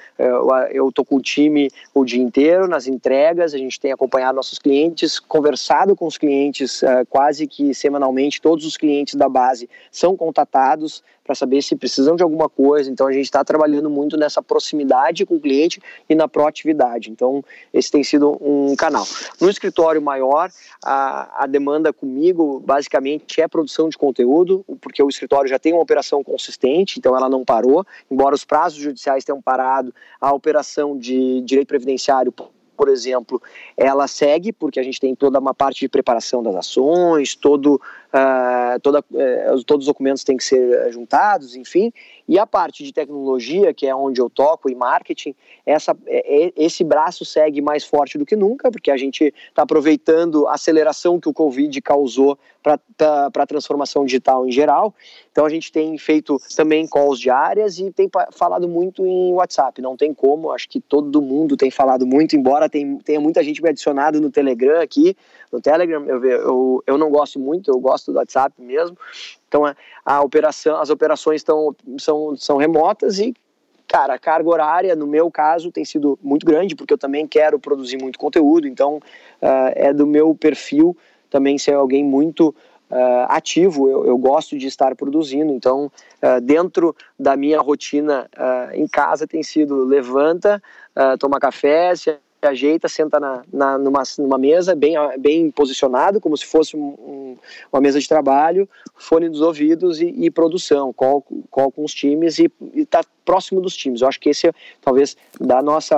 eu 0.71 0.89
estou 0.89 1.06
com 1.06 1.17
o 1.17 1.21
time 1.21 1.69
o 1.93 2.04
dia 2.06 2.21
inteiro 2.21 2.67
nas 2.67 2.88
entregas, 2.88 3.54
a 3.54 3.58
gente 3.58 3.80
tem 3.80 3.91
acompanhado 3.91 4.36
nossos 4.36 4.60
clientes, 4.60 5.19
conversado 5.19 5.95
com 5.95 6.06
os 6.08 6.17
clientes 6.17 6.82
uh, 6.82 7.06
quase 7.10 7.47
que 7.47 7.74
semanalmente. 7.74 8.41
Todos 8.41 8.65
os 8.65 8.78
clientes 8.78 9.15
da 9.15 9.30
base 9.30 9.69
são 9.91 10.15
contatados 10.15 11.04
para 11.24 11.36
saber 11.36 11.62
se 11.62 11.76
precisam 11.76 12.15
de 12.15 12.24
alguma 12.24 12.50
coisa. 12.50 12.89
Então 12.89 13.08
a 13.08 13.12
gente 13.12 13.26
está 13.26 13.43
trabalhando 13.43 13.89
muito 13.89 14.17
nessa 14.17 14.41
proximidade 14.41 15.26
com 15.26 15.36
o 15.36 15.39
cliente 15.39 15.82
e 16.10 16.15
na 16.15 16.28
proatividade. 16.28 17.10
Então 17.10 17.43
esse 17.74 17.91
tem 17.91 18.04
sido 18.04 18.38
um 18.41 18.76
canal. 18.76 19.06
No 19.39 19.50
escritório 19.50 20.02
maior, 20.02 20.50
a, 20.84 21.43
a 21.43 21.47
demanda 21.47 21.93
comigo 21.93 22.60
basicamente 22.60 23.39
é 23.39 23.47
produção 23.47 23.89
de 23.89 23.97
conteúdo, 23.97 24.65
porque 24.82 25.02
o 25.02 25.10
escritório 25.10 25.50
já 25.51 25.59
tem 25.59 25.73
uma 25.73 25.81
operação 25.81 26.23
consistente, 26.23 26.97
então 26.97 27.15
ela 27.15 27.29
não 27.29 27.45
parou, 27.45 27.85
embora 28.09 28.33
os 28.33 28.43
prazos 28.43 28.79
judiciais 28.79 29.23
tenham 29.23 29.41
parado, 29.41 29.93
a 30.19 30.33
operação 30.33 30.97
de 30.97 31.41
direito 31.41 31.67
previdenciário 31.67 32.33
por 32.81 32.89
exemplo, 32.89 33.39
ela 33.77 34.07
segue, 34.07 34.51
porque 34.51 34.79
a 34.79 34.83
gente 34.83 34.99
tem 34.99 35.13
toda 35.13 35.37
uma 35.37 35.53
parte 35.53 35.81
de 35.81 35.87
preparação 35.87 36.41
das 36.41 36.55
ações, 36.55 37.35
todo, 37.35 37.79
uh, 38.13 38.80
toda, 38.82 39.00
uh, 39.00 39.63
todos 39.65 39.86
os 39.86 39.88
documentos 39.88 40.24
têm 40.24 40.38
que 40.38 40.43
ser 40.43 40.91
juntados, 40.91 41.56
enfim, 41.56 41.91
e 42.28 42.38
a 42.39 42.45
parte 42.47 42.84
de 42.84 42.93
tecnologia, 42.93 43.74
que 43.74 43.88
é 43.88 43.95
onde 43.95 44.21
eu 44.21 44.30
toco, 44.30 44.69
e 44.69 44.76
marketing, 44.76 45.36
essa, 45.65 45.95
é, 46.08 46.54
esse 46.56 46.84
braço 46.84 47.26
segue 47.26 47.62
mais 47.62 47.84
forte 47.84 48.17
do 48.17 48.26
que 48.26 48.36
nunca, 48.36 48.71
porque 48.71 48.91
a 48.91 48.97
gente 48.97 49.34
está 49.50 49.63
aproveitando 49.63 50.47
a 50.47 50.54
aceleração 50.54 51.19
que 51.19 51.28
o 51.28 51.34
Covid 51.34 51.82
causou 51.82 52.38
para 52.62 52.80
a 53.36 53.45
transformação 53.45 54.06
digital 54.06 54.47
em 54.47 54.52
geral. 54.52 54.93
Então 55.32 55.45
a 55.45 55.50
gente 55.50 55.71
tem 55.71 55.97
feito 55.97 56.39
também 56.56 56.88
calls 56.88 57.19
diárias 57.19 57.80
e 57.80 57.91
tem 57.91 58.10
falado 58.32 58.67
muito 58.67 59.06
em 59.06 59.34
WhatsApp. 59.34 59.82
Não 59.82 59.97
tem 59.97 60.13
como, 60.13 60.52
acho 60.52 60.69
que 60.69 60.80
todo 60.80 61.21
mundo 61.21 61.58
tem 61.58 61.71
falado 61.71 62.06
muito, 62.06 62.36
embora 62.36 62.69
tem, 62.69 62.97
tenha 62.97 63.19
muita 63.19 63.43
gente 63.43 63.62
me 63.62 63.69
adicionado 63.69 64.21
no 64.21 64.30
Telegram 64.30 64.82
aqui. 64.82 65.17
No 65.51 65.61
Telegram 65.61 66.05
eu, 66.05 66.23
eu, 66.23 66.83
eu 66.87 66.97
não 66.97 67.09
gosto 67.09 67.39
muito, 67.39 67.69
eu 67.69 67.79
gosto 67.79 68.11
do 68.11 68.17
WhatsApp 68.17 68.53
mesmo. 68.61 68.97
Então 69.47 69.65
a, 69.65 69.75
a 70.05 70.21
operação, 70.21 70.79
as 70.79 70.89
operações 70.89 71.43
tão, 71.43 71.75
são, 71.97 72.35
são 72.35 72.57
remotas 72.57 73.19
e 73.19 73.33
cara, 73.91 74.13
a 74.13 74.19
carga 74.19 74.49
horária, 74.49 74.95
no 74.95 75.05
meu 75.05 75.29
caso, 75.29 75.69
tem 75.69 75.83
sido 75.83 76.17
muito 76.23 76.45
grande, 76.45 76.75
porque 76.75 76.93
eu 76.93 76.97
também 76.97 77.27
quero 77.27 77.59
produzir 77.59 77.97
muito 77.97 78.17
conteúdo, 78.17 78.65
então 78.65 78.97
uh, 79.41 79.71
é 79.75 79.91
do 79.91 80.07
meu 80.07 80.33
perfil 80.33 80.95
também 81.29 81.57
ser 81.57 81.73
alguém 81.73 82.03
muito 82.03 82.55
Uh, 82.91 83.23
ativo, 83.29 83.89
eu, 83.89 84.05
eu, 84.05 84.17
gosto 84.17 84.57
de 84.57 84.67
estar 84.67 84.93
produzindo. 84.97 85.53
Então, 85.53 85.89
uh, 86.21 86.41
dentro 86.41 86.93
da 87.17 87.37
minha 87.37 87.61
rotina 87.61 88.29
em 88.73 88.85
casa 88.85 89.25
tem 89.25 89.41
sido 89.41 89.85
levanta, 89.85 90.61
toma 91.17 91.39
café, 91.39 91.95
se 91.95 92.19
ajeita, 92.49 92.88
senta 92.88 93.19
na, 93.19 93.43
na, 93.51 93.77
numa, 93.77 94.04
numa 94.17 94.38
mesa 94.38 94.75
bem, 94.75 94.95
bem 95.19 95.51
posicionado, 95.51 96.19
como 96.19 96.36
se 96.36 96.45
fosse 96.45 96.75
um, 96.75 96.80
um, 96.80 97.38
uma 97.71 97.82
mesa 97.82 97.99
de 97.99 98.08
trabalho, 98.08 98.67
fone 98.95 99.30
dos 99.30 99.41
ouvidos 99.41 100.01
e, 100.01 100.08
e 100.08 100.32
produção, 100.32 100.91
call, 100.93 101.23
call 101.49 101.71
com 101.71 101.84
os 101.84 101.93
times 101.93 102.39
e 102.39 102.51
está 102.75 103.04
próximo 103.23 103.62
dos 103.62 103.75
times. 103.75 104.01
Eu 104.01 104.08
acho 104.08 104.19
que 104.19 104.30
esse, 104.30 104.51
talvez, 104.82 105.15
da 105.39 105.62
nossa 105.62 105.97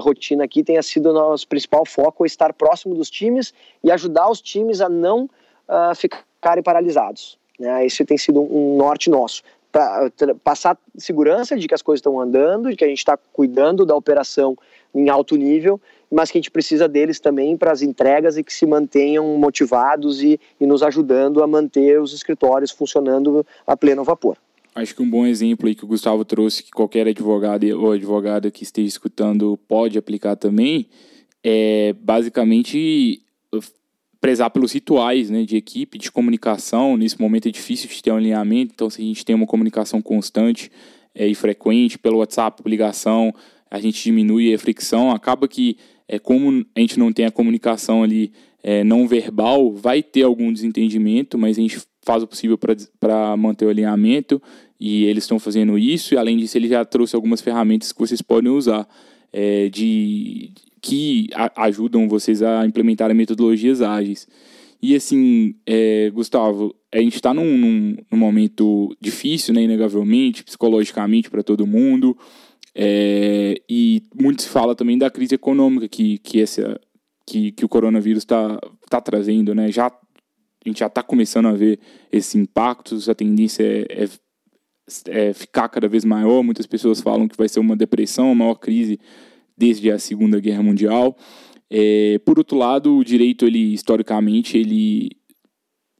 rotina 0.00 0.44
aqui 0.44 0.62
tenha 0.62 0.82
sido 0.82 1.10
o 1.10 1.12
nosso 1.12 1.46
principal 1.46 1.84
foco, 1.86 2.26
estar 2.26 2.52
próximo 2.52 2.94
dos 2.94 3.10
times 3.10 3.54
e 3.82 3.90
ajudar 3.90 4.30
os 4.30 4.40
times 4.40 4.80
a 4.80 4.88
não 4.88 5.24
uh, 5.68 5.94
ficarem 5.94 6.62
paralisados. 6.62 7.38
Né? 7.58 7.86
Esse 7.86 8.04
tem 8.04 8.18
sido 8.18 8.40
um 8.40 8.76
norte 8.76 9.08
nosso 9.08 9.42
para 9.74 10.08
passar 10.44 10.78
segurança 10.96 11.56
de 11.56 11.66
que 11.66 11.74
as 11.74 11.82
coisas 11.82 11.98
estão 11.98 12.20
andando, 12.20 12.70
de 12.70 12.76
que 12.76 12.84
a 12.84 12.88
gente 12.88 12.98
está 12.98 13.16
cuidando 13.32 13.84
da 13.84 13.96
operação 13.96 14.56
em 14.94 15.08
alto 15.08 15.36
nível, 15.36 15.80
mas 16.10 16.30
que 16.30 16.38
a 16.38 16.40
gente 16.40 16.50
precisa 16.50 16.88
deles 16.88 17.18
também 17.18 17.56
para 17.56 17.72
as 17.72 17.82
entregas 17.82 18.36
e 18.36 18.44
que 18.44 18.52
se 18.52 18.66
mantenham 18.66 19.36
motivados 19.36 20.22
e, 20.22 20.38
e 20.60 20.66
nos 20.66 20.82
ajudando 20.82 21.42
a 21.42 21.46
manter 21.46 22.00
os 22.00 22.12
escritórios 22.12 22.70
funcionando 22.70 23.44
a 23.66 23.76
pleno 23.76 24.04
vapor. 24.04 24.36
Acho 24.74 24.94
que 24.94 25.02
um 25.02 25.10
bom 25.10 25.24
exemplo 25.24 25.68
aí 25.68 25.74
que 25.74 25.84
o 25.84 25.88
Gustavo 25.88 26.24
trouxe, 26.24 26.62
que 26.62 26.70
qualquer 26.70 27.06
advogado 27.06 27.64
ou 27.80 27.92
advogada 27.92 28.50
que 28.50 28.64
esteja 28.64 28.88
escutando 28.88 29.58
pode 29.68 29.96
aplicar 29.96 30.36
também, 30.36 30.88
é 31.42 31.94
basicamente 32.00 33.22
prezar 34.20 34.50
pelos 34.50 34.72
rituais 34.72 35.28
né, 35.28 35.44
de 35.44 35.54
equipe, 35.54 35.98
de 35.98 36.10
comunicação. 36.10 36.96
Nesse 36.96 37.20
momento 37.20 37.46
é 37.46 37.50
difícil 37.50 37.88
de 37.88 38.02
ter 38.02 38.10
um 38.10 38.16
alinhamento, 38.16 38.72
então 38.74 38.88
se 38.88 39.02
a 39.02 39.04
gente 39.04 39.24
tem 39.24 39.36
uma 39.36 39.46
comunicação 39.46 40.00
constante 40.00 40.72
é, 41.14 41.26
e 41.26 41.34
frequente 41.34 41.98
pelo 41.98 42.18
WhatsApp, 42.18 42.62
ligação, 42.66 43.34
a 43.74 43.80
gente 43.80 44.00
diminui 44.04 44.54
a 44.54 44.58
fricção. 44.58 45.10
Acaba 45.10 45.48
que, 45.48 45.76
é, 46.06 46.16
como 46.16 46.64
a 46.76 46.80
gente 46.80 46.96
não 46.96 47.12
tem 47.12 47.26
a 47.26 47.30
comunicação 47.30 48.04
ali 48.04 48.30
é, 48.62 48.84
não 48.84 49.08
verbal, 49.08 49.72
vai 49.72 50.00
ter 50.00 50.22
algum 50.22 50.52
desentendimento, 50.52 51.36
mas 51.36 51.58
a 51.58 51.60
gente 51.60 51.80
faz 52.04 52.22
o 52.22 52.26
possível 52.28 52.56
para 53.00 53.36
manter 53.36 53.64
o 53.64 53.68
alinhamento 53.68 54.40
e 54.78 55.06
eles 55.06 55.24
estão 55.24 55.40
fazendo 55.40 55.76
isso. 55.76 56.14
E 56.14 56.16
além 56.16 56.36
disso, 56.36 56.56
ele 56.56 56.68
já 56.68 56.84
trouxe 56.84 57.16
algumas 57.16 57.40
ferramentas 57.40 57.90
que 57.90 57.98
vocês 57.98 58.22
podem 58.22 58.52
usar 58.52 58.88
é, 59.32 59.68
de 59.68 60.52
que 60.80 61.28
a, 61.34 61.64
ajudam 61.64 62.08
vocês 62.08 62.44
a 62.44 62.64
implementar 62.64 63.12
metodologias 63.12 63.82
ágeis. 63.82 64.28
E 64.80 64.94
assim, 64.94 65.56
é, 65.66 66.10
Gustavo, 66.14 66.76
a 66.92 66.98
gente 66.98 67.16
está 67.16 67.34
num, 67.34 67.58
num, 67.58 67.96
num, 68.08 68.18
momento 68.18 68.94
difícil, 69.00 69.52
né, 69.52 69.62
inegavelmente, 69.62 70.44
psicologicamente 70.44 71.28
para 71.28 71.42
todo 71.42 71.66
mundo. 71.66 72.16
É, 72.74 73.54
e 73.68 74.02
muito 74.14 74.42
se 74.42 74.48
fala 74.48 74.74
também 74.74 74.98
da 74.98 75.10
crise 75.10 75.34
econômica 75.34 75.88
que, 75.88 76.18
que, 76.18 76.40
essa, 76.40 76.80
que, 77.26 77.52
que 77.52 77.64
o 77.64 77.68
coronavírus 77.68 78.22
está 78.22 78.58
tá 78.90 79.00
trazendo. 79.00 79.54
Né? 79.54 79.70
Já, 79.70 79.86
a 79.86 80.68
gente 80.68 80.80
já 80.80 80.86
está 80.86 81.02
começando 81.02 81.46
a 81.46 81.52
ver 81.52 81.78
esses 82.10 82.34
impactos, 82.34 83.08
a 83.08 83.14
tendência 83.14 83.62
é, 83.62 84.04
é, 84.04 84.08
é 85.28 85.32
ficar 85.32 85.68
cada 85.68 85.88
vez 85.88 86.04
maior. 86.04 86.42
Muitas 86.42 86.66
pessoas 86.66 87.00
falam 87.00 87.28
que 87.28 87.36
vai 87.36 87.48
ser 87.48 87.60
uma 87.60 87.76
depressão, 87.76 88.32
a 88.32 88.34
maior 88.34 88.56
crise 88.56 88.98
desde 89.56 89.90
a 89.90 89.98
Segunda 89.98 90.40
Guerra 90.40 90.62
Mundial. 90.62 91.16
É, 91.70 92.18
por 92.24 92.38
outro 92.38 92.58
lado, 92.58 92.96
o 92.96 93.04
direito, 93.04 93.46
ele 93.46 93.72
historicamente, 93.72 94.58
ele 94.58 95.10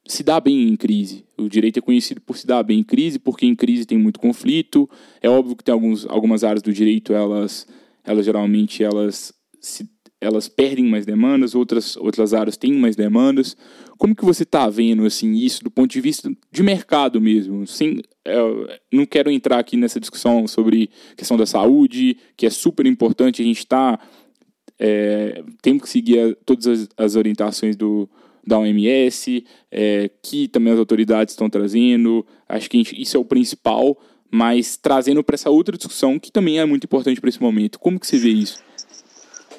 se 0.06 0.22
dá 0.22 0.38
bem 0.38 0.68
em 0.68 0.76
crise. 0.76 1.24
O 1.36 1.48
direito 1.48 1.78
é 1.78 1.82
conhecido 1.82 2.20
por 2.20 2.36
se 2.36 2.46
dar 2.46 2.62
bem 2.62 2.80
em 2.80 2.84
crise, 2.84 3.18
porque 3.18 3.46
em 3.46 3.54
crise 3.54 3.86
tem 3.86 3.98
muito 3.98 4.20
conflito. 4.20 4.88
É 5.22 5.28
óbvio 5.28 5.56
que 5.56 5.64
tem 5.64 5.72
alguns, 5.72 6.06
algumas 6.06 6.44
áreas 6.44 6.62
do 6.62 6.72
direito, 6.72 7.12
elas, 7.12 7.66
elas 8.04 8.24
geralmente 8.24 8.82
elas 8.84 9.32
se, 9.60 9.88
elas 10.20 10.48
perdem 10.48 10.84
mais 10.84 11.06
demandas, 11.06 11.54
outras, 11.54 11.96
outras 11.96 12.34
áreas 12.34 12.56
têm 12.56 12.72
mais 12.72 12.96
demandas. 12.96 13.56
Como 13.96 14.14
que 14.14 14.24
você 14.24 14.42
está 14.42 14.68
vendo 14.68 15.04
assim 15.06 15.32
isso 15.34 15.62
do 15.62 15.70
ponto 15.70 15.90
de 15.90 16.00
vista 16.00 16.30
de 16.50 16.62
mercado 16.62 17.20
mesmo? 17.20 17.66
Sem, 17.66 18.02
é, 18.24 18.80
não 18.92 19.06
quero 19.06 19.30
entrar 19.30 19.58
aqui 19.58 19.76
nessa 19.76 20.00
discussão 20.00 20.46
sobre 20.46 20.90
questão 21.16 21.36
da 21.36 21.46
saúde, 21.46 22.16
que 22.36 22.46
é 22.46 22.50
super 22.50 22.86
importante. 22.86 23.40
A 23.40 23.44
gente 23.44 23.58
está 23.58 23.98
é, 24.78 25.42
temos 25.62 25.82
que 25.82 25.88
seguir 25.88 26.36
todas 26.44 26.66
as, 26.66 26.88
as 26.96 27.16
orientações 27.16 27.76
do, 27.76 28.08
da 28.46 28.58
OMS, 28.58 29.44
é, 29.70 30.10
que 30.22 30.48
também 30.48 30.72
as 30.72 30.78
autoridades 30.78 31.32
estão 31.32 31.48
trazendo. 31.48 32.24
Acho 32.48 32.68
que 32.68 32.78
gente, 32.78 33.00
isso 33.00 33.16
é 33.16 33.20
o 33.20 33.24
principal, 33.24 33.96
mas 34.30 34.76
trazendo 34.76 35.22
para 35.22 35.34
essa 35.34 35.50
outra 35.50 35.76
discussão 35.76 36.18
que 36.18 36.30
também 36.30 36.58
é 36.58 36.64
muito 36.64 36.84
importante 36.84 37.20
para 37.20 37.28
esse 37.28 37.42
momento. 37.42 37.78
Como 37.78 37.98
que 37.98 38.06
você 38.06 38.18
vê 38.18 38.30
isso? 38.30 38.62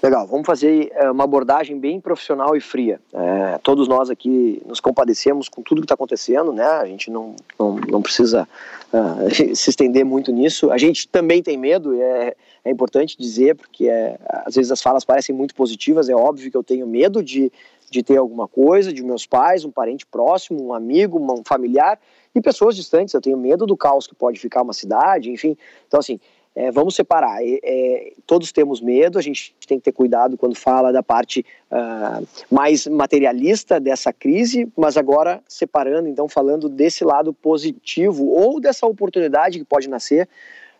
Legal, 0.05 0.27
vamos 0.27 0.45
fazer 0.45 0.91
é, 0.93 1.09
uma 1.09 1.23
abordagem 1.23 1.79
bem 1.79 1.99
profissional 1.99 2.55
e 2.55 2.61
fria. 2.61 2.99
É, 3.11 3.57
todos 3.63 3.87
nós 3.87 4.09
aqui 4.09 4.61
nos 4.63 4.79
compadecemos 4.79 5.49
com 5.49 5.63
tudo 5.63 5.81
que 5.81 5.85
está 5.85 5.95
acontecendo, 5.95 6.53
né? 6.53 6.63
A 6.63 6.85
gente 6.85 7.09
não, 7.09 7.35
não, 7.57 7.75
não 7.89 8.01
precisa 8.03 8.47
uh, 8.93 9.33
se 9.55 9.69
estender 9.69 10.05
muito 10.05 10.31
nisso. 10.31 10.69
A 10.69 10.77
gente 10.77 11.07
também 11.07 11.41
tem 11.41 11.57
medo, 11.57 11.99
é, 11.99 12.35
é 12.63 12.69
importante 12.69 13.17
dizer, 13.17 13.55
porque 13.55 13.87
é, 13.87 14.19
às 14.29 14.53
vezes 14.55 14.71
as 14.71 14.79
falas 14.79 15.03
parecem 15.03 15.33
muito 15.33 15.55
positivas. 15.55 16.07
É 16.07 16.15
óbvio 16.15 16.51
que 16.51 16.57
eu 16.57 16.63
tenho 16.63 16.85
medo 16.85 17.23
de, 17.23 17.51
de 17.89 18.03
ter 18.03 18.17
alguma 18.17 18.47
coisa, 18.47 18.91
de 18.91 19.03
meus 19.03 19.25
pais, 19.25 19.65
um 19.65 19.71
parente 19.71 20.05
próximo, 20.05 20.63
um 20.63 20.73
amigo, 20.73 21.19
um 21.19 21.43
familiar 21.45 21.99
e 22.33 22.41
pessoas 22.41 22.75
distantes. 22.75 23.13
Eu 23.13 23.21
tenho 23.21 23.37
medo 23.37 23.65
do 23.65 23.77
caos 23.77 24.07
que 24.07 24.15
pode 24.15 24.39
ficar 24.39 24.61
uma 24.61 24.73
cidade, 24.73 25.31
enfim. 25.31 25.57
Então, 25.87 25.99
assim, 25.99 26.19
é, 26.55 26.71
vamos 26.71 26.95
separar. 26.95 27.43
É, 27.43 27.59
é, 27.63 28.13
todos 28.25 28.51
temos 28.51 28.79
medo, 28.79 29.19
a 29.19 29.21
gente 29.21 29.53
tem 29.67 29.77
que 29.77 29.83
ter 29.83 29.91
cuidado 29.91 30.37
quando 30.37 30.55
fala 30.55 30.91
da 30.91 31.03
parte 31.03 31.45
uh, 31.69 32.25
mais 32.49 32.87
materialista 32.87 33.79
dessa 33.79 34.13
crise, 34.13 34.71
mas 34.77 34.95
agora 34.95 35.41
separando, 35.47 36.07
então 36.07 36.29
falando 36.29 36.69
desse 36.69 37.03
lado 37.03 37.33
positivo 37.33 38.27
ou 38.27 38.61
dessa 38.61 38.85
oportunidade 38.87 39.59
que 39.59 39.65
pode 39.65 39.89
nascer, 39.89 40.29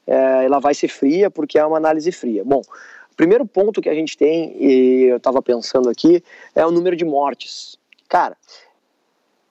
é, 0.07 0.45
ela 0.45 0.59
vai 0.59 0.73
ser 0.73 0.87
fria 0.87 1.29
porque 1.29 1.59
é 1.59 1.65
uma 1.65 1.77
análise 1.77 2.11
fria. 2.11 2.43
Bom, 2.45 2.61
primeiro 3.15 3.45
ponto 3.45 3.81
que 3.81 3.89
a 3.89 3.93
gente 3.93 4.17
tem, 4.17 4.55
e 4.59 5.03
eu 5.05 5.17
estava 5.17 5.41
pensando 5.41 5.89
aqui, 5.89 6.23
é 6.53 6.65
o 6.65 6.71
número 6.71 6.95
de 6.95 7.05
mortes. 7.05 7.77
Cara, 8.07 8.37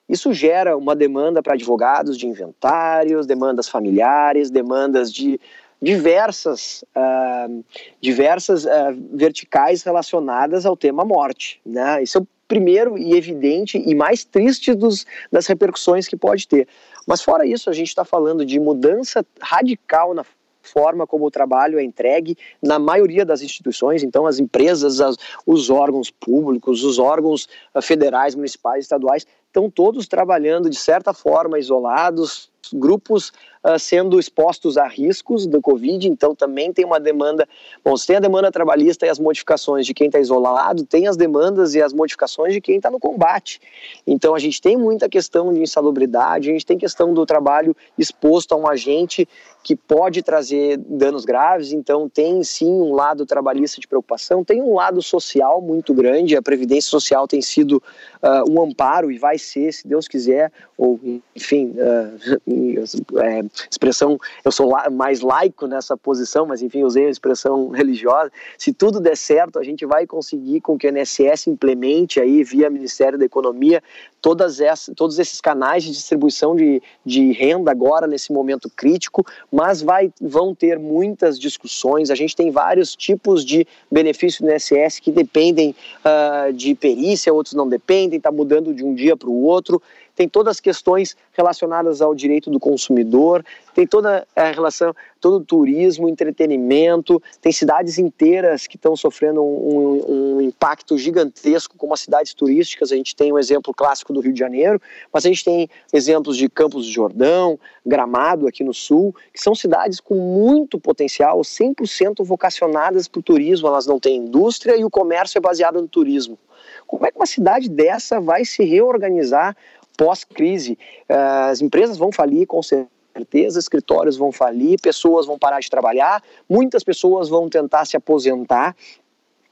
isso 0.07 0.33
gera 0.33 0.77
uma 0.77 0.95
demanda 0.95 1.41
para 1.41 1.53
advogados 1.53 2.17
de 2.17 2.27
inventários, 2.27 3.25
demandas 3.25 3.67
familiares, 3.67 4.51
demandas 4.51 5.11
de 5.11 5.39
diversas, 5.81 6.83
uh, 6.95 7.63
diversas 7.99 8.65
uh, 8.65 8.69
verticais 9.11 9.83
relacionadas 9.83 10.65
ao 10.65 10.77
tema 10.77 11.03
morte. 11.03 11.59
Né? 11.65 12.03
Isso 12.03 12.19
é 12.19 12.21
o 12.21 12.27
primeiro 12.47 12.97
e 12.97 13.13
evidente 13.13 13.77
e 13.77 13.95
mais 13.95 14.23
triste 14.23 14.73
dos, 14.73 15.05
das 15.31 15.47
repercussões 15.47 16.07
que 16.07 16.15
pode 16.15 16.47
ter. 16.47 16.67
Mas 17.07 17.21
fora 17.21 17.45
isso, 17.45 17.69
a 17.69 17.73
gente 17.73 17.87
está 17.87 18.05
falando 18.05 18.45
de 18.45 18.59
mudança 18.59 19.25
radical 19.41 20.13
na 20.13 20.23
forma 20.65 21.05
como 21.07 21.25
o 21.25 21.31
trabalho 21.31 21.79
é 21.79 21.83
entregue 21.83 22.37
na 22.61 22.79
maioria 22.79 23.25
das 23.25 23.41
instituições, 23.41 24.03
então 24.03 24.25
as 24.25 24.39
empresas, 24.39 24.99
as, 24.99 25.15
os 25.45 25.69
órgãos 25.69 26.09
públicos, 26.09 26.83
os 26.83 26.99
órgãos 26.99 27.47
uh, 27.73 27.81
federais, 27.81 28.35
municipais, 28.35 28.85
estaduais, 28.85 29.25
estão 29.47 29.69
todos 29.69 30.07
trabalhando 30.07 30.69
de 30.69 30.75
certa 30.75 31.13
forma 31.13 31.57
isolados, 31.57 32.51
grupos 32.73 33.31
uh, 33.65 33.79
sendo 33.79 34.19
expostos 34.19 34.77
a 34.77 34.87
riscos 34.87 35.47
do 35.47 35.59
Covid, 35.59 36.07
então 36.07 36.35
também 36.35 36.71
tem 36.71 36.85
uma 36.85 36.99
demanda. 36.99 37.47
Bom, 37.83 37.97
você 37.97 38.07
tem 38.07 38.17
a 38.17 38.19
demanda 38.19 38.51
trabalhista 38.51 39.05
e 39.05 39.09
as 39.09 39.17
modificações 39.17 39.85
de 39.85 39.93
quem 39.93 40.07
está 40.07 40.19
isolado, 40.19 40.85
tem 40.85 41.07
as 41.07 41.17
demandas 41.17 41.73
e 41.73 41.81
as 41.81 41.91
modificações 41.91 42.53
de 42.53 42.61
quem 42.61 42.77
está 42.77 42.91
no 42.91 42.99
combate. 42.99 43.59
Então 44.05 44.35
a 44.35 44.39
gente 44.39 44.61
tem 44.61 44.77
muita 44.77 45.09
questão 45.09 45.51
de 45.51 45.61
insalubridade, 45.61 46.49
a 46.49 46.53
gente 46.53 46.65
tem 46.65 46.77
questão 46.77 47.13
do 47.13 47.25
trabalho 47.25 47.75
exposto 47.97 48.53
a 48.53 48.57
um 48.57 48.67
agente 48.67 49.27
que 49.65 49.75
pode 49.75 50.21
trazer 50.21 50.77
danos 50.77 51.25
graves, 51.25 51.73
então 51.73 52.07
tem 52.07 52.43
sim 52.43 52.71
um 52.71 52.93
lado 52.93 53.25
trabalhista 53.25 53.81
de 53.81 53.87
preocupação, 53.87 54.43
tem 54.43 54.61
um 54.61 54.75
lado 54.75 55.01
social 55.01 55.59
muito 55.59 55.91
grande, 55.91 56.35
a 56.35 56.41
Previdência 56.41 56.87
Social 56.87 57.27
tem 57.27 57.41
sido 57.41 57.81
uh, 58.21 58.47
um 58.47 58.61
amparo 58.61 59.11
e 59.11 59.17
vai 59.17 59.39
ser, 59.39 59.73
se 59.73 59.87
Deus 59.87 60.07
quiser, 60.07 60.51
ou 60.77 60.99
enfim, 61.35 61.73
uh, 61.79 63.17
é, 63.17 63.43
expressão, 63.69 64.19
eu 64.43 64.51
sou 64.51 64.71
mais 64.91 65.21
laico 65.21 65.67
nessa 65.67 65.95
posição, 65.97 66.45
mas 66.45 66.61
enfim, 66.61 66.83
usei 66.83 67.07
a 67.07 67.09
expressão 67.09 67.69
religiosa. 67.75 68.31
Se 68.57 68.73
tudo 68.73 68.99
der 68.99 69.17
certo, 69.17 69.59
a 69.59 69.63
gente 69.63 69.85
vai 69.85 70.05
conseguir 70.05 70.61
com 70.61 70.77
que 70.77 70.87
o 70.87 70.97
INSS 70.97 71.47
implemente 71.47 72.19
aí 72.19 72.43
via 72.43 72.69
Ministério 72.69 73.17
da 73.17 73.25
Economia 73.25 73.81
todas 74.25 74.59
essas, 74.59 74.91
todos 74.95 75.19
esses 75.19 75.39
canais 75.39 75.83
de 75.83 75.91
distribuição 75.91 76.55
de, 76.55 76.81
de 77.05 77.31
renda 77.31 77.69
agora 77.69 78.07
nesse 78.07 78.33
momento 78.33 78.67
crítico, 78.75 79.23
mas 79.51 79.83
vai, 79.83 80.11
vão 80.19 80.55
ter 80.55 80.79
muitas 80.79 81.39
discussões. 81.39 82.09
A 82.09 82.15
gente 82.15 82.35
tem 82.35 82.49
vários 82.49 82.95
tipos 82.95 83.45
de 83.45 83.67
benefícios 83.91 84.41
no 84.41 84.51
INSS 84.51 84.99
que 84.99 85.11
dependem 85.11 85.75
uh, 86.03 86.51
de 86.51 86.73
perícia, 86.73 87.31
outros 87.31 87.53
não 87.53 87.69
dependem, 87.69 88.17
está 88.17 88.31
mudando 88.31 88.73
de 88.73 88.83
um 88.83 88.95
dia 88.95 89.15
para 89.15 89.29
o 89.29 89.43
outro 89.43 89.79
tem 90.15 90.29
todas 90.29 90.51
as 90.51 90.59
questões 90.59 91.15
relacionadas 91.33 92.01
ao 92.01 92.15
direito 92.15 92.49
do 92.49 92.59
consumidor, 92.59 93.43
tem 93.73 93.85
toda 93.85 94.25
a 94.35 94.51
relação, 94.51 94.95
todo 95.19 95.37
o 95.37 95.43
turismo, 95.43 96.07
entretenimento, 96.07 97.21
tem 97.41 97.51
cidades 97.51 97.97
inteiras 97.97 98.65
que 98.65 98.77
estão 98.77 98.95
sofrendo 98.95 99.43
um, 99.43 99.47
um, 99.47 100.37
um, 100.37 100.41
impacto 100.41 100.97
gigantesco, 100.97 101.75
como 101.77 101.93
as 101.93 101.99
cidades 101.99 102.33
turísticas, 102.33 102.91
a 102.91 102.95
gente 102.95 103.15
tem 103.15 103.33
um 103.33 103.37
exemplo 103.37 103.73
clássico 103.73 104.13
do 104.13 104.21
Rio 104.21 104.31
de 104.31 104.39
Janeiro, 104.39 104.81
mas 105.11 105.25
a 105.25 105.29
gente 105.29 105.43
tem 105.43 105.69
exemplos 105.91 106.37
de 106.37 106.47
Campos 106.47 106.85
do 106.85 106.91
Jordão, 106.91 107.59
Gramado 107.85 108.47
aqui 108.47 108.63
no 108.63 108.73
sul, 108.73 109.13
que 109.33 109.41
são 109.41 109.53
cidades 109.53 109.99
com 109.99 110.15
muito 110.15 110.79
potencial, 110.79 111.41
100% 111.41 112.23
vocacionadas 112.23 113.07
para 113.07 113.19
o 113.19 113.23
turismo, 113.23 113.67
elas 113.67 113.85
não 113.85 113.99
têm 113.99 114.17
indústria 114.17 114.77
e 114.77 114.85
o 114.85 114.89
comércio 114.89 115.37
é 115.37 115.41
baseado 115.41 115.81
no 115.81 115.87
turismo. 115.87 116.39
Como 116.87 117.05
é 117.05 117.11
que 117.11 117.17
uma 117.17 117.25
cidade 117.25 117.69
dessa 117.69 118.19
vai 118.19 118.45
se 118.45 118.63
reorganizar 118.63 119.55
pós-crise, 119.95 120.77
eh, 121.07 121.15
as 121.49 121.61
empresas 121.61 121.97
vão 121.97 122.11
falir 122.11 122.45
com 122.45 122.61
certeza, 122.61 123.59
escritórios 123.59 124.17
vão 124.17 124.31
falir, 124.31 124.79
pessoas 124.81 125.25
vão 125.25 125.39
parar 125.39 125.59
de 125.59 125.69
trabalhar, 125.69 126.21
muitas 126.49 126.83
pessoas 126.83 127.29
vão 127.29 127.49
tentar 127.49 127.85
se 127.85 127.95
aposentar, 127.95 128.75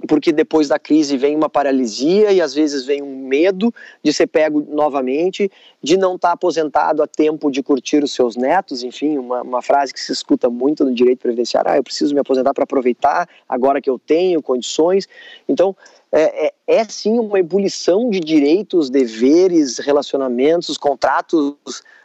porque 0.07 0.31
depois 0.31 0.67
da 0.67 0.77
crise 0.77 1.15
vem 1.17 1.35
uma 1.35 1.49
paralisia 1.49 2.31
e 2.31 2.41
às 2.41 2.53
vezes 2.53 2.85
vem 2.85 3.01
um 3.01 3.25
medo 3.27 3.73
de 4.03 4.11
ser 4.11 4.27
pego 4.27 4.65
novamente, 4.69 5.49
de 5.81 5.97
não 5.97 6.15
estar 6.15 6.31
aposentado 6.31 7.01
a 7.01 7.07
tempo 7.07 7.49
de 7.49 7.63
curtir 7.63 8.03
os 8.03 8.13
seus 8.13 8.35
netos, 8.35 8.83
enfim, 8.83 9.17
uma, 9.17 9.41
uma 9.41 9.61
frase 9.61 9.93
que 9.93 9.99
se 9.99 10.11
escuta 10.11 10.49
muito 10.49 10.83
no 10.83 10.93
direito 10.93 11.19
previdenciário, 11.19 11.71
ah, 11.71 11.77
eu 11.77 11.83
preciso 11.83 12.13
me 12.13 12.19
aposentar 12.19 12.53
para 12.53 12.63
aproveitar 12.63 13.27
agora 13.47 13.81
que 13.81 13.89
eu 13.89 13.97
tenho 13.97 14.41
condições. 14.41 15.07
Então, 15.47 15.75
é, 16.13 16.45
é, 16.45 16.53
é, 16.67 16.83
sim 16.83 17.17
uma 17.17 17.39
ebulição 17.39 18.07
de 18.07 18.19
direitos, 18.19 18.87
deveres, 18.87 19.79
relacionamentos, 19.79 20.77
contratos 20.77 21.55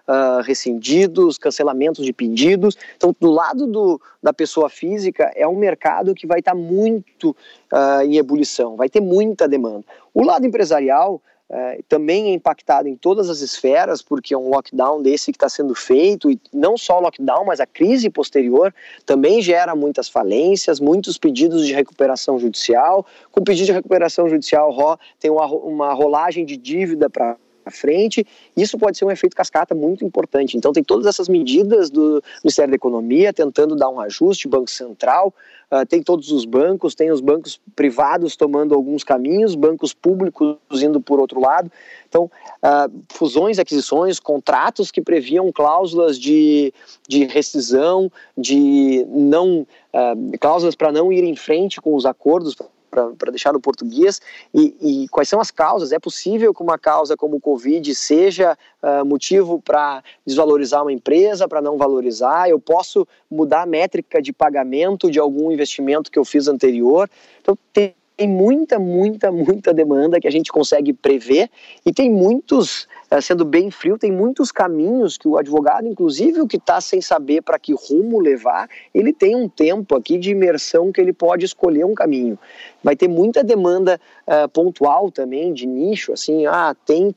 uh, 0.08 0.40
rescindidos, 0.42 1.36
cancelamentos 1.36 2.02
de 2.06 2.12
pedidos. 2.14 2.74
Então, 2.96 3.14
do 3.20 3.30
lado 3.30 3.66
do, 3.66 4.00
da 4.22 4.32
pessoa 4.32 4.70
física, 4.70 5.30
é 5.36 5.46
um 5.46 5.56
mercado 5.56 6.14
que 6.14 6.26
vai 6.26 6.38
estar 6.38 6.52
tá 6.52 6.56
muito 6.56 7.36
uh, 7.70 8.02
em 8.02 8.16
ebulição, 8.16 8.76
vai 8.76 8.88
ter 8.88 9.00
muita 9.02 9.46
demanda. 9.46 9.84
O 10.14 10.24
lado 10.24 10.46
empresarial, 10.46 11.20
é, 11.50 11.80
também 11.88 12.30
é 12.30 12.34
impactado 12.34 12.88
em 12.88 12.94
todas 12.94 13.30
as 13.30 13.40
esferas, 13.40 14.02
porque 14.02 14.34
é 14.34 14.38
um 14.38 14.50
lockdown 14.50 15.02
desse 15.02 15.32
que 15.32 15.36
está 15.36 15.48
sendo 15.48 15.74
feito, 15.74 16.30
e 16.30 16.38
não 16.52 16.76
só 16.76 16.98
o 16.98 17.00
lockdown, 17.00 17.44
mas 17.46 17.58
a 17.58 17.66
crise 17.66 18.10
posterior 18.10 18.74
também 19.06 19.40
gera 19.40 19.74
muitas 19.74 20.08
falências, 20.08 20.78
muitos 20.78 21.16
pedidos 21.16 21.66
de 21.66 21.72
recuperação 21.72 22.38
judicial. 22.38 23.06
Com 23.32 23.42
pedido 23.42 23.66
de 23.66 23.72
recuperação 23.72 24.28
judicial, 24.28 24.98
tem 25.18 25.30
uma, 25.30 25.46
uma 25.46 25.92
rolagem 25.94 26.44
de 26.44 26.56
dívida 26.56 27.08
para 27.08 27.36
frente, 27.70 28.26
isso 28.56 28.78
pode 28.78 28.98
ser 28.98 29.04
um 29.04 29.10
efeito 29.10 29.36
cascata 29.36 29.74
muito 29.74 30.04
importante. 30.04 30.56
Então, 30.56 30.72
tem 30.72 30.82
todas 30.82 31.06
essas 31.06 31.28
medidas 31.28 31.90
do 31.90 32.22
Ministério 32.42 32.70
da 32.70 32.76
Economia 32.76 33.32
tentando 33.32 33.76
dar 33.76 33.88
um 33.88 34.00
ajuste, 34.00 34.48
Banco 34.48 34.70
Central, 34.70 35.34
uh, 35.70 35.86
tem 35.86 36.02
todos 36.02 36.30
os 36.30 36.44
bancos, 36.44 36.94
tem 36.94 37.10
os 37.10 37.20
bancos 37.20 37.60
privados 37.74 38.36
tomando 38.36 38.74
alguns 38.74 39.04
caminhos, 39.04 39.54
bancos 39.54 39.92
públicos 39.92 40.58
indo 40.82 41.00
por 41.00 41.20
outro 41.20 41.40
lado. 41.40 41.70
Então, 42.08 42.24
uh, 42.24 43.02
fusões, 43.10 43.58
aquisições, 43.58 44.18
contratos 44.18 44.90
que 44.90 45.00
previam 45.00 45.52
cláusulas 45.52 46.18
de, 46.18 46.72
de 47.06 47.24
rescisão, 47.24 48.10
de 48.36 49.04
não 49.08 49.66
uh, 49.92 50.38
cláusulas 50.40 50.74
para 50.74 50.92
não 50.92 51.12
ir 51.12 51.24
em 51.24 51.36
frente 51.36 51.80
com 51.80 51.94
os 51.94 52.06
acordos 52.06 52.56
para 52.90 53.30
deixar 53.30 53.52
no 53.52 53.60
português, 53.60 54.20
e, 54.54 55.04
e, 55.04 55.08
quais 55.08 55.28
são 55.28 55.40
as 55.40 55.50
causas? 55.50 55.92
É 55.92 55.98
possível 55.98 56.54
que 56.54 56.62
uma 56.62 56.78
causa 56.78 57.16
como 57.16 57.36
o 57.36 57.40
Covid 57.40 57.94
seja 57.94 58.56
uh, 58.82 59.04
motivo 59.04 59.60
para 59.60 60.02
desvalorizar 60.26 60.82
uma 60.82 60.92
empresa, 60.92 61.48
para 61.48 61.60
não 61.60 61.76
valorizar? 61.76 62.48
Eu 62.48 62.58
posso 62.58 63.06
mudar 63.30 63.62
a 63.62 63.66
métrica 63.66 64.20
de 64.22 64.32
pagamento 64.32 65.10
de 65.10 65.18
algum 65.18 65.52
investimento 65.52 66.10
que 66.10 66.18
eu 66.18 66.24
fiz 66.24 66.48
anterior? 66.48 67.08
Então, 67.40 67.56
tem 67.72 67.94
tem 68.18 68.28
muita, 68.28 68.80
muita, 68.80 69.30
muita 69.30 69.72
demanda 69.72 70.18
que 70.18 70.26
a 70.26 70.30
gente 70.30 70.50
consegue 70.50 70.92
prever 70.92 71.48
e 71.86 71.92
tem 71.92 72.10
muitos, 72.10 72.88
eh, 73.12 73.20
sendo 73.20 73.44
bem 73.44 73.70
frio, 73.70 73.96
tem 73.96 74.10
muitos 74.10 74.50
caminhos 74.50 75.16
que 75.16 75.28
o 75.28 75.38
advogado, 75.38 75.86
inclusive 75.86 76.40
o 76.40 76.48
que 76.48 76.56
está 76.56 76.80
sem 76.80 77.00
saber 77.00 77.42
para 77.42 77.60
que 77.60 77.72
rumo 77.72 78.18
levar, 78.18 78.68
ele 78.92 79.12
tem 79.12 79.36
um 79.36 79.48
tempo 79.48 79.94
aqui 79.94 80.18
de 80.18 80.32
imersão 80.32 80.90
que 80.90 81.00
ele 81.00 81.12
pode 81.12 81.44
escolher 81.44 81.84
um 81.84 81.94
caminho. 81.94 82.36
Vai 82.82 82.96
ter 82.96 83.06
muita 83.06 83.44
demanda 83.44 84.00
uh, 84.26 84.48
pontual 84.48 85.12
também, 85.12 85.54
de 85.54 85.64
nicho, 85.64 86.12
assim, 86.12 86.44
ah, 86.46 86.74
tem 86.84 87.14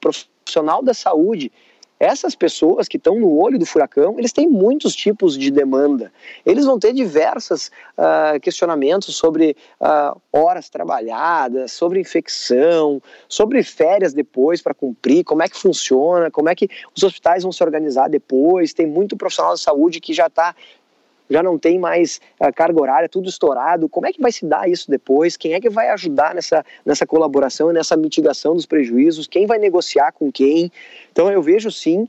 profissional 0.00 0.82
da 0.82 0.92
saúde 0.92 1.52
essas 1.98 2.34
pessoas 2.34 2.88
que 2.88 2.96
estão 2.96 3.18
no 3.18 3.38
olho 3.38 3.58
do 3.58 3.64
furacão, 3.64 4.18
eles 4.18 4.32
têm 4.32 4.48
muitos 4.48 4.94
tipos 4.94 5.36
de 5.36 5.50
demanda. 5.50 6.12
Eles 6.44 6.64
vão 6.64 6.78
ter 6.78 6.92
diversos 6.92 7.70
uh, 7.96 8.38
questionamentos 8.40 9.16
sobre 9.16 9.56
uh, 9.80 10.20
horas 10.32 10.68
trabalhadas, 10.68 11.72
sobre 11.72 12.00
infecção, 12.00 13.00
sobre 13.28 13.62
férias 13.62 14.12
depois 14.12 14.60
para 14.60 14.74
cumprir, 14.74 15.24
como 15.24 15.42
é 15.42 15.48
que 15.48 15.56
funciona, 15.56 16.30
como 16.30 16.48
é 16.48 16.54
que 16.54 16.68
os 16.94 17.02
hospitais 17.02 17.42
vão 17.42 17.52
se 17.52 17.62
organizar 17.62 18.08
depois. 18.08 18.74
Tem 18.74 18.86
muito 18.86 19.16
profissional 19.16 19.54
de 19.54 19.60
saúde 19.60 20.00
que 20.00 20.12
já 20.12 20.26
está 20.26 20.54
já 21.28 21.42
não 21.42 21.58
tem 21.58 21.78
mais 21.78 22.20
a 22.38 22.52
carga 22.52 22.80
horária, 22.80 23.08
tudo 23.08 23.28
estourado. 23.28 23.88
Como 23.88 24.06
é 24.06 24.12
que 24.12 24.20
vai 24.20 24.32
se 24.32 24.46
dar 24.46 24.68
isso 24.68 24.90
depois? 24.90 25.36
Quem 25.36 25.54
é 25.54 25.60
que 25.60 25.68
vai 25.68 25.88
ajudar 25.90 26.34
nessa, 26.34 26.64
nessa 26.84 27.06
colaboração 27.06 27.70
e 27.70 27.74
nessa 27.74 27.96
mitigação 27.96 28.54
dos 28.54 28.66
prejuízos? 28.66 29.26
Quem 29.26 29.46
vai 29.46 29.58
negociar 29.58 30.12
com 30.12 30.30
quem? 30.30 30.70
Então 31.12 31.30
eu 31.30 31.42
vejo 31.42 31.70
sim 31.70 32.08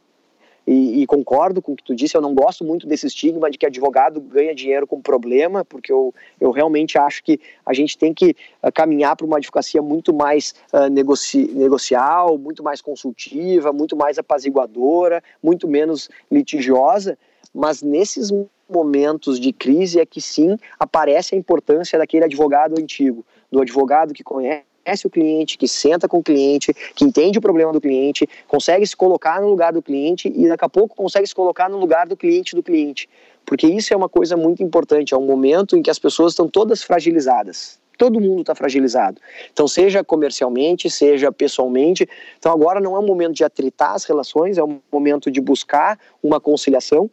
e, 0.67 1.01
e, 1.01 1.07
concordo 1.07 1.61
com 1.61 1.71
o 1.71 1.75
que 1.77 1.83
tu 1.83 1.95
disse, 1.95 2.17
eu 2.17 2.21
não 2.21 2.35
gosto 2.35 2.65
muito 2.65 2.85
desse 2.85 3.07
estigma 3.07 3.49
de 3.49 3.57
que 3.57 3.65
advogado 3.65 4.19
ganha 4.19 4.53
dinheiro 4.53 4.85
com 4.85 5.01
problema, 5.01 5.63
porque 5.63 5.91
eu, 5.91 6.13
eu 6.41 6.51
realmente 6.51 6.97
acho 6.97 7.23
que 7.23 7.39
a 7.65 7.73
gente 7.73 7.97
tem 7.97 8.13
que 8.13 8.35
uh, 8.61 8.71
caminhar 8.73 9.15
para 9.15 9.25
uma 9.25 9.37
advocacia 9.37 9.81
muito 9.81 10.13
mais 10.13 10.53
uh, 10.73 10.89
negoci 10.89 11.49
negocial, 11.53 12.37
muito 12.37 12.61
mais 12.61 12.81
consultiva, 12.81 13.71
muito 13.71 13.95
mais 13.95 14.19
apaziguadora, 14.19 15.23
muito 15.41 15.69
menos 15.69 16.09
litigiosa, 16.29 17.17
mas 17.53 17.81
nesses 17.81 18.29
momentos 18.69 19.39
de 19.39 19.53
crise 19.53 20.01
é 20.01 20.05
que 20.05 20.19
sim 20.19 20.57
aparece 20.77 21.33
a 21.33 21.37
importância 21.37 21.97
daquele 21.97 22.25
advogado 22.25 22.77
antigo, 22.77 23.25
do 23.49 23.61
advogado 23.61 24.13
que 24.13 24.23
conhece 24.23 24.66
o 25.05 25.09
cliente, 25.09 25.57
que 25.57 25.67
senta 25.67 26.07
com 26.07 26.19
o 26.19 26.23
cliente, 26.23 26.73
que 26.95 27.03
entende 27.03 27.37
o 27.37 27.41
problema 27.41 27.73
do 27.73 27.81
cliente, 27.81 28.27
consegue 28.47 28.85
se 28.85 28.95
colocar 28.95 29.41
no 29.41 29.49
lugar 29.49 29.73
do 29.73 29.81
cliente 29.81 30.31
e 30.33 30.47
daqui 30.47 30.65
a 30.65 30.69
pouco 30.69 30.95
consegue 30.95 31.27
se 31.27 31.35
colocar 31.35 31.69
no 31.69 31.77
lugar 31.77 32.07
do 32.07 32.15
cliente 32.15 32.55
do 32.55 32.63
cliente. 32.63 33.09
Porque 33.45 33.67
isso 33.67 33.93
é 33.93 33.97
uma 33.97 34.09
coisa 34.09 34.35
muito 34.35 34.61
importante, 34.63 35.13
é 35.13 35.17
um 35.17 35.25
momento 35.25 35.77
em 35.77 35.81
que 35.81 35.89
as 35.89 35.99
pessoas 35.99 36.33
estão 36.33 36.47
todas 36.47 36.83
fragilizadas. 36.83 37.79
Todo 37.97 38.21
mundo 38.21 38.41
está 38.41 38.53
fragilizado. 38.53 39.19
Então, 39.51 39.67
seja 39.67 40.03
comercialmente, 40.03 40.89
seja 40.89 41.31
pessoalmente. 41.31 42.07
Então, 42.37 42.51
agora 42.51 42.79
não 42.79 42.95
é 42.95 42.99
um 42.99 43.05
momento 43.05 43.33
de 43.33 43.43
atritar 43.43 43.93
as 43.93 44.05
relações, 44.05 44.57
é 44.57 44.63
um 44.63 44.79
momento 44.91 45.31
de 45.31 45.41
buscar 45.41 45.97
uma 46.21 46.39
conciliação 46.39 47.09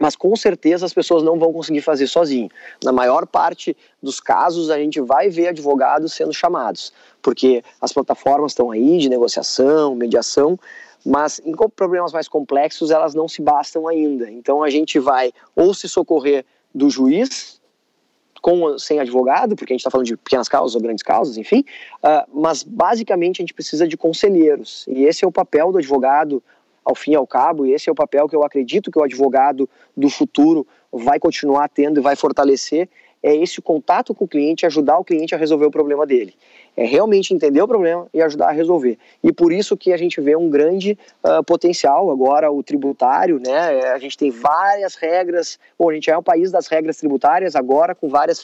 mas 0.00 0.16
com 0.16 0.34
certeza 0.36 0.86
as 0.86 0.92
pessoas 0.92 1.22
não 1.22 1.38
vão 1.38 1.52
conseguir 1.52 1.80
fazer 1.80 2.06
sozinho. 2.06 2.48
Na 2.82 2.92
maior 2.92 3.26
parte 3.26 3.76
dos 4.02 4.20
casos, 4.20 4.70
a 4.70 4.78
gente 4.78 5.00
vai 5.00 5.28
ver 5.28 5.48
advogados 5.48 6.12
sendo 6.12 6.32
chamados, 6.32 6.92
porque 7.20 7.62
as 7.80 7.92
plataformas 7.92 8.52
estão 8.52 8.70
aí 8.70 8.98
de 8.98 9.08
negociação, 9.08 9.94
mediação, 9.94 10.58
mas 11.04 11.40
em 11.44 11.52
problemas 11.74 12.12
mais 12.12 12.28
complexos 12.28 12.90
elas 12.90 13.14
não 13.14 13.28
se 13.28 13.42
bastam 13.42 13.88
ainda. 13.88 14.30
Então 14.30 14.62
a 14.62 14.70
gente 14.70 14.98
vai 14.98 15.32
ou 15.54 15.74
se 15.74 15.88
socorrer 15.88 16.44
do 16.74 16.88
juiz, 16.88 17.60
com 18.40 18.76
sem 18.76 18.98
advogado, 18.98 19.54
porque 19.54 19.72
a 19.72 19.74
gente 19.74 19.80
está 19.80 19.90
falando 19.90 20.06
de 20.06 20.16
pequenas 20.16 20.48
causas 20.48 20.74
ou 20.74 20.82
grandes 20.82 21.04
causas, 21.04 21.36
enfim, 21.36 21.64
uh, 22.02 22.28
mas 22.34 22.64
basicamente 22.64 23.40
a 23.40 23.42
gente 23.42 23.54
precisa 23.54 23.86
de 23.86 23.96
conselheiros, 23.96 24.84
e 24.88 25.04
esse 25.04 25.24
é 25.24 25.28
o 25.28 25.30
papel 25.30 25.70
do 25.70 25.78
advogado 25.78 26.42
ao 26.84 26.94
fim 26.94 27.12
e 27.12 27.16
ao 27.16 27.26
cabo, 27.26 27.66
e 27.66 27.72
esse 27.72 27.88
é 27.88 27.92
o 27.92 27.94
papel 27.94 28.28
que 28.28 28.36
eu 28.36 28.44
acredito 28.44 28.90
que 28.90 28.98
o 28.98 29.04
advogado 29.04 29.68
do 29.96 30.08
futuro 30.08 30.66
vai 30.92 31.18
continuar 31.18 31.68
tendo 31.68 32.00
e 32.00 32.02
vai 32.02 32.16
fortalecer, 32.16 32.88
é 33.22 33.34
esse 33.36 33.62
contato 33.62 34.12
com 34.14 34.24
o 34.24 34.28
cliente, 34.28 34.66
ajudar 34.66 34.98
o 34.98 35.04
cliente 35.04 35.34
a 35.34 35.38
resolver 35.38 35.66
o 35.66 35.70
problema 35.70 36.04
dele. 36.04 36.34
É 36.76 36.84
realmente 36.84 37.32
entender 37.32 37.62
o 37.62 37.68
problema 37.68 38.08
e 38.12 38.20
ajudar 38.20 38.48
a 38.48 38.52
resolver. 38.52 38.98
E 39.22 39.32
por 39.32 39.52
isso 39.52 39.76
que 39.76 39.92
a 39.92 39.96
gente 39.96 40.20
vê 40.20 40.34
um 40.34 40.50
grande 40.50 40.98
uh, 41.22 41.44
potencial 41.44 42.10
agora, 42.10 42.50
o 42.50 42.62
tributário, 42.62 43.38
né? 43.38 43.92
A 43.92 43.98
gente 43.98 44.18
tem 44.18 44.30
várias 44.30 44.96
regras, 44.96 45.58
bom, 45.78 45.90
a 45.90 45.94
gente 45.94 46.10
é 46.10 46.18
um 46.18 46.22
país 46.22 46.50
das 46.50 46.66
regras 46.66 46.96
tributárias 46.96 47.54
agora, 47.54 47.94
com 47.94 48.08
várias 48.08 48.42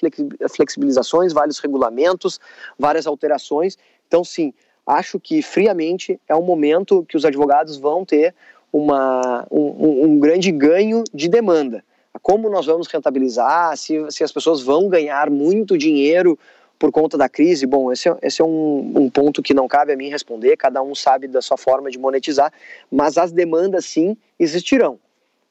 flexibilizações, 0.54 1.32
vários 1.32 1.58
regulamentos, 1.58 2.38
várias 2.78 3.06
alterações. 3.06 3.76
Então, 4.06 4.22
sim, 4.22 4.52
acho 4.88 5.20
que 5.20 5.42
friamente 5.42 6.18
é 6.28 6.34
um 6.34 6.42
momento 6.42 7.04
que 7.08 7.16
os 7.16 7.24
advogados 7.24 7.76
vão 7.76 8.04
ter 8.04 8.34
uma, 8.72 9.46
um, 9.50 10.04
um 10.04 10.18
grande 10.18 10.50
ganho 10.50 11.04
de 11.12 11.28
demanda 11.28 11.84
como 12.22 12.48
nós 12.48 12.66
vamos 12.66 12.88
rentabilizar, 12.88 13.76
se, 13.76 13.94
se 14.10 14.24
as 14.24 14.32
pessoas 14.32 14.60
vão 14.60 14.88
ganhar 14.88 15.30
muito 15.30 15.78
dinheiro 15.78 16.38
por 16.78 16.92
conta 16.92 17.18
da 17.18 17.28
crise, 17.28 17.66
bom, 17.66 17.90
esse, 17.90 18.08
é, 18.08 18.16
esse 18.22 18.40
é 18.40 18.44
um, 18.44 18.92
um, 18.96 19.10
ponto 19.10 19.42
que 19.42 19.52
não 19.52 19.66
cabe 19.66 19.92
a 19.92 19.96
mim 19.96 20.08
responder, 20.08 20.56
cada 20.56 20.80
um 20.80 20.94
sabe 20.94 21.26
da 21.26 21.42
sua 21.42 21.56
forma 21.56 21.90
de 21.90 21.98
monetizar, 21.98 22.52
mas 22.90 23.18
as 23.18 23.32
demandas 23.32 23.84
sim 23.84 24.16
existirão. 24.38 24.98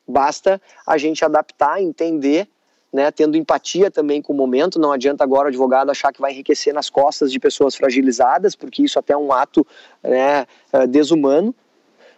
Basta 0.07 0.61
a 0.85 0.97
gente 0.97 1.25
adaptar, 1.25 1.81
entender, 1.81 2.47
né, 2.91 3.11
tendo 3.11 3.37
empatia 3.37 3.91
também 3.91 4.21
com 4.21 4.33
o 4.33 4.35
momento, 4.35 4.79
não 4.79 4.91
adianta 4.91 5.23
agora 5.23 5.45
o 5.45 5.47
advogado 5.49 5.89
achar 5.89 6.11
que 6.11 6.21
vai 6.21 6.31
enriquecer 6.31 6.73
nas 6.73 6.89
costas 6.89 7.31
de 7.31 7.39
pessoas 7.39 7.75
fragilizadas, 7.75 8.55
porque 8.55 8.83
isso 8.83 8.97
até 8.97 9.13
é 9.13 9.17
um 9.17 9.31
ato 9.31 9.65
né, 10.01 10.45
eh, 10.71 10.87
desumano, 10.87 11.53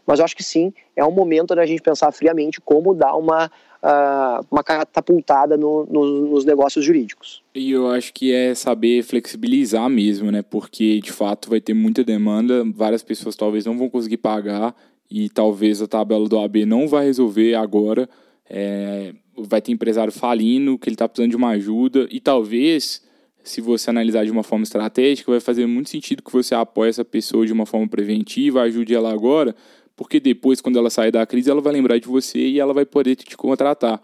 mas 0.05 0.20
eu 0.20 0.26
acho 0.26 0.36
que 0.36 0.43
sim, 0.43 0.74
é 0.95 1.03
um 1.05 1.11
momento 1.11 1.55
da 1.55 1.65
gente 1.65 1.82
pensar 1.82 2.11
friamente 2.11 2.59
como 2.61 2.95
dar 2.95 3.15
uma 3.15 3.51
uh, 3.84 4.45
uma 4.49 4.63
catapultada 4.63 5.57
no, 5.57 5.86
no, 5.86 6.30
nos 6.30 6.45
negócios 6.45 6.84
jurídicos. 6.84 7.41
E 7.53 7.72
eu 7.72 7.89
acho 7.89 8.13
que 8.13 8.34
é 8.34 8.53
saber 8.53 9.03
flexibilizar 9.03 9.89
mesmo, 9.89 10.32
né? 10.32 10.41
Porque 10.41 10.99
de 10.99 11.11
fato 11.11 11.49
vai 11.49 11.59
ter 11.61 11.74
muita 11.74 12.03
demanda, 12.03 12.63
várias 12.74 13.03
pessoas 13.03 13.36
talvez 13.36 13.65
não 13.65 13.78
vão 13.78 13.89
conseguir 13.89 14.17
pagar 14.17 14.76
e 15.09 15.30
talvez 15.30 15.82
a 15.82 15.88
tabela 15.88 16.28
do 16.28 16.39
AB 16.39 16.65
não 16.65 16.88
vai 16.88 17.05
resolver 17.05 17.55
agora. 17.55 18.07
É, 18.50 19.14
vai 19.38 19.62
ter 19.62 19.72
empresário 19.72 20.12
falindo, 20.12 20.78
que 20.78 20.89
ele 20.89 20.95
está 20.95 21.08
precisando 21.08 21.30
de 21.30 21.38
uma 21.38 21.50
ajuda 21.50 22.08
e 22.10 22.20
talvez 22.20 23.08
se 23.43 23.62
você 23.62 23.89
analisar 23.89 24.26
de 24.26 24.32
uma 24.32 24.43
forma 24.43 24.64
estratégica, 24.64 25.32
vai 25.32 25.39
fazer 25.39 25.66
muito 25.66 25.89
sentido 25.89 26.24
que 26.24 26.32
você 26.32 26.54
apoie 26.54 26.89
essa 26.89 27.06
pessoa 27.06 27.45
de 27.45 27.54
uma 27.54 27.66
forma 27.66 27.88
preventiva, 27.88 28.62
ajude 28.62 28.93
ela 28.93 29.12
agora, 29.12 29.56
porque 29.95 30.20
depois, 30.20 30.62
quando 30.62 30.78
ela 30.78 30.89
sair 30.89 31.12
da 31.12 31.26
crise, 31.26 31.50
ela 31.50 31.62
vai 31.62 31.74
lembrar 31.74 31.97
de 32.00 32.08
você 32.08 32.39
e 32.39 32.60
ela 32.60 32.74
vai 32.74 32.86
poder 32.86 33.16
te 33.16 33.36
contratar. 33.36 34.02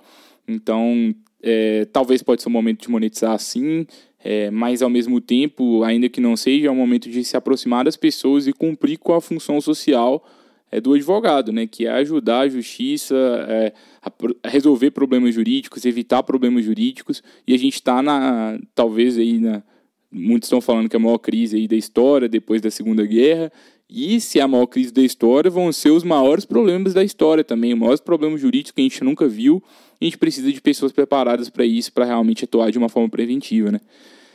Então, 0.48 1.14
é, 1.42 1.86
talvez 1.86 2.22
pode 2.24 2.42
ser 2.42 2.50
um 2.50 2.52
momento 2.52 2.82
de 2.82 2.90
monetizar 2.90 3.38
sim, 3.40 3.86
é, 4.24 4.50
mas 4.50 4.82
ao 4.82 4.90
mesmo 4.90 5.22
tempo, 5.22 5.84
ainda 5.84 6.10
que 6.10 6.20
não 6.20 6.36
seja, 6.36 6.68
é 6.68 6.72
um 6.72 6.76
momento 6.76 7.10
de 7.10 7.24
se 7.24 7.38
aproximar 7.38 7.86
das 7.86 7.96
pessoas 7.96 8.48
e 8.48 8.54
cumprir 8.54 8.98
com 8.98 9.14
a 9.14 9.22
função 9.22 9.62
social 9.62 10.26
é, 10.72 10.82
do 10.82 10.94
advogado, 10.94 11.52
né, 11.52 11.68
que 11.68 11.86
é 11.86 11.92
ajudar 11.92 12.42
a 12.42 12.50
justiça 12.50 13.16
é, 13.48 13.74
a, 14.06 14.50
resolver 14.50 14.92
problemas 14.92 15.34
jurídicos, 15.34 15.86
evitar 15.86 16.22
problemas 16.24 16.64
jurídicos, 16.64 17.24
e 17.48 17.54
a 17.54 17.58
gente 17.58 17.76
está 17.76 18.02
na, 18.02 18.60
talvez 18.76 19.18
aí 19.18 19.40
na, 19.40 19.64
muitos 20.12 20.48
estão 20.48 20.62
falando 20.62 20.88
que 20.88 20.96
é 20.96 21.00
a 21.00 21.02
maior 21.02 21.18
crise 21.18 21.58
aí 21.58 21.68
da 21.68 21.76
história, 21.76 22.30
depois 22.30 22.62
da 22.62 22.70
Segunda 22.70 23.06
Guerra, 23.06 23.52
e 23.90 24.20
se 24.20 24.40
é 24.40 24.42
a 24.42 24.48
maior 24.48 24.66
crise 24.66 24.92
da 24.92 25.02
história, 25.02 25.50
vão 25.50 25.72
ser 25.72 25.92
os 25.92 26.04
maiores 26.04 26.46
problemas 26.46 26.94
da 26.94 27.04
história 27.04 27.44
também, 27.44 27.74
os 27.74 27.80
maiores 27.80 28.02
problemas 28.02 28.42
jurídicos 28.42 28.72
que 28.72 28.82
a 28.82 28.84
gente 28.84 29.04
nunca 29.04 29.28
viu. 29.28 29.64
A 30.02 30.04
gente 30.04 30.18
precisa 30.18 30.52
de 30.52 30.60
pessoas 30.60 30.92
preparadas 30.92 31.50
para 31.50 31.66
isso, 31.66 31.94
para 31.94 32.06
realmente 32.06 32.46
atuar 32.46 32.72
de 32.72 32.78
uma 32.78 32.90
forma 32.90 33.08
preventiva, 33.10 33.72
né? 33.72 33.80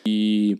E 0.06 0.56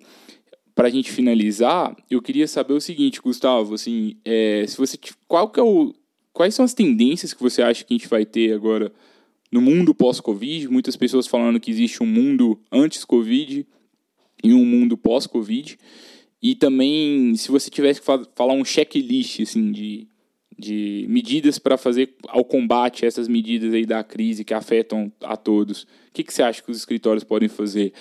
para 0.75 0.89
a 0.89 0.91
gente 0.91 1.11
finalizar, 1.11 1.97
eu 2.11 2.21
queria 2.21 2.49
saber 2.49 2.73
o 2.73 2.81
seguinte, 2.81 3.21
Gustavo, 3.23 3.75
assim, 3.75 4.17
é, 4.25 4.65
se 4.67 4.77
você 4.77 4.99
qual 5.29 5.49
que 5.49 5.61
é 5.61 5.63
o 5.63 5.95
quais 6.33 6.55
são 6.55 6.65
as 6.65 6.75
tendências 6.75 7.33
que 7.33 7.43
você 7.43 7.63
acha 7.63 7.85
que 7.85 7.95
a 7.95 7.97
gente 7.97 8.09
vai 8.09 8.25
ter 8.25 8.53
agora 8.53 8.93
no 9.51 9.61
mundo 9.61 9.95
pós-Covid? 9.95 10.69
Muitas 10.69 10.97
pessoas 10.97 11.27
falando 11.27 11.61
que 11.61 11.71
existe 11.71 12.03
um 12.03 12.07
mundo 12.07 12.59
antes 12.71 13.05
Covid 13.05 13.67
e 14.43 14.55
um 14.55 14.65
mundo 14.65 14.97
pós-Covid. 14.97 15.79
E 16.43 16.55
também, 16.55 17.35
se 17.37 17.51
você 17.51 17.71
tivesse 17.71 18.01
que 18.01 18.07
falar 18.07 18.55
um 18.55 18.65
checklist 18.65 19.41
assim, 19.41 19.71
de, 19.71 20.09
de 20.59 21.05
medidas 21.09 21.59
para 21.59 21.77
fazer 21.77 22.15
ao 22.29 22.43
combate 22.45 23.05
essas 23.05 23.29
medidas 23.29 23.75
aí 23.75 23.85
da 23.85 24.03
crise 24.03 24.43
que 24.43 24.55
afetam 24.55 25.13
a 25.23 25.37
todos, 25.37 25.83
o 25.83 26.13
que, 26.15 26.25
que 26.25 26.33
você 26.33 26.43
acha 26.43 26.63
que 26.63 26.71
os 26.71 26.79
escritórios 26.79 27.23
podem 27.23 27.49
fazer? 27.49 27.93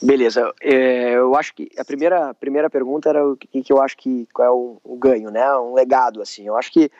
Beleza, 0.00 0.52
é, 0.62 1.14
eu 1.14 1.34
acho 1.36 1.54
que 1.54 1.68
a 1.76 1.84
primeira, 1.84 2.32
primeira 2.34 2.70
pergunta 2.70 3.10
era 3.10 3.28
o 3.28 3.36
que, 3.36 3.62
que 3.62 3.72
eu 3.72 3.80
acho 3.80 3.96
que 3.98 4.26
qual 4.32 4.48
é 4.48 4.50
o, 4.50 4.80
o 4.82 4.96
ganho, 4.96 5.30
né? 5.30 5.54
Um 5.58 5.74
legado, 5.74 6.22
assim. 6.22 6.46
Eu 6.46 6.56
acho 6.56 6.72
que 6.72 6.90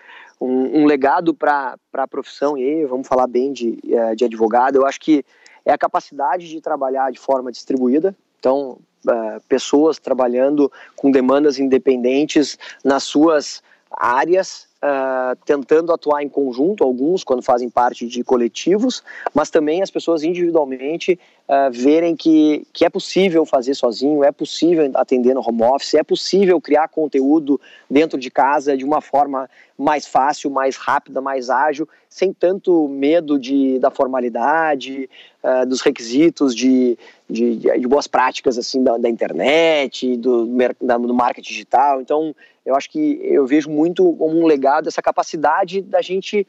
um, 0.43 0.83
um 0.83 0.87
legado 0.87 1.33
para 1.33 1.77
a 1.93 2.09
profissão, 2.09 2.59
e 2.59 2.63
aí 2.63 2.85
vamos 2.85 3.07
falar 3.07 3.27
bem 3.27 3.53
de, 3.53 3.79
é, 3.89 4.15
de 4.15 4.25
advogado, 4.25 4.77
eu 4.77 4.87
acho 4.87 5.01
que 5.01 5.25
é 5.65 5.73
a 5.73 5.79
capacidade 5.79 6.49
de 6.49 6.61
trabalhar 6.61 7.13
de 7.13 7.19
forma 7.19 7.53
distribuída. 7.53 8.17
Então, 8.39 8.79
uh, 9.07 9.41
pessoas 9.49 9.99
trabalhando 9.99 10.71
com 10.97 11.11
demandas 11.11 11.59
independentes 11.59 12.59
nas 12.85 13.05
suas 13.05 13.63
áreas, 13.91 14.67
uh, 14.83 15.37
tentando 15.45 15.93
atuar 15.93 16.23
em 16.23 16.29
conjunto, 16.29 16.83
alguns 16.83 17.23
quando 17.23 17.43
fazem 17.43 17.71
parte 17.71 18.07
de 18.07 18.25
coletivos, 18.25 19.03
mas 19.33 19.51
também 19.51 19.83
as 19.83 19.91
pessoas 19.91 20.23
individualmente 20.23 21.19
uh, 21.49 21.71
verem 21.71 22.17
que, 22.17 22.67
que 22.73 22.85
é 22.85 22.91
possível 22.91 23.47
fazer 23.47 23.75
sozinho, 23.75 24.25
é 24.25 24.33
possível 24.33 24.91
atender 24.95 25.35
no 25.35 25.47
home 25.47 25.63
office, 25.63 25.95
é 25.95 26.03
possível 26.03 26.61
criar 26.61 26.89
conteúdo 26.89 27.61
dentro 27.89 28.19
de 28.19 28.31
casa 28.31 28.77
de 28.77 28.85
uma 28.85 29.01
forma 29.01 29.49
mais 29.79 30.07
fácil, 30.07 30.51
mais 30.51 30.77
rápida, 30.77 31.21
mais 31.21 31.51
ágil, 31.51 31.89
sem 32.09 32.33
tanto 32.33 32.87
medo 32.89 33.39
de, 33.39 33.79
da 33.79 33.91
formalidade, 33.91 35.09
uh, 35.43 35.67
dos 35.67 35.81
requisitos 35.81 36.55
de, 36.55 36.97
de, 37.29 37.57
de, 37.57 37.89
boas 37.89 38.07
práticas 38.07 38.59
assim 38.59 38.83
da, 38.83 38.99
da 38.99 39.09
internet, 39.09 40.17
do, 40.17 40.47
da, 40.81 40.99
do 40.99 41.15
marketing 41.15 41.49
digital. 41.49 42.01
Então, 42.01 42.35
eu 42.65 42.77
acho 42.77 42.91
que 42.91 43.19
eu 43.23 43.45
vejo 43.47 43.69
muito 43.69 44.15
como 44.15 44.39
um 44.39 44.47
legado 44.47 44.72
essa 44.89 45.03
capacidade 45.03 45.81
da 45.83 46.01
gente 46.01 46.47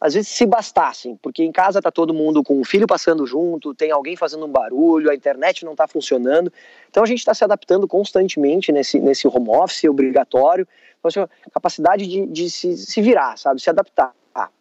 às 0.00 0.14
vezes 0.14 0.30
se 0.30 0.44
bastassem, 0.44 1.16
porque 1.22 1.44
em 1.44 1.52
casa 1.52 1.80
tá 1.80 1.88
todo 1.88 2.12
mundo 2.12 2.42
com 2.42 2.60
o 2.60 2.64
filho 2.64 2.88
passando 2.88 3.24
junto, 3.24 3.72
tem 3.72 3.92
alguém 3.92 4.16
fazendo 4.16 4.44
um 4.44 4.48
barulho, 4.48 5.08
a 5.08 5.14
internet 5.14 5.64
não 5.64 5.72
está 5.72 5.86
funcionando. 5.86 6.52
Então 6.90 7.04
a 7.04 7.06
gente 7.06 7.20
está 7.20 7.32
se 7.32 7.44
adaptando 7.44 7.86
constantemente 7.86 8.72
nesse, 8.72 8.98
nesse 8.98 9.28
home 9.28 9.48
office 9.48 9.84
obrigatório. 9.84 10.66
Então, 10.98 11.08
assim, 11.08 11.32
capacidade 11.52 12.04
de, 12.04 12.26
de 12.26 12.50
se, 12.50 12.76
se 12.76 13.00
virar, 13.00 13.38
sabe? 13.38 13.62
Se 13.62 13.70
adaptar. 13.70 14.12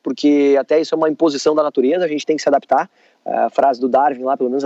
Porque 0.03 0.55
até 0.59 0.79
isso 0.79 0.93
é 0.93 0.97
uma 0.97 1.09
imposição 1.09 1.55
da 1.55 1.63
natureza, 1.63 2.05
a 2.05 2.07
gente 2.07 2.23
tem 2.25 2.36
que 2.36 2.41
se 2.43 2.49
adaptar. 2.49 2.88
A 3.25 3.49
frase 3.49 3.82
do 3.82 3.89
Darwin 3.89 4.23
lá, 4.23 4.38
pelo 4.38 4.49
menos 4.49 4.63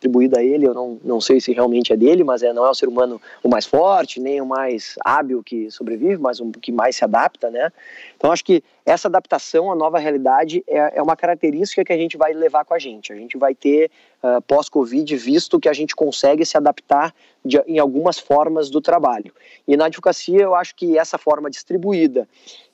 atribuída 0.00 0.40
a 0.40 0.42
ele, 0.42 0.66
eu 0.66 0.72
não, 0.72 0.98
não 1.04 1.20
sei 1.20 1.40
se 1.40 1.52
realmente 1.52 1.92
é 1.92 1.96
dele, 1.96 2.24
mas 2.24 2.42
é, 2.42 2.54
não 2.54 2.64
é 2.64 2.70
o 2.70 2.74
ser 2.74 2.88
humano 2.88 3.20
o 3.42 3.48
mais 3.48 3.66
forte, 3.66 4.18
nem 4.18 4.40
o 4.40 4.46
mais 4.46 4.96
hábil 5.04 5.42
que 5.42 5.70
sobrevive, 5.70 6.16
mas 6.16 6.40
um 6.40 6.50
que 6.50 6.72
mais 6.72 6.96
se 6.96 7.04
adapta, 7.04 7.50
né? 7.50 7.70
Então 8.16 8.32
acho 8.32 8.42
que 8.42 8.64
essa 8.86 9.08
adaptação 9.08 9.70
à 9.70 9.74
nova 9.76 9.98
realidade 9.98 10.64
é, 10.66 10.98
é 10.98 11.02
uma 11.02 11.14
característica 11.14 11.84
que 11.84 11.92
a 11.92 11.96
gente 11.96 12.16
vai 12.16 12.32
levar 12.32 12.64
com 12.64 12.72
a 12.72 12.78
gente. 12.78 13.12
A 13.12 13.16
gente 13.16 13.36
vai 13.36 13.54
ter 13.54 13.90
uh, 14.22 14.40
pós-Covid 14.42 15.14
visto 15.16 15.60
que 15.60 15.68
a 15.68 15.72
gente 15.74 15.94
consegue 15.94 16.46
se 16.46 16.56
adaptar 16.56 17.14
de, 17.44 17.58
em 17.66 17.78
algumas 17.78 18.18
formas 18.18 18.70
do 18.70 18.80
trabalho. 18.80 19.32
E 19.68 19.76
na 19.76 19.84
advocacia 19.84 20.40
eu 20.40 20.54
acho 20.54 20.74
que 20.74 20.96
essa 20.96 21.18
forma 21.18 21.50
distribuída 21.50 22.26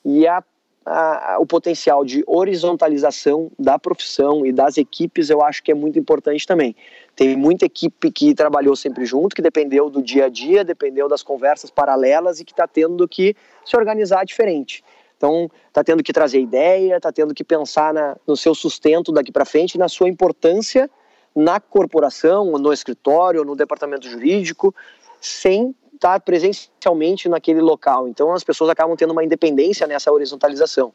e 0.04 0.26
a 0.28 0.42
a, 0.86 1.38
o 1.40 1.44
potencial 1.44 2.04
de 2.04 2.22
horizontalização 2.28 3.50
da 3.58 3.76
profissão 3.76 4.46
e 4.46 4.52
das 4.52 4.78
equipes 4.78 5.28
eu 5.28 5.42
acho 5.42 5.62
que 5.62 5.72
é 5.72 5.74
muito 5.74 5.98
importante 5.98 6.46
também. 6.46 6.76
Tem 7.16 7.34
muita 7.34 7.64
equipe 7.64 8.12
que 8.12 8.34
trabalhou 8.34 8.76
sempre 8.76 9.04
junto, 9.04 9.34
que 9.34 9.42
dependeu 9.42 9.90
do 9.90 10.02
dia 10.02 10.26
a 10.26 10.28
dia, 10.28 10.62
dependeu 10.62 11.08
das 11.08 11.22
conversas 11.22 11.70
paralelas 11.70 12.38
e 12.38 12.44
que 12.44 12.52
está 12.52 12.68
tendo 12.68 13.08
que 13.08 13.34
se 13.64 13.76
organizar 13.76 14.24
diferente. 14.24 14.84
Então, 15.16 15.50
está 15.66 15.82
tendo 15.82 16.02
que 16.02 16.12
trazer 16.12 16.40
ideia, 16.40 16.98
está 16.98 17.10
tendo 17.10 17.34
que 17.34 17.42
pensar 17.42 17.94
na, 17.94 18.16
no 18.26 18.36
seu 18.36 18.54
sustento 18.54 19.10
daqui 19.10 19.32
para 19.32 19.46
frente, 19.46 19.78
na 19.78 19.88
sua 19.88 20.08
importância 20.08 20.90
na 21.36 21.60
corporação, 21.60 22.52
no 22.52 22.72
escritório, 22.72 23.44
no 23.44 23.54
departamento 23.54 24.08
jurídico, 24.08 24.74
sem 25.20 25.76
estar 25.96 26.20
presencialmente 26.20 27.28
naquele 27.28 27.60
local. 27.60 28.08
Então 28.08 28.32
as 28.32 28.44
pessoas 28.44 28.70
acabam 28.70 28.96
tendo 28.96 29.12
uma 29.12 29.24
independência 29.24 29.86
nessa 29.86 30.12
horizontalização. 30.12 30.92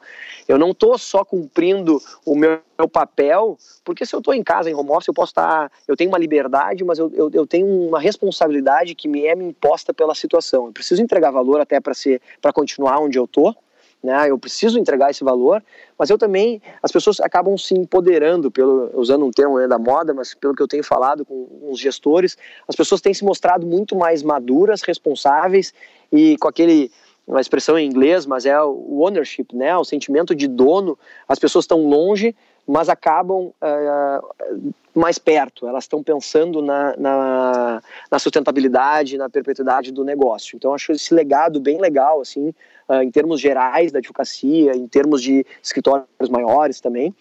Eu 0.47 0.57
não 0.57 0.71
estou 0.71 0.97
só 0.97 1.25
cumprindo 1.25 2.01
o 2.25 2.35
meu, 2.35 2.59
meu, 2.77 2.87
papel, 2.87 3.57
porque 3.83 4.05
se 4.05 4.15
eu 4.15 4.19
estou 4.19 4.33
em 4.33 4.43
casa, 4.43 4.69
em 4.69 4.73
home 4.73 4.91
office, 4.91 5.07
eu 5.07 5.13
posso 5.13 5.31
estar. 5.31 5.71
Eu 5.87 5.97
tenho 5.97 6.09
uma 6.09 6.17
liberdade, 6.17 6.83
mas 6.83 6.97
eu, 6.97 7.11
eu, 7.13 7.29
eu 7.33 7.45
tenho 7.45 7.67
uma 7.67 7.99
responsabilidade 7.99 8.95
que 8.95 9.07
me 9.07 9.25
é 9.25 9.33
imposta 9.33 9.93
pela 9.93 10.15
situação. 10.15 10.67
Eu 10.67 10.71
preciso 10.71 11.01
entregar 11.01 11.31
valor 11.31 11.59
até 11.59 11.79
para 11.79 11.93
ser 11.93 12.21
para 12.41 12.53
continuar 12.53 12.99
onde 12.99 13.19
eu 13.19 13.25
estou. 13.25 13.55
Né? 14.03 14.29
Eu 14.29 14.37
preciso 14.37 14.79
entregar 14.79 15.11
esse 15.11 15.23
valor, 15.23 15.63
mas 15.97 16.09
eu 16.09 16.17
também 16.17 16.61
as 16.81 16.91
pessoas 16.91 17.19
acabam 17.19 17.57
se 17.57 17.73
empoderando 17.73 18.49
pelo 18.49 18.89
usando 18.93 19.25
um 19.25 19.31
termo 19.31 19.59
né, 19.59 19.67
da 19.67 19.77
moda, 19.77 20.13
mas 20.13 20.33
pelo 20.33 20.55
que 20.55 20.61
eu 20.61 20.67
tenho 20.67 20.83
falado 20.83 21.25
com 21.25 21.69
os 21.69 21.79
gestores, 21.79 22.37
as 22.67 22.75
pessoas 22.75 23.01
têm 23.01 23.13
se 23.13 23.23
mostrado 23.23 23.65
muito 23.65 23.95
mais 23.95 24.23
maduras, 24.23 24.81
responsáveis 24.81 25.73
e 26.11 26.37
com 26.37 26.47
aquele 26.47 26.91
uma 27.27 27.39
expressão 27.39 27.77
em 27.77 27.85
inglês, 27.85 28.25
mas 28.25 28.45
é 28.45 28.61
o 28.61 28.99
ownership, 28.99 29.47
né? 29.53 29.77
O 29.77 29.85
sentimento 29.85 30.35
de 30.35 30.47
dono. 30.47 30.97
As 31.27 31.39
pessoas 31.39 31.63
estão 31.63 31.85
longe, 31.85 32.35
mas 32.67 32.89
acabam 32.89 33.51
uh, 33.61 34.73
mais 34.93 35.17
perto. 35.17 35.67
Elas 35.67 35.85
estão 35.85 36.03
pensando 36.03 36.61
na, 36.61 36.95
na, 36.97 37.81
na, 38.09 38.19
sustentabilidade, 38.19 39.17
na 39.17 39.29
perpetuidade 39.29 39.91
do 39.91 40.03
negócio. 40.03 40.55
Então, 40.55 40.73
acho 40.73 40.91
esse 40.91 41.13
legado 41.13 41.59
bem 41.59 41.79
legal, 41.79 42.21
assim, 42.21 42.53
uh, 42.89 43.01
em 43.01 43.11
termos 43.11 43.39
gerais 43.39 43.91
da 43.91 43.99
advocacia, 43.99 44.75
em 44.75 44.87
termos 44.87 45.21
de 45.21 45.45
escritórios 45.61 46.29
maiores 46.29 46.79
também. 46.79 47.13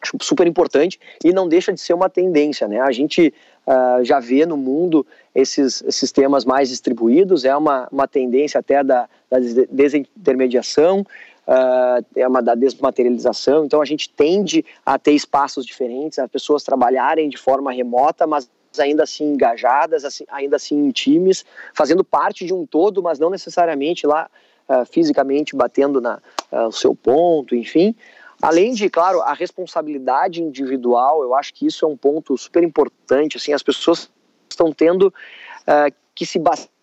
Acho 0.00 0.16
super 0.20 0.46
importante 0.46 1.00
e 1.24 1.32
não 1.32 1.48
deixa 1.48 1.72
de 1.72 1.80
ser 1.80 1.94
uma 1.94 2.08
tendência, 2.08 2.68
né? 2.68 2.80
A 2.80 2.92
gente 2.92 3.32
uh, 3.66 4.04
já 4.04 4.20
vê 4.20 4.44
no 4.44 4.56
mundo 4.56 5.06
esses 5.34 5.82
sistemas 5.90 6.44
mais 6.44 6.68
distribuídos, 6.68 7.44
é 7.44 7.56
uma, 7.56 7.88
uma 7.90 8.06
tendência 8.06 8.60
até 8.60 8.84
da, 8.84 9.08
da 9.30 9.38
desintermediação, 9.70 11.04
uh, 11.46 12.04
é 12.14 12.26
uma 12.26 12.42
da 12.42 12.54
desmaterialização, 12.54 13.64
então 13.64 13.80
a 13.80 13.84
gente 13.84 14.08
tende 14.10 14.64
a 14.84 14.98
ter 14.98 15.12
espaços 15.12 15.64
diferentes, 15.64 16.18
as 16.18 16.30
pessoas 16.30 16.64
trabalharem 16.64 17.28
de 17.28 17.36
forma 17.36 17.72
remota, 17.72 18.26
mas 18.26 18.50
ainda 18.78 19.04
assim 19.04 19.32
engajadas, 19.32 20.04
assim, 20.04 20.24
ainda 20.28 20.56
assim 20.56 20.76
em 20.76 20.90
times, 20.90 21.44
fazendo 21.72 22.04
parte 22.04 22.44
de 22.44 22.52
um 22.52 22.66
todo, 22.66 23.02
mas 23.02 23.18
não 23.18 23.30
necessariamente 23.30 24.06
lá 24.06 24.28
uh, 24.68 24.84
fisicamente 24.84 25.56
batendo 25.56 26.00
na, 26.00 26.20
uh, 26.52 26.66
o 26.66 26.72
seu 26.72 26.94
ponto, 26.94 27.54
enfim. 27.54 27.94
Além 28.42 28.74
de, 28.74 28.90
claro, 28.90 29.22
a 29.22 29.32
responsabilidade 29.32 30.42
individual, 30.42 31.22
eu 31.22 31.34
acho 31.34 31.54
que 31.54 31.66
isso 31.66 31.86
é 31.86 31.88
um 31.88 31.96
ponto 31.96 32.36
super 32.36 32.62
importante. 32.62 33.38
Assim, 33.38 33.52
as 33.52 33.62
pessoas 33.62 34.10
estão 34.48 34.72
tendo 34.72 35.06
uh, 35.06 35.94
que 36.14 36.26
se 36.26 36.38
bastar 36.38 36.75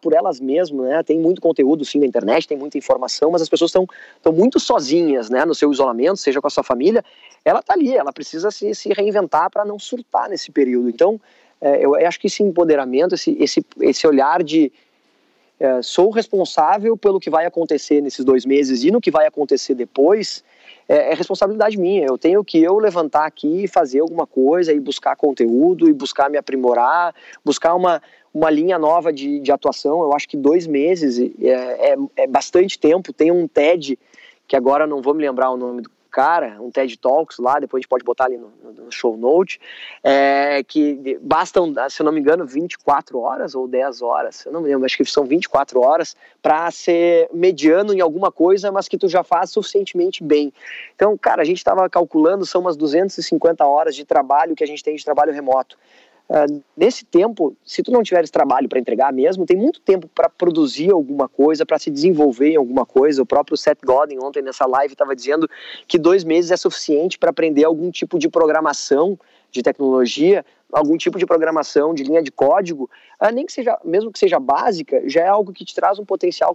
por 0.00 0.12
elas 0.12 0.40
mesmas, 0.40 0.88
né? 0.88 1.02
Tem 1.02 1.18
muito 1.18 1.40
conteúdo, 1.40 1.84
sim, 1.84 2.00
na 2.00 2.06
internet, 2.06 2.46
tem 2.46 2.58
muita 2.58 2.76
informação, 2.76 3.30
mas 3.30 3.40
as 3.40 3.48
pessoas 3.48 3.70
estão 3.70 4.32
muito 4.32 4.58
sozinhas, 4.58 5.30
né? 5.30 5.44
No 5.44 5.54
seu 5.54 5.70
isolamento, 5.72 6.16
seja 6.16 6.40
com 6.40 6.46
a 6.46 6.50
sua 6.50 6.64
família, 6.64 7.04
ela 7.44 7.60
está 7.60 7.74
ali, 7.74 7.94
ela 7.94 8.12
precisa 8.12 8.50
se, 8.50 8.74
se 8.74 8.92
reinventar 8.92 9.50
para 9.50 9.64
não 9.64 9.78
surtar 9.78 10.28
nesse 10.28 10.50
período. 10.50 10.88
Então, 10.88 11.20
é, 11.60 11.84
eu 11.84 11.94
acho 11.94 12.18
que 12.18 12.26
esse 12.26 12.42
empoderamento, 12.42 13.14
esse, 13.14 13.36
esse, 13.38 13.64
esse 13.80 14.06
olhar 14.06 14.42
de 14.42 14.72
é, 15.60 15.82
sou 15.82 16.08
responsável 16.08 16.96
pelo 16.96 17.20
que 17.20 17.28
vai 17.28 17.44
acontecer 17.44 18.00
nesses 18.00 18.24
dois 18.24 18.46
meses 18.46 18.82
e 18.82 18.90
no 18.90 18.98
que 18.98 19.10
vai 19.10 19.26
acontecer 19.26 19.74
depois, 19.74 20.42
é, 20.88 21.12
é, 21.12 21.14
responsabilidade 21.14 21.78
minha. 21.78 22.06
Eu 22.06 22.16
tenho 22.16 22.42
que 22.42 22.62
eu 22.62 22.78
levantar 22.78 23.26
aqui 23.26 23.68
fazer 23.68 24.00
alguma 24.00 24.26
coisa 24.26 24.72
e 24.72 24.80
buscar 24.80 25.14
conteúdo 25.16 25.86
e 25.86 25.92
buscar 25.92 26.30
me 26.30 26.38
aprimorar, 26.38 27.14
buscar 27.44 27.74
uma, 27.74 28.00
uma 28.32 28.50
linha 28.50 28.78
nova 28.78 29.12
de, 29.12 29.40
de 29.40 29.52
atuação. 29.52 30.02
Eu 30.02 30.12
acho 30.12 30.28
que 30.28 30.36
dois 30.36 30.66
meses 30.66 31.18
é, 31.18 31.92
é, 31.92 31.96
é 32.16 32.26
bastante 32.26 32.78
tempo. 32.78 33.12
Tem 33.12 33.30
um 33.30 33.46
TED 33.48 33.98
que 34.46 34.56
agora 34.56 34.86
não 34.86 35.00
vou 35.00 35.14
me 35.14 35.22
lembrar 35.22 35.50
o 35.50 35.56
nome 35.56 35.82
do 35.82 35.90
cara, 36.10 36.56
um 36.60 36.70
TED 36.70 36.98
Talks 36.98 37.38
lá, 37.38 37.58
depois 37.58 37.78
a 37.78 37.82
gente 37.82 37.88
pode 37.88 38.04
botar 38.04 38.24
ali 38.24 38.36
no, 38.36 38.52
no 38.76 38.90
show 38.90 39.16
note, 39.16 39.60
é, 40.02 40.62
que 40.64 41.18
bastam, 41.22 41.72
se 41.88 42.02
eu 42.02 42.04
não 42.04 42.12
me 42.12 42.20
engano, 42.20 42.44
24 42.44 43.18
horas 43.18 43.54
ou 43.54 43.68
10 43.68 44.02
horas, 44.02 44.44
eu 44.44 44.52
não 44.52 44.60
me 44.60 44.68
lembro, 44.68 44.84
acho 44.84 44.96
que 44.96 45.04
são 45.04 45.24
24 45.24 45.80
horas 45.80 46.16
para 46.42 46.70
ser 46.70 47.28
mediano 47.32 47.94
em 47.94 48.00
alguma 48.00 48.32
coisa, 48.32 48.72
mas 48.72 48.88
que 48.88 48.98
tu 48.98 49.08
já 49.08 49.22
faz 49.22 49.50
suficientemente 49.50 50.22
bem. 50.22 50.52
Então, 50.94 51.16
cara, 51.16 51.42
a 51.42 51.44
gente 51.44 51.58
estava 51.58 51.88
calculando, 51.88 52.44
são 52.44 52.60
umas 52.60 52.76
250 52.76 53.64
horas 53.64 53.94
de 53.94 54.04
trabalho 54.04 54.56
que 54.56 54.64
a 54.64 54.66
gente 54.66 54.82
tem 54.82 54.96
de 54.96 55.04
trabalho 55.04 55.32
remoto. 55.32 55.78
Uh, 56.30 56.62
nesse 56.76 57.04
tempo, 57.04 57.56
se 57.64 57.82
tu 57.82 57.90
não 57.90 58.04
tiveres 58.04 58.30
trabalho 58.30 58.68
para 58.68 58.78
entregar 58.78 59.12
mesmo, 59.12 59.44
tem 59.44 59.56
muito 59.56 59.80
tempo 59.80 60.08
para 60.14 60.28
produzir 60.28 60.92
alguma 60.92 61.28
coisa, 61.28 61.66
para 61.66 61.76
se 61.76 61.90
desenvolver 61.90 62.52
em 62.52 62.56
alguma 62.56 62.86
coisa. 62.86 63.20
O 63.20 63.26
próprio 63.26 63.56
Seth 63.56 63.80
Godin 63.84 64.20
ontem 64.20 64.40
nessa 64.40 64.64
live 64.64 64.92
estava 64.92 65.16
dizendo 65.16 65.50
que 65.88 65.98
dois 65.98 66.22
meses 66.22 66.52
é 66.52 66.56
suficiente 66.56 67.18
para 67.18 67.30
aprender 67.30 67.64
algum 67.64 67.90
tipo 67.90 68.16
de 68.16 68.28
programação 68.28 69.18
de 69.50 69.60
tecnologia, 69.60 70.46
algum 70.72 70.96
tipo 70.96 71.18
de 71.18 71.26
programação 71.26 71.92
de 71.92 72.04
linha 72.04 72.22
de 72.22 72.30
código, 72.30 72.88
uh, 73.20 73.34
nem 73.34 73.44
que 73.44 73.52
seja, 73.52 73.76
mesmo 73.84 74.12
que 74.12 74.18
seja 74.20 74.38
básica, 74.38 75.02
já 75.08 75.22
é 75.22 75.26
algo 75.26 75.52
que 75.52 75.64
te 75.64 75.74
traz 75.74 75.98
um 75.98 76.04
potencial 76.04 76.54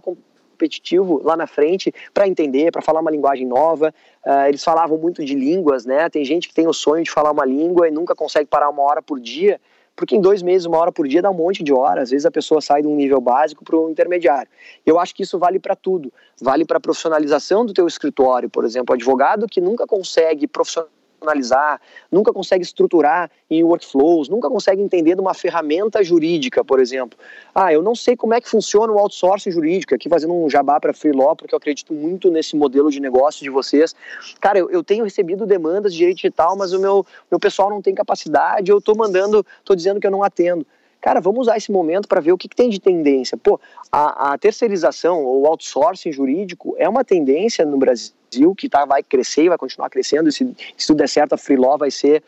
competitivo 0.56 1.20
lá 1.22 1.36
na 1.36 1.46
frente 1.46 1.92
para 2.12 2.26
entender, 2.26 2.72
para 2.72 2.80
falar 2.80 3.00
uma 3.00 3.10
linguagem 3.10 3.46
nova. 3.46 3.94
Uh, 4.24 4.48
eles 4.48 4.64
falavam 4.64 4.96
muito 4.96 5.22
de 5.24 5.34
línguas, 5.34 5.84
né? 5.84 6.08
Tem 6.08 6.24
gente 6.24 6.48
que 6.48 6.54
tem 6.54 6.66
o 6.66 6.72
sonho 6.72 7.04
de 7.04 7.10
falar 7.10 7.30
uma 7.30 7.44
língua 7.44 7.86
e 7.86 7.90
nunca 7.90 8.14
consegue 8.14 8.48
parar 8.48 8.70
uma 8.70 8.82
hora 8.82 9.02
por 9.02 9.20
dia, 9.20 9.60
porque 9.94 10.16
em 10.16 10.20
dois 10.20 10.42
meses, 10.42 10.66
uma 10.66 10.78
hora 10.78 10.90
por 10.90 11.06
dia 11.06 11.22
dá 11.22 11.30
um 11.30 11.34
monte 11.34 11.62
de 11.62 11.72
horas. 11.72 12.04
Às 12.04 12.10
vezes 12.10 12.26
a 12.26 12.30
pessoa 12.30 12.60
sai 12.60 12.82
de 12.82 12.88
um 12.88 12.96
nível 12.96 13.20
básico 13.20 13.62
para 13.64 13.76
o 13.76 13.90
intermediário. 13.90 14.48
Eu 14.84 14.98
acho 14.98 15.14
que 15.14 15.22
isso 15.22 15.38
vale 15.38 15.58
para 15.58 15.76
tudo. 15.76 16.12
Vale 16.40 16.64
para 16.64 16.78
a 16.78 16.80
profissionalização 16.80 17.64
do 17.64 17.72
teu 17.72 17.86
escritório, 17.86 18.48
por 18.48 18.64
exemplo, 18.64 18.94
advogado 18.94 19.46
que 19.46 19.60
nunca 19.60 19.86
consegue 19.86 20.46
profissionalizar 20.46 20.95
racionalizar, 21.26 21.80
nunca 22.10 22.32
consegue 22.32 22.62
estruturar 22.62 23.30
em 23.50 23.62
workflows, 23.62 24.28
nunca 24.28 24.48
consegue 24.48 24.80
entender 24.80 25.14
de 25.14 25.20
uma 25.20 25.34
ferramenta 25.34 26.02
jurídica, 26.02 26.64
por 26.64 26.80
exemplo. 26.80 27.18
Ah, 27.54 27.72
eu 27.72 27.82
não 27.82 27.94
sei 27.94 28.16
como 28.16 28.34
é 28.34 28.40
que 28.40 28.48
funciona 28.48 28.92
o 28.92 28.98
outsourcing 28.98 29.50
jurídico, 29.50 29.94
aqui 29.94 30.08
fazendo 30.08 30.32
um 30.32 30.48
jabá 30.48 30.80
para 30.80 30.92
Freelaw, 30.92 31.34
porque 31.34 31.54
eu 31.54 31.56
acredito 31.56 31.92
muito 31.92 32.30
nesse 32.30 32.56
modelo 32.56 32.90
de 32.90 33.00
negócio 33.00 33.42
de 33.42 33.50
vocês. 33.50 33.94
Cara, 34.40 34.58
eu, 34.58 34.70
eu 34.70 34.84
tenho 34.84 35.04
recebido 35.04 35.44
demandas 35.46 35.92
de 35.92 35.98
direito 35.98 36.16
digital, 36.16 36.56
mas 36.56 36.72
o 36.72 36.80
meu, 36.80 37.04
meu 37.30 37.40
pessoal 37.40 37.70
não 37.70 37.82
tem 37.82 37.94
capacidade, 37.94 38.70
eu 38.70 38.78
estou 38.78 38.96
mandando, 38.96 39.44
estou 39.58 39.74
dizendo 39.74 40.00
que 40.00 40.06
eu 40.06 40.10
não 40.10 40.22
atendo. 40.22 40.66
Cara, 41.00 41.20
vamos 41.20 41.42
usar 41.42 41.56
esse 41.56 41.70
momento 41.70 42.08
para 42.08 42.20
ver 42.20 42.32
o 42.32 42.38
que, 42.38 42.48
que, 42.48 42.56
tem 42.56 42.68
de 42.68 42.80
tendência. 42.80 43.36
Pô, 43.36 43.60
a, 43.92 44.32
a 44.32 44.38
terceirização 44.38 45.24
ou 45.24 45.46
outsourcing 45.46 46.10
jurídico 46.10 46.74
é 46.78 46.88
uma 46.88 47.04
tendência 47.04 47.64
no 47.64 47.78
Brasil 47.78 48.54
que 48.56 48.68
tá, 48.68 48.84
vai 48.84 49.02
crescer 49.02 49.44
e 49.44 49.48
vai 49.48 49.58
continuar 49.58 49.88
crescendo. 49.88 50.32
Se, 50.32 50.52
se 50.76 50.86
tudo 50.86 50.98
der 50.98 51.08
certo, 51.08 51.34
a 51.34 51.38
Freelaw 51.38 51.78
vai 51.78 51.90
ser 51.90 52.22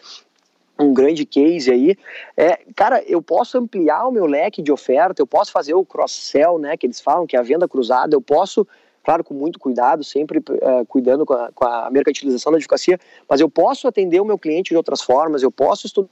um 0.78 0.94
grande 0.94 1.26
case 1.26 1.70
aí. 1.70 1.96
É, 2.36 2.60
cara, 2.76 3.02
eu 3.06 3.20
posso 3.20 3.58
ampliar 3.58 4.06
o 4.06 4.12
meu 4.12 4.26
leque 4.26 4.62
de 4.62 4.70
oferta, 4.70 5.20
eu 5.20 5.26
posso 5.26 5.50
fazer 5.50 5.74
o 5.74 5.84
cross-sell, 5.84 6.58
né, 6.58 6.76
que 6.76 6.86
eles 6.86 7.00
falam, 7.00 7.26
que 7.26 7.36
é 7.36 7.38
a 7.38 7.42
venda 7.42 7.66
cruzada, 7.66 8.14
eu 8.14 8.20
posso, 8.20 8.66
claro, 9.02 9.24
com 9.24 9.34
muito 9.34 9.58
cuidado, 9.58 10.04
sempre 10.04 10.38
uh, 10.38 10.86
cuidando 10.86 11.26
com 11.26 11.34
a, 11.34 11.50
com 11.52 11.64
a 11.64 11.90
mercantilização 11.90 12.52
da 12.52 12.58
advocacia, 12.58 12.98
mas 13.28 13.40
eu 13.40 13.50
posso 13.50 13.88
atender 13.88 14.20
o 14.20 14.24
meu 14.24 14.38
cliente 14.38 14.70
de 14.70 14.76
outras 14.76 15.02
formas, 15.02 15.42
eu 15.42 15.50
posso 15.50 15.86
estudar 15.86 16.08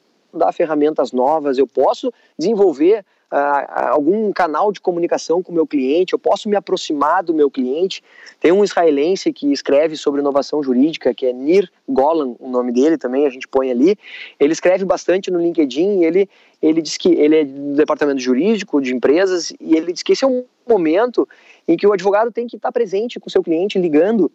ferramentas 0.52 1.12
novas, 1.12 1.58
eu 1.58 1.66
posso 1.66 2.12
desenvolver 2.38 3.04
uh, 3.30 3.92
algum 3.92 4.32
canal 4.32 4.72
de 4.72 4.80
comunicação 4.80 5.42
com 5.42 5.52
o 5.52 5.54
meu 5.54 5.66
cliente, 5.66 6.12
eu 6.12 6.18
posso 6.18 6.48
me 6.48 6.56
aproximar 6.56 7.22
do 7.22 7.34
meu 7.34 7.50
cliente. 7.50 8.02
Tem 8.40 8.52
um 8.52 8.64
israelense 8.64 9.32
que 9.32 9.52
escreve 9.52 9.96
sobre 9.96 10.20
inovação 10.20 10.62
jurídica, 10.62 11.14
que 11.14 11.26
é 11.26 11.32
Nir 11.32 11.70
Golan, 11.88 12.34
o 12.38 12.48
nome 12.48 12.72
dele 12.72 12.96
também, 12.96 13.26
a 13.26 13.30
gente 13.30 13.48
põe 13.48 13.70
ali. 13.70 13.96
Ele 14.38 14.52
escreve 14.52 14.84
bastante 14.84 15.30
no 15.30 15.40
LinkedIn 15.40 16.00
e 16.00 16.04
ele, 16.04 16.30
ele 16.62 16.82
diz 16.82 16.96
que 16.96 17.08
ele 17.08 17.36
é 17.36 17.44
do 17.44 17.74
departamento 17.74 18.20
jurídico 18.20 18.80
de 18.80 18.94
empresas 18.94 19.52
e 19.60 19.76
ele 19.76 19.92
diz 19.92 20.02
que 20.02 20.12
esse 20.12 20.24
é 20.24 20.28
um 20.28 20.44
momento 20.68 21.28
em 21.66 21.76
que 21.76 21.86
o 21.86 21.92
advogado 21.92 22.30
tem 22.30 22.46
que 22.46 22.56
estar 22.56 22.72
presente 22.72 23.20
com 23.20 23.28
o 23.28 23.30
seu 23.30 23.42
cliente, 23.42 23.78
ligando 23.78 24.30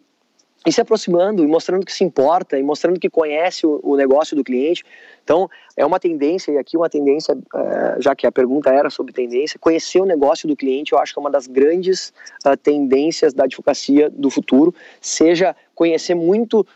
e 0.66 0.72
se 0.72 0.80
aproximando 0.80 1.42
e 1.42 1.46
mostrando 1.46 1.84
que 1.84 1.92
se 1.92 2.04
importa 2.04 2.58
e 2.58 2.62
mostrando 2.62 2.98
que 3.00 3.10
conhece 3.10 3.66
o, 3.66 3.80
o 3.82 3.96
negócio 3.96 4.36
do 4.36 4.44
cliente. 4.44 4.84
Então, 5.24 5.48
é 5.76 5.84
uma 5.84 5.98
tendência, 5.98 6.52
e 6.52 6.58
aqui 6.58 6.76
uma 6.76 6.88
tendência, 6.88 7.34
uh, 7.34 8.00
já 8.00 8.14
que 8.14 8.26
a 8.26 8.32
pergunta 8.32 8.70
era 8.70 8.90
sobre 8.90 9.12
tendência, 9.12 9.58
conhecer 9.58 10.00
o 10.00 10.06
negócio 10.06 10.48
do 10.48 10.56
cliente, 10.56 10.92
eu 10.92 10.98
acho 10.98 11.12
que 11.12 11.18
é 11.18 11.20
uma 11.20 11.30
das 11.30 11.46
grandes 11.46 12.12
uh, 12.46 12.56
tendências 12.56 13.32
da 13.32 13.44
advocacia 13.44 14.08
do 14.10 14.30
futuro, 14.30 14.74
seja 15.00 15.54
conhecer 15.74 16.14
muito 16.14 16.66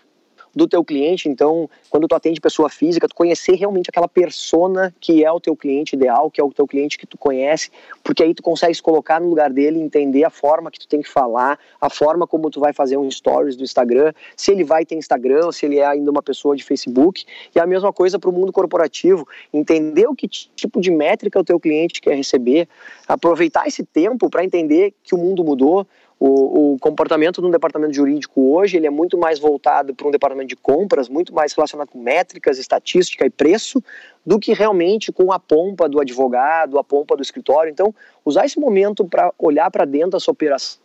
do 0.56 0.66
teu 0.66 0.82
cliente. 0.82 1.28
Então, 1.28 1.68
quando 1.90 2.08
tu 2.08 2.14
atende 2.14 2.40
pessoa 2.40 2.70
física, 2.70 3.06
tu 3.06 3.14
conhecer 3.14 3.56
realmente 3.56 3.90
aquela 3.90 4.08
persona 4.08 4.92
que 4.98 5.22
é 5.22 5.30
o 5.30 5.38
teu 5.38 5.54
cliente 5.54 5.94
ideal, 5.94 6.30
que 6.30 6.40
é 6.40 6.44
o 6.44 6.50
teu 6.50 6.66
cliente 6.66 6.96
que 6.96 7.06
tu 7.06 7.18
conhece, 7.18 7.70
porque 8.02 8.22
aí 8.22 8.32
tu 8.32 8.42
consegue 8.42 8.74
se 8.74 8.82
colocar 8.82 9.20
no 9.20 9.28
lugar 9.28 9.52
dele, 9.52 9.78
entender 9.78 10.24
a 10.24 10.30
forma 10.30 10.70
que 10.70 10.78
tu 10.78 10.88
tem 10.88 11.02
que 11.02 11.08
falar, 11.08 11.58
a 11.78 11.90
forma 11.90 12.26
como 12.26 12.50
tu 12.50 12.58
vai 12.58 12.72
fazer 12.72 12.96
um 12.96 13.10
stories 13.10 13.54
do 13.54 13.64
Instagram, 13.64 14.14
se 14.34 14.50
ele 14.50 14.64
vai 14.64 14.86
ter 14.86 14.94
Instagram, 14.94 15.52
se 15.52 15.66
ele 15.66 15.78
é 15.78 15.84
ainda 15.84 16.10
uma 16.10 16.22
pessoa 16.22 16.56
de 16.56 16.64
Facebook. 16.64 17.26
E 17.54 17.60
a 17.60 17.66
mesma 17.66 17.92
coisa 17.92 18.18
para 18.18 18.30
o 18.30 18.32
mundo 18.32 18.50
corporativo, 18.50 19.28
entender 19.52 20.06
o 20.06 20.14
que 20.14 20.26
tipo 20.26 20.80
de 20.80 20.90
métrica 20.90 21.38
o 21.38 21.44
teu 21.44 21.60
cliente 21.60 22.00
quer 22.00 22.14
receber, 22.14 22.66
aproveitar 23.06 23.66
esse 23.66 23.84
tempo 23.84 24.30
para 24.30 24.42
entender 24.42 24.94
que 25.02 25.14
o 25.14 25.18
mundo 25.18 25.44
mudou, 25.44 25.86
o, 26.18 26.74
o 26.74 26.78
comportamento 26.78 27.40
de 27.42 27.46
um 27.46 27.50
departamento 27.50 27.92
jurídico 27.92 28.54
hoje 28.54 28.76
ele 28.76 28.86
é 28.86 28.90
muito 28.90 29.18
mais 29.18 29.38
voltado 29.38 29.94
para 29.94 30.08
um 30.08 30.10
departamento 30.10 30.48
de 30.48 30.56
compras, 30.56 31.08
muito 31.08 31.34
mais 31.34 31.52
relacionado 31.52 31.88
com 31.88 31.98
métricas, 31.98 32.58
estatística 32.58 33.26
e 33.26 33.30
preço, 33.30 33.82
do 34.24 34.38
que 34.38 34.54
realmente 34.54 35.12
com 35.12 35.30
a 35.30 35.38
pompa 35.38 35.88
do 35.88 36.00
advogado, 36.00 36.78
a 36.78 36.84
pompa 36.84 37.16
do 37.16 37.22
escritório. 37.22 37.70
Então, 37.70 37.94
usar 38.24 38.46
esse 38.46 38.58
momento 38.58 39.04
para 39.04 39.32
olhar 39.38 39.70
para 39.70 39.84
dentro 39.84 40.12
da 40.12 40.20
sua 40.20 40.32
operação 40.32 40.80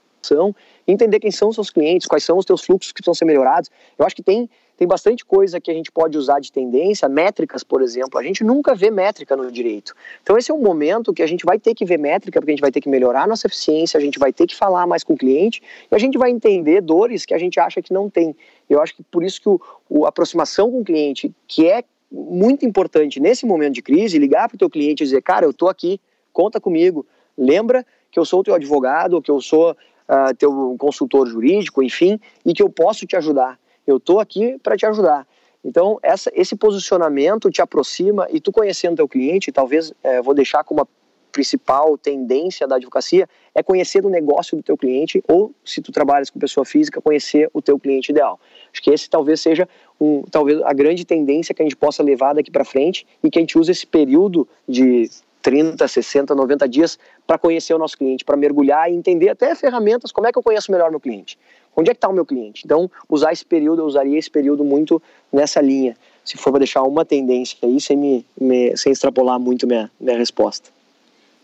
entender 0.87 1.19
quem 1.19 1.31
são 1.31 1.49
os 1.49 1.55
seus 1.55 1.69
clientes, 1.69 2.07
quais 2.07 2.23
são 2.23 2.37
os 2.37 2.45
teus 2.45 2.63
fluxos 2.63 2.91
que 2.91 3.01
precisam 3.01 3.13
ser 3.13 3.25
melhorados. 3.25 3.71
Eu 3.97 4.05
acho 4.05 4.15
que 4.15 4.21
tem, 4.21 4.49
tem 4.81 4.87
bastante 4.87 5.23
coisa 5.23 5.61
que 5.61 5.69
a 5.69 5.73
gente 5.75 5.91
pode 5.91 6.17
usar 6.17 6.39
de 6.39 6.51
tendência, 6.51 7.07
métricas, 7.07 7.63
por 7.63 7.83
exemplo. 7.83 8.17
A 8.17 8.23
gente 8.23 8.43
nunca 8.43 8.73
vê 8.73 8.89
métrica 8.89 9.35
no 9.37 9.51
direito. 9.51 9.93
Então 10.23 10.35
esse 10.35 10.49
é 10.49 10.53
um 10.55 10.59
momento 10.59 11.13
que 11.13 11.21
a 11.21 11.27
gente 11.27 11.45
vai 11.45 11.59
ter 11.59 11.75
que 11.75 11.85
ver 11.85 11.99
métrica, 11.99 12.39
porque 12.39 12.49
a 12.49 12.55
gente 12.55 12.61
vai 12.61 12.71
ter 12.71 12.81
que 12.81 12.89
melhorar 12.89 13.27
nossa 13.27 13.45
eficiência, 13.45 13.99
a 13.99 14.01
gente 14.01 14.17
vai 14.17 14.33
ter 14.33 14.47
que 14.47 14.55
falar 14.55 14.87
mais 14.87 15.03
com 15.03 15.13
o 15.13 15.15
cliente 15.15 15.61
e 15.91 15.93
a 15.93 15.99
gente 15.99 16.17
vai 16.17 16.31
entender 16.31 16.81
dores 16.81 17.27
que 17.27 17.33
a 17.35 17.37
gente 17.37 17.59
acha 17.59 17.79
que 17.79 17.93
não 17.93 18.09
tem. 18.09 18.35
Eu 18.67 18.81
acho 18.81 18.95
que 18.95 19.03
por 19.03 19.23
isso 19.23 19.39
que 19.39 19.49
o, 19.49 19.61
o 19.87 20.07
aproximação 20.07 20.71
com 20.71 20.79
o 20.79 20.83
cliente, 20.83 21.31
que 21.47 21.67
é 21.67 21.83
muito 22.11 22.65
importante 22.65 23.19
nesse 23.19 23.45
momento 23.45 23.75
de 23.75 23.83
crise, 23.83 24.17
ligar 24.17 24.47
para 24.47 24.55
o 24.55 24.57
teu 24.57 24.69
cliente 24.69 25.03
e 25.03 25.05
dizer, 25.05 25.21
cara, 25.21 25.45
eu 25.45 25.51
estou 25.51 25.69
aqui, 25.69 26.01
conta 26.33 26.59
comigo, 26.59 27.05
lembra 27.37 27.85
que 28.09 28.17
eu 28.17 28.25
sou 28.25 28.43
teu 28.43 28.55
advogado, 28.55 29.21
que 29.21 29.29
eu 29.29 29.39
sou 29.41 29.73
uh, 29.73 30.35
teu 30.35 30.75
consultor 30.79 31.27
jurídico, 31.27 31.83
enfim, 31.83 32.19
e 32.43 32.51
que 32.51 32.63
eu 32.63 32.69
posso 32.71 33.05
te 33.05 33.15
ajudar. 33.15 33.60
Eu 33.85 33.97
estou 33.97 34.19
aqui 34.19 34.57
para 34.61 34.77
te 34.77 34.85
ajudar. 34.85 35.27
Então, 35.63 35.99
essa, 36.01 36.31
esse 36.33 36.55
posicionamento 36.55 37.49
te 37.51 37.61
aproxima 37.61 38.27
e 38.31 38.39
tu 38.39 38.51
conhecendo 38.51 38.95
teu 38.95 39.07
cliente, 39.07 39.51
talvez 39.51 39.93
é, 40.03 40.21
vou 40.21 40.33
deixar 40.33 40.63
como 40.63 40.81
a 40.81 40.87
principal 41.31 41.97
tendência 41.97 42.67
da 42.67 42.75
advocacia, 42.75 43.27
é 43.55 43.63
conhecer 43.63 44.05
o 44.05 44.09
negócio 44.09 44.57
do 44.57 44.63
teu 44.63 44.77
cliente 44.77 45.23
ou, 45.27 45.53
se 45.63 45.81
tu 45.81 45.91
trabalhas 45.91 46.29
com 46.29 46.39
pessoa 46.39 46.65
física, 46.65 47.01
conhecer 47.01 47.49
o 47.53 47.61
teu 47.61 47.79
cliente 47.79 48.11
ideal. 48.11 48.39
Acho 48.71 48.81
que 48.81 48.91
esse 48.91 49.09
talvez 49.09 49.39
seja 49.39 49.67
um, 49.99 50.23
talvez 50.23 50.61
a 50.61 50.73
grande 50.73 51.05
tendência 51.05 51.55
que 51.55 51.61
a 51.61 51.65
gente 51.65 51.75
possa 51.75 52.03
levar 52.03 52.33
daqui 52.33 52.51
para 52.51 52.65
frente 52.65 53.07
e 53.23 53.29
que 53.29 53.39
a 53.39 53.41
gente 53.41 53.57
use 53.57 53.71
esse 53.71 53.87
período 53.87 54.47
de 54.67 55.09
30, 55.41 55.87
60, 55.87 56.35
90 56.35 56.69
dias 56.69 56.99
para 57.25 57.37
conhecer 57.37 57.73
o 57.73 57.77
nosso 57.77 57.97
cliente, 57.97 58.23
para 58.23 58.37
mergulhar 58.37 58.91
e 58.91 58.95
entender 58.95 59.29
até 59.29 59.55
ferramentas, 59.55 60.11
como 60.11 60.27
é 60.27 60.31
que 60.31 60.37
eu 60.37 60.43
conheço 60.43 60.71
melhor 60.71 60.91
meu 60.91 60.99
cliente? 60.99 61.37
Onde 61.75 61.89
é 61.89 61.93
que 61.93 61.97
está 61.97 62.09
o 62.09 62.13
meu 62.13 62.25
cliente? 62.25 62.63
Então, 62.65 62.89
usar 63.09 63.31
esse 63.31 63.45
período, 63.45 63.81
eu 63.81 63.85
usaria 63.85 64.17
esse 64.17 64.29
período 64.29 64.63
muito 64.63 65.01
nessa 65.31 65.61
linha, 65.61 65.95
se 66.23 66.37
for 66.37 66.51
para 66.51 66.59
deixar 66.59 66.83
uma 66.83 67.05
tendência 67.05 67.57
aí, 67.63 67.79
sem, 67.79 67.97
me, 67.97 68.25
me, 68.39 68.75
sem 68.75 68.91
extrapolar 68.91 69.39
muito 69.39 69.65
minha, 69.65 69.89
minha 69.99 70.17
resposta. 70.17 70.69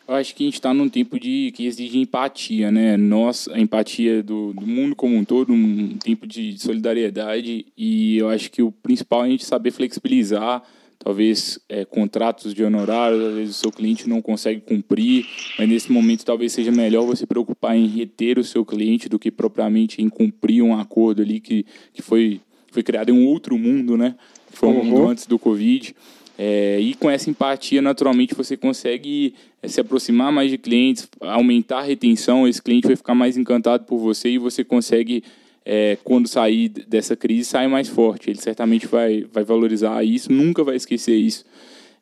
Eu 0.08 0.16
acho 0.16 0.34
que 0.34 0.44
a 0.44 0.48
gente 0.48 0.54
está 0.54 0.74
num 0.74 0.88
tempo 0.88 1.20
de 1.20 1.52
que 1.54 1.66
exige 1.66 1.98
empatia, 1.98 2.72
né? 2.72 2.96
Nós, 2.96 3.50
a 3.50 3.60
empatia 3.60 4.24
do, 4.24 4.54
do, 4.54 4.66
mundo 4.66 4.96
como 4.96 5.18
um 5.18 5.26
todo, 5.26 5.52
um 5.52 5.98
tempo 5.98 6.26
de 6.26 6.58
solidariedade, 6.58 7.66
e 7.78 8.18
eu 8.18 8.30
acho 8.30 8.50
que 8.50 8.62
o 8.62 8.72
principal 8.72 9.24
é 9.24 9.28
a 9.28 9.30
gente 9.32 9.44
saber 9.44 9.72
flexibilizar 9.72 10.64
talvez 11.08 11.58
é, 11.70 11.86
contratos 11.86 12.54
de 12.54 12.66
honorários, 12.66 13.24
às 13.24 13.34
vezes 13.36 13.56
o 13.56 13.60
seu 13.60 13.72
cliente 13.72 14.10
não 14.10 14.22
consegue 14.22 14.60
cumprir, 14.60 15.26
mas 15.58 15.70
nesse 15.70 15.90
momento 15.90 16.26
talvez 16.26 16.52
seja 16.52 16.70
melhor 16.70 17.06
você 17.06 17.26
preocupar 17.26 17.78
em 17.78 17.88
reter 17.88 18.38
o 18.38 18.44
seu 18.44 18.66
cliente 18.66 19.08
do 19.08 19.18
que 19.18 19.32
propriamente 19.32 20.02
em 20.02 20.10
cumprir 20.10 20.62
um 20.62 20.78
acordo 20.78 21.22
ali 21.22 21.40
que, 21.40 21.66
que 21.94 22.02
foi, 22.02 22.42
foi 22.74 22.84
criado 22.84 23.08
em 23.08 23.14
um 23.14 23.26
outro 23.26 23.58
mundo, 23.58 23.96
né? 23.96 24.16
Foi 24.52 24.68
um 24.68 24.74
uhum. 24.74 24.84
mundo 24.84 25.08
antes 25.08 25.26
do 25.26 25.40
Covid. 25.40 25.96
É, 26.38 26.78
e 26.82 26.94
com 26.94 27.10
essa 27.10 27.30
empatia, 27.30 27.82
naturalmente, 27.82 28.36
você 28.36 28.58
consegue 28.58 29.34
é, 29.64 29.68
se 29.70 29.80
aproximar 29.80 30.30
mais 30.30 30.52
de 30.52 30.58
clientes, 30.58 31.08
aumentar 31.22 31.80
a 31.80 31.84
retenção, 31.84 32.46
esse 32.46 32.62
cliente 32.62 32.86
vai 32.86 32.98
ficar 32.98 33.16
mais 33.16 33.38
encantado 33.38 33.86
por 33.86 33.98
você 33.98 34.32
e 34.32 34.38
você 34.38 34.62
consegue 34.62 35.24
é, 35.70 35.98
quando 36.02 36.30
sair 36.30 36.70
dessa 36.70 37.14
crise, 37.14 37.44
sai 37.44 37.68
mais 37.68 37.90
forte. 37.90 38.30
Ele 38.30 38.40
certamente 38.40 38.88
vai, 38.88 39.26
vai 39.34 39.44
valorizar 39.44 40.02
isso, 40.02 40.32
nunca 40.32 40.64
vai 40.64 40.78
esquecer 40.78 41.16
isso. 41.16 41.44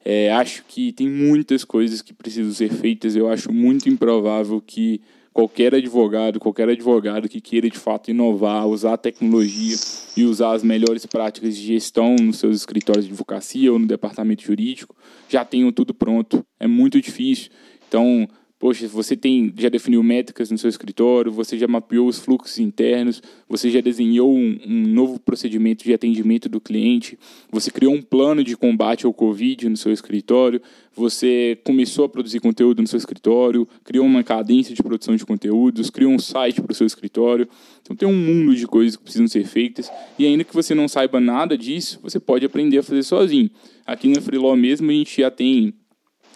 É, 0.05 0.31
acho 0.31 0.63
que 0.67 0.91
tem 0.91 1.09
muitas 1.09 1.65
coisas 1.65 1.99
que 1.99 2.13
precisam 2.13 2.53
ser 2.53 2.69
feitas. 2.69 3.15
Eu 3.15 3.27
acho 3.27 3.51
muito 3.51 3.89
improvável 3.89 4.61
que 4.61 5.01
qualquer 5.33 5.73
advogado, 5.73 6.39
qualquer 6.39 6.69
advogado 6.69 7.27
que 7.27 7.41
queira 7.41 7.67
de 7.67 7.79
fato 7.79 8.11
inovar, 8.11 8.67
usar 8.67 8.93
a 8.93 8.97
tecnologia 8.97 9.75
e 10.15 10.23
usar 10.25 10.53
as 10.53 10.61
melhores 10.61 11.07
práticas 11.07 11.55
de 11.55 11.63
gestão 11.63 12.15
nos 12.17 12.37
seus 12.37 12.57
escritórios 12.57 13.05
de 13.05 13.11
advocacia 13.11 13.73
ou 13.73 13.79
no 13.79 13.87
departamento 13.87 14.43
jurídico, 14.43 14.95
já 15.27 15.43
tenham 15.43 15.71
tudo 15.71 15.91
pronto. 15.91 16.45
É 16.59 16.67
muito 16.67 17.01
difícil. 17.01 17.49
Então, 17.87 18.29
Poxa, 18.65 18.87
você 18.87 19.15
tem, 19.15 19.53
já 19.55 19.69
definiu 19.69 20.01
métricas 20.01 20.49
no 20.49 20.57
seu 20.57 20.67
escritório, 20.67 21.31
você 21.31 21.55
já 21.55 21.67
mapeou 21.67 22.07
os 22.07 22.17
fluxos 22.17 22.57
internos, 22.57 23.21
você 23.47 23.69
já 23.69 23.79
desenhou 23.79 24.35
um, 24.35 24.59
um, 24.65 24.87
novo 24.87 25.19
procedimento 25.19 25.83
de 25.83 25.93
atendimento 25.93 26.49
do 26.49 26.59
cliente, 26.59 27.15
você 27.51 27.69
criou 27.69 27.93
um 27.93 28.01
plano 28.01 28.43
de 28.43 28.57
combate 28.57 29.05
ao 29.05 29.13
Covid 29.13 29.69
no 29.69 29.77
seu 29.77 29.91
escritório, 29.91 30.59
você 30.95 31.59
começou 31.63 32.05
a 32.05 32.09
produzir 32.09 32.39
conteúdo 32.39 32.81
no 32.81 32.87
seu 32.87 32.97
escritório, 32.97 33.67
criou 33.83 34.03
uma 34.03 34.23
cadência 34.23 34.73
de 34.73 34.81
produção 34.81 35.15
de 35.15 35.23
conteúdos, 35.27 35.91
criou 35.91 36.11
um 36.11 36.17
site 36.17 36.59
para 36.59 36.71
o 36.71 36.75
seu 36.75 36.87
escritório. 36.87 37.47
Então 37.83 37.95
tem 37.95 38.09
um 38.09 38.17
mundo 38.17 38.55
de 38.55 38.65
coisas 38.65 38.95
que 38.95 39.03
precisam 39.03 39.27
ser 39.27 39.45
feitas 39.45 39.91
e 40.17 40.25
ainda 40.25 40.43
que 40.43 40.55
você 40.55 40.73
não 40.73 40.87
saiba 40.87 41.19
nada 41.19 41.55
disso, 41.55 41.99
você 42.01 42.19
pode 42.19 42.43
aprender 42.43 42.79
a 42.79 42.83
fazer 42.83 43.03
sozinho. 43.03 43.47
Aqui 43.85 44.07
na 44.07 44.21
Freeló 44.21 44.55
mesmo 44.55 44.89
a 44.89 44.93
gente 44.93 45.21
já 45.21 45.29
tem 45.29 45.71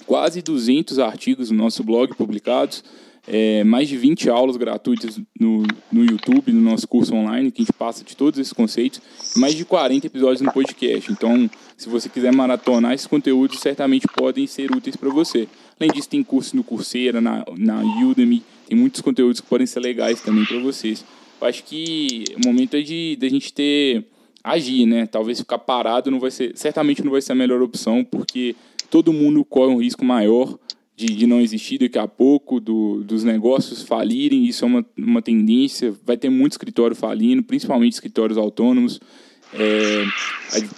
quase 0.10 0.42
200 0.42 0.98
artigos 0.98 1.52
no 1.52 1.58
nosso 1.60 1.84
blog 1.84 2.16
publicados, 2.16 2.84
é, 3.28 3.64
mais 3.64 3.88
de 3.88 3.96
20 3.96 4.28
aulas 4.28 4.58
gratuitas 4.58 5.22
no, 5.40 5.62
no 5.92 6.04
YouTube, 6.04 6.52
no 6.52 6.62
nosso 6.62 6.88
curso 6.88 7.14
online, 7.14 7.52
que 7.52 7.62
a 7.62 7.66
gente 7.66 7.74
passa 7.74 8.04
de 8.04 8.18
todos 8.18 8.40
esses 8.40 8.52
conceitos, 8.52 9.00
mais 9.38 9.54
de 9.54 9.64
40 9.64 10.08
episódios 10.08 10.42
no 10.42 10.52
podcast. 10.52 11.12
Então, 11.12 11.48
se 11.78 11.88
você 11.88 12.10
quiser 12.10 12.34
maratonar 12.34 12.94
esses 12.94 13.06
conteúdos, 13.06 13.60
certamente 13.60 14.08
podem 14.08 14.48
ser 14.48 14.72
úteis 14.76 14.96
para 14.96 15.10
você. 15.10 15.48
Além 15.80 15.92
disso, 15.92 16.10
tem 16.10 16.24
curso 16.24 16.56
no 16.56 16.64
Coursera, 16.64 17.22
na, 17.22 17.46
na 17.56 17.84
Udemy, 18.04 18.42
tem 18.68 18.76
muitos 18.76 19.02
conteúdos 19.02 19.40
que 19.40 19.48
podem 19.48 19.68
ser 19.68 19.80
legais 19.80 20.22
também 20.22 20.44
para 20.44 20.58
vocês. 20.58 21.06
Eu 21.40 21.48
acho 21.48 21.64
que 21.64 22.24
o 22.36 22.48
momento 22.48 22.76
é 22.76 22.82
de, 22.82 23.16
de 23.16 23.28
a 23.28 23.30
gente 23.30 23.54
ter 23.54 24.06
agir, 24.44 24.88
né? 24.88 25.06
Talvez 25.06 25.40
ficar 25.40 25.60
parado 25.60 26.10
não 26.10 26.20
vai 26.20 26.32
ser, 26.32 26.54
certamente 26.56 27.04
não 27.04 27.12
vai 27.12 27.22
ser 27.22 27.34
a 27.34 27.36
melhor 27.36 27.62
opção, 27.62 28.04
porque 28.04 28.56
todo 28.90 29.14
mundo 29.14 29.44
corre 29.46 29.74
um 29.74 29.82
risco 29.82 30.04
maior 30.04 30.58
de, 30.96 31.06
de 31.08 31.26
não 31.26 31.40
existir 31.40 31.78
daqui 31.78 31.98
a 31.98 32.08
pouco, 32.08 32.60
do, 32.60 33.04
dos 33.04 33.24
negócios 33.24 33.82
falirem, 33.82 34.46
isso 34.46 34.66
é 34.66 34.68
uma, 34.68 34.86
uma 34.98 35.22
tendência, 35.22 35.94
vai 36.06 36.18
ter 36.18 36.30
muito 36.30 36.54
escritório 36.54 36.96
falindo, 36.96 37.42
principalmente 37.42 37.94
escritórios 37.94 38.38
autônomos, 38.38 39.00
é, 39.54 40.04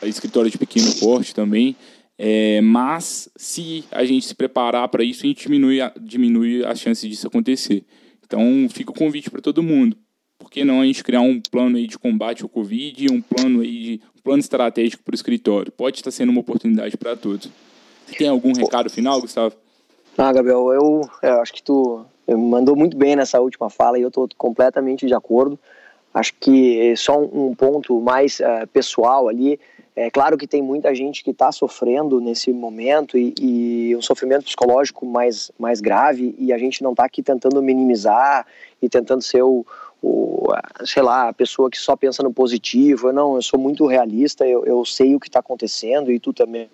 a, 0.01 0.05
a 0.05 0.07
escritório 0.07 0.51
de 0.51 0.59
pequeno 0.59 0.93
porte 0.99 1.33
também, 1.33 1.75
é, 2.19 2.61
mas 2.61 3.29
se 3.35 3.83
a 3.91 4.05
gente 4.05 4.27
se 4.27 4.35
preparar 4.35 4.87
para 4.89 5.03
isso, 5.03 5.25
a 5.25 5.27
gente 5.27 5.41
diminui, 5.41 5.81
a, 5.81 5.91
diminui 5.99 6.63
as 6.63 6.79
chances 6.79 7.09
disso 7.09 7.25
acontecer. 7.25 7.83
Então 8.23 8.67
fica 8.69 8.91
o 8.91 8.93
convite 8.93 9.31
para 9.31 9.41
todo 9.41 9.63
mundo. 9.63 9.97
Por 10.37 10.51
que 10.51 10.63
não 10.63 10.81
a 10.81 10.85
gente 10.85 11.03
criar 11.03 11.21
um 11.21 11.41
plano 11.41 11.77
aí 11.77 11.87
de 11.87 11.97
combate 11.97 12.43
ao 12.43 12.49
Covid, 12.49 13.11
um 13.11 13.21
plano 13.21 13.61
aí 13.61 13.83
de 13.83 14.01
um 14.15 14.21
plano 14.21 14.39
estratégico 14.39 15.03
para 15.03 15.13
o 15.13 15.15
escritório? 15.15 15.71
Pode 15.71 15.97
estar 15.97 16.11
sendo 16.11 16.29
uma 16.29 16.41
oportunidade 16.41 16.95
para 16.95 17.15
todos. 17.15 17.49
Tem 18.17 18.27
algum 18.27 18.53
recado 18.53 18.89
final, 18.89 19.19
Gustavo? 19.21 19.55
Ah, 20.17 20.31
Gabriel, 20.31 20.71
eu, 20.73 21.09
eu 21.21 21.41
acho 21.41 21.53
que 21.53 21.63
tu 21.63 22.05
mandou 22.27 22.75
muito 22.75 22.97
bem 22.97 23.15
nessa 23.15 23.39
última 23.39 23.69
fala 23.69 23.97
e 23.97 24.01
eu 24.01 24.09
estou 24.09 24.27
completamente 24.37 25.05
de 25.05 25.13
acordo. 25.13 25.59
Acho 26.13 26.33
que 26.39 26.93
só 26.97 27.17
um, 27.19 27.55
ponto 27.55 27.99
mais 28.01 28.39
uh, 28.39 28.67
pessoal 28.73 29.29
ali. 29.29 29.59
É 29.95 30.09
claro 30.09 30.37
que 30.37 30.47
tem 30.47 30.61
muita 30.61 30.93
gente 30.95 31.23
que 31.23 31.31
está 31.31 31.51
sofrendo 31.51 32.19
nesse 32.19 32.51
momento 32.51 33.17
e, 33.17 33.33
e, 33.39 33.95
um 33.95 34.01
sofrimento 34.01 34.45
psicológico 34.45 35.05
mais, 35.05 35.51
mais 35.59 35.81
grave 35.81 36.33
e 36.37 36.53
a 36.53 36.57
gente 36.57 36.81
não 36.81 36.91
está 36.91 37.05
aqui 37.05 37.21
tentando 37.21 37.61
minimizar 37.61 38.45
e 38.81 38.87
tentando 38.87 39.21
ser 39.21 39.43
o, 39.43 39.65
o, 40.01 40.47
sei 40.85 41.03
lá, 41.03 41.29
a 41.29 41.33
pessoa 41.33 41.69
que 41.69 41.77
só 41.77 41.95
pensa 41.95 42.23
no 42.23 42.33
positivo. 42.33 43.09
Eu 43.09 43.13
não, 43.13 43.35
eu 43.35 43.41
sou 43.41 43.59
muito 43.59 43.85
realista, 43.85 44.45
eu, 44.45 44.65
eu 44.65 44.83
sei 44.83 45.15
o 45.15 45.19
que 45.19 45.27
está 45.27 45.39
acontecendo 45.39 46.11
e 46.11 46.19
tu 46.19 46.33
também. 46.33 46.69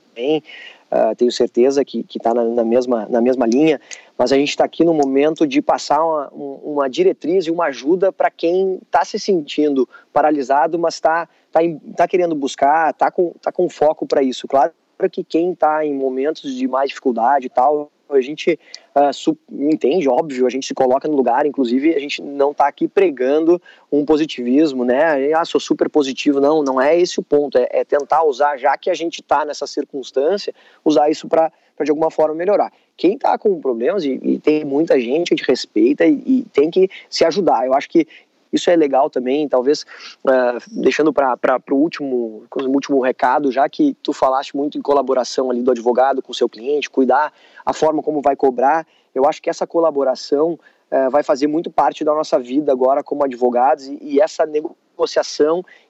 Uh, 0.90 1.14
tenho 1.18 1.32
certeza 1.34 1.84
que 1.84 2.06
está 2.16 2.34
na, 2.34 2.46
na, 2.46 2.64
mesma, 2.64 3.06
na 3.10 3.20
mesma 3.20 3.46
linha, 3.46 3.82
mas 4.18 4.32
a 4.32 4.38
gente 4.38 4.52
está 4.52 4.64
aqui 4.64 4.86
no 4.86 4.94
momento 4.94 5.46
de 5.46 5.62
passar 5.62 6.02
uma, 6.02 6.30
uma 6.32 6.90
diretriz 6.90 7.46
e 7.46 7.52
uma 7.52 7.66
ajuda 7.66 8.10
para 8.10 8.32
quem 8.32 8.76
está 8.76 9.04
se 9.04 9.20
sentindo 9.20 9.88
paralisado, 10.14 10.80
mas 10.80 10.94
está 10.94 11.28
tá, 11.52 11.60
tá 11.94 12.08
querendo 12.08 12.34
buscar, 12.36 12.92
está 12.92 13.12
com, 13.12 13.34
tá 13.42 13.52
com 13.52 13.68
foco 13.68 14.08
para 14.08 14.24
isso. 14.24 14.48
Claro 14.48 14.72
que 15.12 15.26
quem 15.26 15.52
está 15.52 15.86
em 15.86 15.94
momentos 15.94 16.56
de 16.56 16.68
mais 16.70 16.88
dificuldade 16.88 17.48
e 17.48 17.50
tal, 17.50 17.92
a 18.10 18.22
gente 18.22 18.60
uh, 18.96 19.38
entende, 19.52 20.08
óbvio, 20.08 20.46
a 20.46 20.50
gente 20.50 20.68
se 20.68 20.74
coloca 20.74 21.08
no 21.08 21.16
lugar, 21.16 21.46
inclusive 21.46 21.94
a 21.96 22.00
gente 22.00 22.22
não 22.22 22.52
está 22.52 22.68
aqui 22.68 22.88
pregando 22.88 23.62
um 23.92 24.06
positivismo, 24.06 24.86
né? 24.86 25.34
Ah, 25.34 25.46
sou 25.46 25.60
super 25.60 25.90
positivo. 25.90 26.40
Não, 26.40 26.64
não 26.64 26.80
é 26.82 26.98
esse 27.00 27.20
o 27.20 27.24
ponto, 27.24 27.58
é, 27.58 27.68
é 27.72 27.84
tentar 27.84 28.24
usar, 28.24 28.58
já 28.58 28.78
que 28.78 28.90
a 28.90 28.94
gente 28.94 29.22
está 29.22 29.46
nessa 29.46 29.68
circunstância, 29.68 30.54
usar 30.84 31.10
isso 31.10 31.28
para 31.28 31.52
de 31.84 31.92
alguma 31.92 32.10
forma 32.10 32.34
melhorar. 32.34 32.72
Quem 32.96 33.14
está 33.14 33.38
com 33.38 33.62
problemas, 33.62 34.04
e, 34.04 34.20
e, 34.24 34.40
tem 34.40 34.66
muita 34.66 35.00
gente, 35.00 35.34
a 35.34 35.36
gente 35.36 35.48
respeita 35.48 36.06
e, 36.06 36.24
e 36.26 36.46
tem 36.52 36.72
que 36.72 36.90
se 37.08 37.24
ajudar. 37.24 37.66
Eu 37.68 37.74
acho 37.76 37.88
que 37.88 38.08
isso 38.52 38.70
é 38.70 38.76
legal 38.76 39.10
também, 39.10 39.48
talvez 39.48 39.86
uh, 40.26 40.60
deixando 40.72 41.12
para 41.14 41.62
o 41.72 41.76
último, 41.76 42.44
último 42.56 43.02
recado, 43.02 43.52
já 43.52 43.68
que 43.68 43.96
tu 44.02 44.14
falaste 44.14 44.56
muito 44.56 44.78
em 44.78 44.82
colaboração 44.82 45.52
ali 45.52 45.62
do 45.62 45.72
advogado 45.72 46.22
com 46.22 46.32
o 46.32 46.36
seu 46.36 46.48
cliente, 46.48 46.90
cuidar 46.90 47.34
a 47.66 47.74
forma 47.74 48.02
como 48.02 48.22
vai 48.22 48.36
cobrar. 48.36 48.86
Eu 49.14 49.26
acho 49.26 49.42
que 49.42 49.50
essa 49.50 49.66
colaboração 49.66 50.60
é, 50.90 51.10
vai 51.10 51.24
fazer 51.24 51.48
muito 51.48 51.70
parte 51.70 52.04
da 52.04 52.14
nossa 52.14 52.40
vida 52.40 52.72
agora 52.72 53.04
como 53.04 53.24
advogados 53.24 53.88
e, 53.88 53.98
e 54.02 54.22
essa 54.22 54.46
negociação 54.46 54.87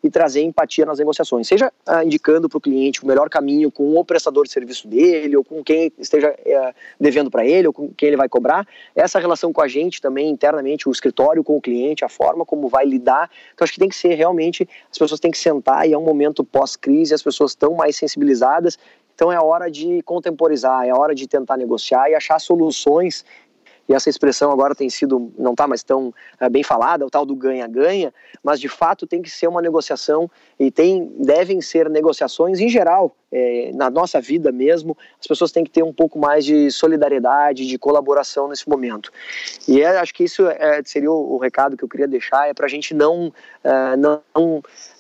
e 0.04 0.10
trazer 0.10 0.42
empatia 0.42 0.86
nas 0.86 1.00
negociações, 1.00 1.48
seja 1.48 1.72
ah, 1.86 2.04
indicando 2.04 2.50
para 2.50 2.58
o 2.58 2.62
cliente 2.62 3.04
o 3.04 3.08
melhor 3.08 3.30
caminho 3.30 3.72
com 3.72 3.96
o 3.98 4.04
prestador 4.04 4.46
de 4.46 4.52
serviço 4.52 4.88
dele, 4.88 5.38
ou 5.38 5.44
com 5.44 5.64
quem 5.64 5.92
esteja 5.98 6.36
é, 6.46 6.74
devendo 7.00 7.32
para 7.32 7.46
ele, 7.46 7.68
ou 7.68 7.74
com 7.74 7.90
quem 7.94 8.08
ele 8.08 8.18
vai 8.18 8.28
cobrar, 8.28 8.68
essa 8.96 9.20
relação 9.20 9.54
com 9.54 9.62
a 9.62 9.68
gente 9.68 10.02
também 10.02 10.30
internamente, 10.30 10.88
o 10.88 10.92
escritório 10.92 11.44
com 11.44 11.58
o 11.58 11.62
cliente, 11.62 12.04
a 12.04 12.10
forma 12.10 12.46
como 12.46 12.68
vai 12.68 12.86
lidar, 12.86 13.30
então 13.54 13.64
acho 13.64 13.74
que 13.74 13.80
tem 13.80 13.90
que 13.90 13.96
ser 13.96 14.16
realmente, 14.16 14.68
as 14.92 14.98
pessoas 14.98 15.20
têm 15.20 15.32
que 15.32 15.38
sentar 15.38 15.88
e 15.88 15.94
é 15.94 15.98
um 15.98 16.04
momento 16.04 16.44
pós-crise, 16.44 17.14
as 17.14 17.24
pessoas 17.24 17.52
estão 17.52 17.74
mais 17.74 17.96
sensibilizadas, 17.96 18.78
então 19.18 19.32
é 19.32 19.40
hora 19.40 19.72
de 19.72 20.04
contemporizar, 20.04 20.86
é 20.86 20.94
hora 20.94 21.16
de 21.16 21.28
tentar 21.28 21.58
negociar 21.58 22.08
e 22.08 22.14
achar 22.14 22.40
soluções 22.40 23.26
e 23.88 23.94
essa 23.94 24.10
expressão 24.10 24.52
agora 24.52 24.76
tem 24.76 24.90
sido, 24.90 25.32
não 25.38 25.52
está 25.52 25.68
mais 25.68 25.84
tão 25.84 26.14
é, 26.40 26.50
bem 26.50 26.64
falada, 26.64 27.06
o 27.06 27.10
tal 27.10 27.26
do 27.26 27.36
ganha-ganha, 27.36 28.14
mas 28.44 28.60
de 28.60 28.68
fato 28.68 29.08
tem 29.08 29.22
que 29.22 29.30
ser 29.30 29.48
uma 29.48 29.62
negociação 29.62 30.30
e 30.60 30.70
tem, 30.70 31.12
devem 31.20 31.62
ser 31.62 31.90
negociações 31.90 32.60
em 32.60 32.70
geral, 32.70 33.16
é, 33.32 33.72
na 33.74 33.90
nossa 33.90 34.22
vida 34.22 34.52
mesmo, 34.52 34.98
as 35.20 35.28
pessoas 35.28 35.52
têm 35.52 35.64
que 35.64 35.70
ter 35.70 35.84
um 35.84 35.94
pouco 35.94 36.18
mais 36.18 36.46
de 36.46 36.72
solidariedade, 36.72 37.68
de 37.68 37.78
colaboração 37.78 38.48
nesse 38.48 38.68
momento. 38.70 39.12
E 39.68 39.82
é, 39.82 39.98
acho 39.98 40.14
que 40.14 40.24
isso 40.24 40.48
é, 40.48 40.82
seria 40.86 41.12
o, 41.12 41.36
o, 41.36 41.38
recado 41.38 41.76
que 41.76 41.84
eu 41.84 41.90
queria 41.90 42.08
deixar, 42.08 42.50
é 42.50 42.54
para 42.54 42.66
a 42.66 42.70
gente 42.70 42.94
não, 42.94 43.34
é, 43.64 43.96
não 43.98 44.22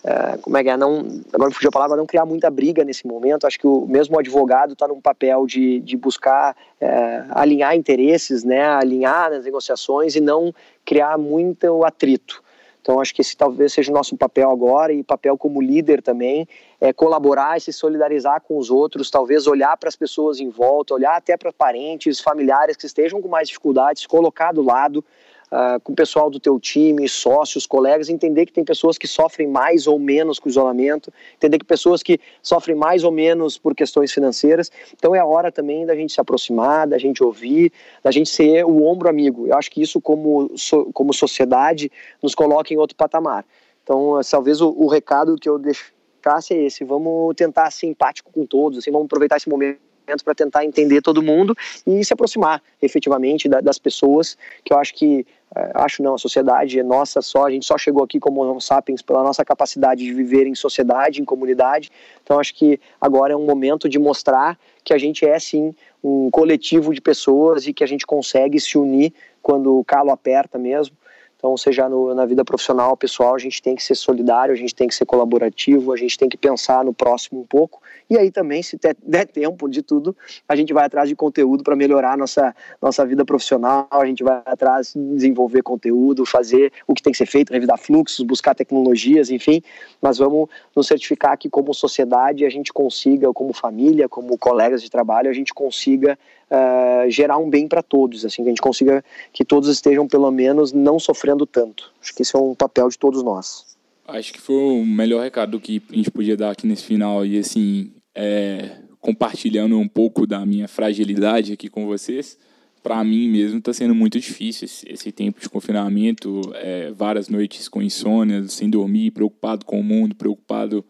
é, 0.03 0.37
como 0.41 0.57
é 0.57 0.63
que 0.63 0.69
é, 0.69 0.77
não, 0.77 1.07
agora 1.33 1.51
fugiu 1.51 1.69
a 1.69 1.71
palavra, 1.71 1.95
não 1.95 2.05
criar 2.05 2.25
muita 2.25 2.49
briga 2.49 2.83
nesse 2.83 3.07
momento, 3.07 3.47
acho 3.47 3.59
que 3.59 3.67
o 3.67 3.85
mesmo 3.87 4.19
advogado 4.19 4.73
está 4.73 4.87
num 4.87 5.01
papel 5.01 5.45
de, 5.45 5.79
de 5.79 5.95
buscar 5.95 6.55
é, 6.81 7.23
alinhar 7.29 7.75
interesses, 7.75 8.43
né, 8.43 8.65
alinhar 8.65 9.31
nas 9.31 9.45
negociações 9.45 10.15
e 10.15 10.21
não 10.21 10.53
criar 10.85 11.17
muito 11.17 11.83
atrito. 11.85 12.43
Então, 12.87 13.01
acho 13.01 13.13
que 13.13 13.19
esse 13.19 13.35
talvez 13.35 13.73
seja 13.73 13.91
o 13.91 13.93
nosso 13.93 14.15
papel 14.15 14.49
agora 14.49 14.93
e 14.93 15.03
papel 15.03 15.37
como 15.37 15.61
líder 15.61 16.01
também, 16.01 16.47
é 16.79 16.93
colaborar 16.93 17.57
e 17.57 17.59
se 17.59 17.73
solidarizar 17.73 18.39
com 18.39 18.57
os 18.57 18.71
outros, 18.71 19.11
talvez 19.11 19.45
olhar 19.45 19.75
para 19.75 19.89
as 19.89 19.95
pessoas 19.97 20.39
em 20.39 20.47
volta, 20.49 20.93
olhar 20.93 21.17
até 21.17 21.35
para 21.35 21.51
parentes, 21.51 22.21
familiares 22.21 22.77
que 22.77 22.85
estejam 22.85 23.21
com 23.21 23.27
mais 23.27 23.49
dificuldades, 23.49 24.07
colocar 24.07 24.53
do 24.53 24.61
lado, 24.61 25.03
uh, 25.51 25.79
com 25.81 25.93
o 25.93 25.95
pessoal 25.95 26.29
do 26.29 26.39
teu 26.39 26.59
time, 26.59 27.07
sócios, 27.07 27.65
colegas, 27.65 28.09
entender 28.09 28.45
que 28.45 28.53
tem 28.53 28.63
pessoas 28.63 28.97
que 28.97 29.07
sofrem 29.07 29.47
mais 29.47 29.87
ou 29.87 29.99
menos 29.99 30.39
com 30.39 30.47
o 30.47 30.51
isolamento, 30.51 31.11
entender 31.35 31.57
que 31.59 31.65
pessoas 31.65 32.03
que 32.03 32.19
sofrem 32.41 32.75
mais 32.75 33.03
ou 33.03 33.11
menos 33.11 33.57
por 33.57 33.75
questões 33.75 34.11
financeiras. 34.11 34.71
Então 34.93 35.15
é 35.15 35.19
a 35.19 35.25
hora 35.25 35.51
também 35.51 35.85
da 35.85 35.95
gente 35.95 36.13
se 36.13 36.21
aproximar, 36.21 36.87
da 36.87 36.97
gente 36.97 37.23
ouvir, 37.23 37.71
da 38.03 38.11
gente 38.11 38.29
ser 38.29 38.65
o 38.65 38.83
ombro 38.83 39.09
amigo. 39.09 39.47
Eu 39.47 39.55
acho 39.57 39.71
que 39.71 39.81
isso 39.81 39.99
como, 40.01 40.49
como 40.93 41.13
sociedade 41.13 41.91
nos 42.21 42.35
coloca 42.35 42.73
em 42.73 42.77
outro 42.77 42.95
patamar. 42.95 43.45
Então, 43.83 44.19
talvez 44.29 44.59
o, 44.59 44.69
o 44.69 44.87
recado 44.87 45.37
que 45.37 45.47
eu 45.47 45.57
deixasse 45.57 46.53
é 46.53 46.65
esse: 46.65 46.83
vamos 46.83 47.33
tentar 47.35 47.71
ser 47.71 47.87
empático 47.87 48.31
com 48.33 48.45
todos, 48.45 48.79
assim, 48.79 48.91
vamos 48.91 49.05
aproveitar 49.05 49.37
esse 49.37 49.47
momento 49.47 49.79
para 50.23 50.35
tentar 50.35 50.63
entender 50.63 51.01
todo 51.01 51.21
mundo 51.21 51.55
e 51.85 52.03
se 52.03 52.13
aproximar 52.13 52.61
efetivamente 52.81 53.49
das 53.49 53.77
pessoas, 53.77 54.37
que 54.63 54.73
eu 54.73 54.77
acho 54.77 54.93
que 54.93 55.25
acho 55.73 56.03
não, 56.03 56.15
a 56.15 56.17
sociedade 56.17 56.79
é 56.79 56.83
nossa 56.83 57.21
só, 57.21 57.45
a 57.45 57.51
gente 57.51 57.65
só 57.65 57.77
chegou 57.77 58.03
aqui 58.03 58.19
como 58.19 58.41
Homo 58.41 58.61
sapiens 58.61 59.01
pela 59.01 59.23
nossa 59.23 59.43
capacidade 59.45 60.03
de 60.03 60.13
viver 60.13 60.45
em 60.45 60.55
sociedade, 60.55 61.21
em 61.21 61.25
comunidade. 61.25 61.89
Então 62.23 62.39
acho 62.39 62.53
que 62.53 62.79
agora 62.99 63.33
é 63.33 63.35
um 63.35 63.45
momento 63.45 63.87
de 63.87 63.97
mostrar 63.97 64.57
que 64.83 64.93
a 64.93 64.97
gente 64.97 65.25
é 65.25 65.39
sim 65.39 65.73
um 66.03 66.29
coletivo 66.29 66.93
de 66.93 67.01
pessoas 67.01 67.65
e 67.67 67.73
que 67.73 67.83
a 67.83 67.87
gente 67.87 68.05
consegue 68.05 68.59
se 68.59 68.77
unir 68.77 69.13
quando 69.41 69.77
o 69.77 69.83
calo 69.83 70.11
aperta 70.11 70.57
mesmo. 70.57 70.95
Então, 71.37 71.55
seja 71.55 71.87
no, 71.87 72.15
na 72.15 72.25
vida 72.25 72.43
profissional, 72.43 72.97
pessoal, 72.97 73.35
a 73.35 73.37
gente 73.37 73.61
tem 73.61 73.75
que 73.75 73.83
ser 73.83 73.93
solidário, 73.93 74.51
a 74.51 74.57
gente 74.57 74.73
tem 74.73 74.87
que 74.87 74.95
ser 74.95 75.05
colaborativo, 75.05 75.93
a 75.93 75.97
gente 75.97 76.17
tem 76.17 76.27
que 76.27 76.35
pensar 76.35 76.83
no 76.83 76.93
próximo 76.93 77.41
um 77.41 77.45
pouco. 77.45 77.79
E 78.09 78.17
aí 78.17 78.31
também, 78.31 78.63
se 78.63 78.75
der, 78.77 78.95
der 79.03 79.27
tempo 79.27 79.69
de 79.69 79.83
tudo, 79.83 80.15
a 80.49 80.55
gente 80.55 80.73
vai 80.73 80.85
atrás 80.85 81.07
de 81.07 81.15
conteúdo 81.15 81.63
para 81.63 81.75
melhorar 81.75 82.17
nossa, 82.17 82.55
nossa 82.81 83.05
vida 83.05 83.23
profissional, 83.23 83.87
a 83.91 84.05
gente 84.05 84.23
vai 84.23 84.41
atrás 84.45 84.93
de 84.95 85.15
desenvolver 85.15 85.61
conteúdo, 85.61 86.25
fazer 86.25 86.73
o 86.87 86.95
que 86.95 87.03
tem 87.03 87.11
que 87.11 87.17
ser 87.17 87.27
feito, 87.27 87.53
revisar 87.53 87.77
fluxos, 87.77 88.25
buscar 88.25 88.55
tecnologias, 88.55 89.29
enfim. 89.29 89.61
Mas 90.01 90.17
vamos 90.17 90.49
nos 90.75 90.87
certificar 90.87 91.37
que, 91.37 91.49
como 91.49 91.71
sociedade, 91.71 92.45
a 92.45 92.49
gente 92.49 92.73
consiga, 92.73 93.31
como 93.31 93.53
família, 93.53 94.09
como 94.09 94.37
colegas 94.39 94.81
de 94.81 94.89
trabalho, 94.89 95.29
a 95.29 95.33
gente 95.33 95.53
consiga 95.53 96.17
uh, 96.51 97.09
gerar 97.09 97.37
um 97.37 97.49
bem 97.49 97.67
para 97.67 97.81
todos, 97.81 98.25
assim, 98.25 98.43
que 98.43 98.49
a 98.49 98.51
gente 98.51 98.61
consiga 98.61 99.03
que 99.31 99.45
todos 99.45 99.69
estejam, 99.69 100.07
pelo 100.07 100.31
menos, 100.31 100.73
não 100.73 100.99
sofrendo 100.99 101.45
tanto. 101.45 101.91
Acho 102.01 102.15
que 102.15 102.21
esse 102.21 102.35
é 102.35 102.39
um 102.39 102.55
papel 102.55 102.89
de 102.89 102.97
todos 102.97 103.23
nós. 103.23 103.65
Acho 104.07 104.33
que 104.33 104.39
foi 104.39 104.55
o 104.55 104.85
melhor 104.85 105.23
recado 105.23 105.59
que 105.59 105.81
a 105.91 105.95
gente 105.95 106.11
podia 106.11 106.37
dar 106.37 106.51
aqui 106.51 106.65
nesse 106.65 106.83
final 106.83 107.25
e, 107.25 107.37
assim, 107.37 107.91
é, 108.15 108.77
compartilhando 108.99 109.77
um 109.77 109.87
pouco 109.87 110.25
da 110.25 110.45
minha 110.45 110.67
fragilidade 110.67 111.53
aqui 111.53 111.69
com 111.69 111.85
vocês. 111.85 112.37
Para 112.81 113.03
mim 113.03 113.27
mesmo 113.27 113.59
está 113.59 113.73
sendo 113.73 113.93
muito 113.93 114.17
difícil 114.17 114.65
esse, 114.65 114.89
esse 114.89 115.11
tempo 115.11 115.41
de 115.41 115.49
confinamento, 115.49 116.41
é, 116.55 116.89
várias 116.91 117.27
noites 117.27 117.67
com 117.67 117.81
insônia, 117.81 118.47
sem 118.47 118.69
dormir, 118.69 119.11
preocupado 119.11 119.65
com 119.65 119.79
o 119.79 119.83
mundo, 119.83 120.15
preocupado 120.15 120.85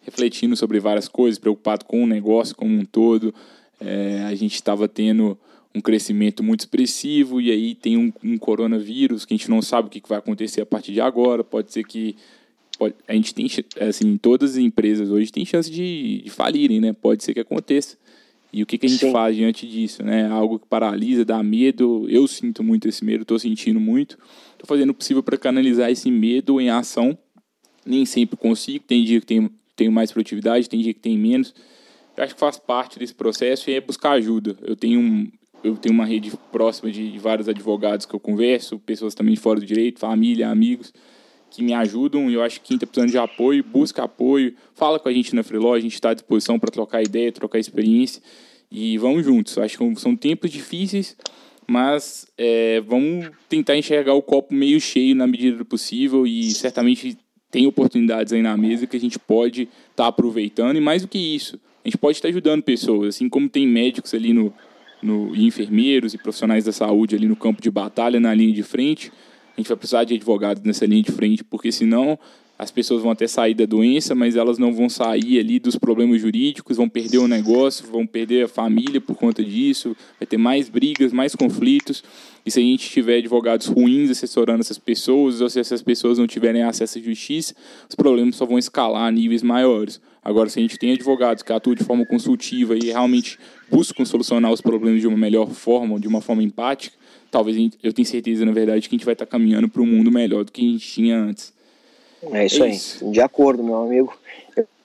refletindo 0.00 0.56
sobre 0.56 0.78
várias 0.78 1.08
coisas, 1.08 1.38
preocupado 1.38 1.84
com 1.84 2.04
o 2.04 2.06
negócio 2.06 2.54
como 2.54 2.78
um 2.78 2.84
todo. 2.84 3.34
É, 3.80 4.24
a 4.24 4.34
gente 4.34 4.54
estava 4.54 4.86
tendo 4.86 5.38
um 5.74 5.80
crescimento 5.80 6.42
muito 6.42 6.60
expressivo 6.60 7.40
e 7.40 7.50
aí 7.50 7.74
tem 7.74 7.96
um, 7.96 8.12
um, 8.22 8.36
coronavírus 8.36 9.24
que 9.24 9.32
a 9.32 9.36
gente 9.36 9.48
não 9.48 9.62
sabe 9.62 9.88
o 9.88 9.90
que 9.90 10.02
vai 10.08 10.18
acontecer 10.18 10.60
a 10.60 10.66
partir 10.66 10.92
de 10.92 11.00
agora. 11.00 11.44
Pode 11.44 11.72
ser 11.72 11.84
que 11.84 12.16
pode, 12.78 12.94
a 13.06 13.14
gente 13.14 13.34
tem 13.34 13.46
assim 13.80 14.16
todas 14.16 14.52
as 14.52 14.56
empresas 14.58 15.10
hoje 15.10 15.30
têm 15.30 15.44
chance 15.44 15.70
de, 15.70 16.22
de 16.22 16.30
falirem, 16.30 16.80
né? 16.80 16.92
Pode 16.92 17.24
ser 17.24 17.34
que 17.34 17.40
aconteça. 17.40 17.96
E 18.52 18.64
o 18.64 18.66
que, 18.66 18.76
que 18.76 18.86
a 18.86 18.88
gente 18.88 19.06
Sim. 19.06 19.12
faz 19.12 19.36
diante 19.36 19.66
disso, 19.66 20.02
né? 20.02 20.26
Algo 20.28 20.58
que 20.58 20.66
paralisa, 20.66 21.24
dá 21.24 21.40
medo. 21.40 22.04
Eu 22.08 22.26
sinto 22.26 22.64
muito 22.64 22.88
esse 22.88 23.04
medo, 23.04 23.22
estou 23.22 23.38
sentindo 23.38 23.78
muito. 23.78 24.18
Estou 24.52 24.66
fazendo 24.66 24.90
o 24.90 24.94
possível 24.94 25.22
para 25.22 25.38
canalizar 25.38 25.88
esse 25.88 26.10
medo 26.10 26.60
em 26.60 26.68
ação. 26.68 27.16
Nem 27.86 28.04
sempre 28.04 28.36
consigo. 28.36 28.84
Tem 28.84 29.04
dia 29.04 29.20
que 29.20 29.26
tenho, 29.26 29.48
tenho 29.76 29.92
mais 29.92 30.10
produtividade, 30.10 30.68
tem 30.68 30.80
dia 30.80 30.92
que 30.92 30.98
tem 30.98 31.16
menos 31.16 31.54
eu 32.16 32.24
acho 32.24 32.34
que 32.34 32.40
faz 32.40 32.58
parte 32.58 32.98
desse 32.98 33.14
processo 33.14 33.70
e 33.70 33.74
é 33.74 33.80
buscar 33.80 34.12
ajuda. 34.12 34.56
Eu 34.62 34.76
tenho, 34.76 35.00
um, 35.00 35.30
eu 35.62 35.76
tenho 35.76 35.94
uma 35.94 36.04
rede 36.04 36.32
próxima 36.52 36.90
de, 36.90 37.10
de 37.10 37.18
vários 37.18 37.48
advogados 37.48 38.06
que 38.06 38.14
eu 38.14 38.20
converso, 38.20 38.78
pessoas 38.78 39.14
também 39.14 39.36
fora 39.36 39.60
do 39.60 39.66
direito, 39.66 39.98
família, 40.00 40.48
amigos, 40.48 40.92
que 41.50 41.62
me 41.62 41.74
ajudam 41.74 42.30
eu 42.30 42.42
acho 42.42 42.60
que 42.60 42.68
quem 42.68 42.74
está 42.76 42.86
precisando 42.86 43.10
de 43.10 43.18
apoio, 43.18 43.64
busca 43.64 44.04
apoio, 44.04 44.54
fala 44.74 44.98
com 44.98 45.08
a 45.08 45.12
gente 45.12 45.34
na 45.34 45.42
Freeló, 45.42 45.74
a 45.74 45.80
gente 45.80 45.94
está 45.94 46.10
à 46.10 46.14
disposição 46.14 46.58
para 46.58 46.70
trocar 46.70 47.02
ideia, 47.02 47.32
trocar 47.32 47.58
experiência 47.58 48.22
e 48.70 48.96
vamos 48.98 49.24
juntos. 49.24 49.58
Acho 49.58 49.76
que 49.76 50.00
são 50.00 50.14
tempos 50.14 50.50
difíceis, 50.50 51.16
mas 51.66 52.26
é, 52.38 52.80
vamos 52.80 53.30
tentar 53.48 53.76
enxergar 53.76 54.14
o 54.14 54.22
copo 54.22 54.54
meio 54.54 54.80
cheio 54.80 55.16
na 55.16 55.26
medida 55.26 55.56
do 55.56 55.64
possível 55.64 56.26
e 56.26 56.50
certamente 56.52 57.18
tem 57.50 57.66
oportunidades 57.66 58.32
aí 58.32 58.42
na 58.42 58.56
mesa 58.56 58.86
que 58.86 58.96
a 58.96 59.00
gente 59.00 59.18
pode 59.18 59.62
estar 59.62 60.04
tá 60.04 60.06
aproveitando 60.06 60.76
e 60.76 60.80
mais 60.80 61.02
do 61.02 61.08
que 61.08 61.18
isso, 61.18 61.58
a 61.84 61.88
gente 61.88 61.98
pode 61.98 62.18
estar 62.18 62.28
ajudando 62.28 62.62
pessoas, 62.62 63.16
assim 63.16 63.28
como 63.28 63.48
tem 63.48 63.66
médicos 63.66 64.12
ali 64.14 64.32
no, 64.32 64.52
no, 65.02 65.34
e 65.34 65.46
enfermeiros 65.46 66.14
e 66.14 66.18
profissionais 66.18 66.64
da 66.64 66.72
saúde 66.72 67.14
ali 67.16 67.26
no 67.26 67.36
campo 67.36 67.62
de 67.62 67.70
batalha, 67.70 68.20
na 68.20 68.34
linha 68.34 68.52
de 68.52 68.62
frente. 68.62 69.12
A 69.56 69.60
gente 69.60 69.68
vai 69.68 69.76
precisar 69.76 70.04
de 70.04 70.14
advogados 70.14 70.62
nessa 70.62 70.86
linha 70.86 71.02
de 71.02 71.12
frente, 71.12 71.42
porque 71.42 71.72
senão 71.72 72.18
as 72.60 72.70
pessoas 72.70 73.02
vão 73.02 73.10
até 73.10 73.26
sair 73.26 73.54
da 73.54 73.64
doença, 73.64 74.14
mas 74.14 74.36
elas 74.36 74.58
não 74.58 74.70
vão 74.70 74.86
sair 74.86 75.38
ali 75.38 75.58
dos 75.58 75.76
problemas 75.76 76.20
jurídicos, 76.20 76.76
vão 76.76 76.90
perder 76.90 77.16
o 77.16 77.26
negócio, 77.26 77.86
vão 77.90 78.06
perder 78.06 78.44
a 78.44 78.48
família 78.48 79.00
por 79.00 79.16
conta 79.16 79.42
disso, 79.42 79.96
vai 80.18 80.26
ter 80.26 80.36
mais 80.36 80.68
brigas, 80.68 81.10
mais 81.10 81.34
conflitos. 81.34 82.04
E 82.44 82.50
se 82.50 82.60
a 82.60 82.62
gente 82.62 82.90
tiver 82.90 83.16
advogados 83.16 83.66
ruins 83.66 84.10
assessorando 84.10 84.60
essas 84.60 84.76
pessoas, 84.76 85.40
ou 85.40 85.48
se 85.48 85.58
essas 85.58 85.80
pessoas 85.80 86.18
não 86.18 86.26
tiverem 86.26 86.62
acesso 86.62 86.98
à 86.98 87.00
justiça, 87.00 87.54
os 87.88 87.94
problemas 87.94 88.36
só 88.36 88.44
vão 88.44 88.58
escalar 88.58 89.04
a 89.04 89.10
níveis 89.10 89.42
maiores. 89.42 89.98
Agora, 90.22 90.48
se 90.48 90.58
a 90.58 90.62
gente 90.62 90.78
tem 90.78 90.92
advogados 90.92 91.42
que 91.42 91.52
atuam 91.52 91.74
de 91.74 91.82
forma 91.82 92.04
consultiva 92.04 92.76
e 92.76 92.90
realmente 92.90 93.38
buscam 93.70 94.04
solucionar 94.04 94.52
os 94.52 94.60
problemas 94.60 95.00
de 95.00 95.06
uma 95.06 95.16
melhor 95.16 95.48
forma, 95.48 95.98
de 95.98 96.06
uma 96.06 96.20
forma 96.20 96.42
empática, 96.42 96.96
talvez 97.30 97.56
gente, 97.56 97.78
eu 97.82 97.92
tenho 97.92 98.06
certeza, 98.06 98.44
na 98.44 98.52
verdade, 98.52 98.88
que 98.88 98.94
a 98.94 98.98
gente 98.98 99.04
vai 99.04 99.14
estar 99.14 99.26
caminhando 99.26 99.68
para 99.68 99.80
um 99.80 99.86
mundo 99.86 100.10
melhor 100.10 100.44
do 100.44 100.52
que 100.52 100.60
a 100.60 100.72
gente 100.72 100.86
tinha 100.86 101.18
antes. 101.18 101.52
É 102.32 102.44
isso, 102.44 102.62
é 102.62 102.68
isso. 102.68 103.04
aí, 103.04 103.12
de 103.12 103.20
acordo, 103.20 103.62
meu 103.62 103.76
amigo. 103.76 104.14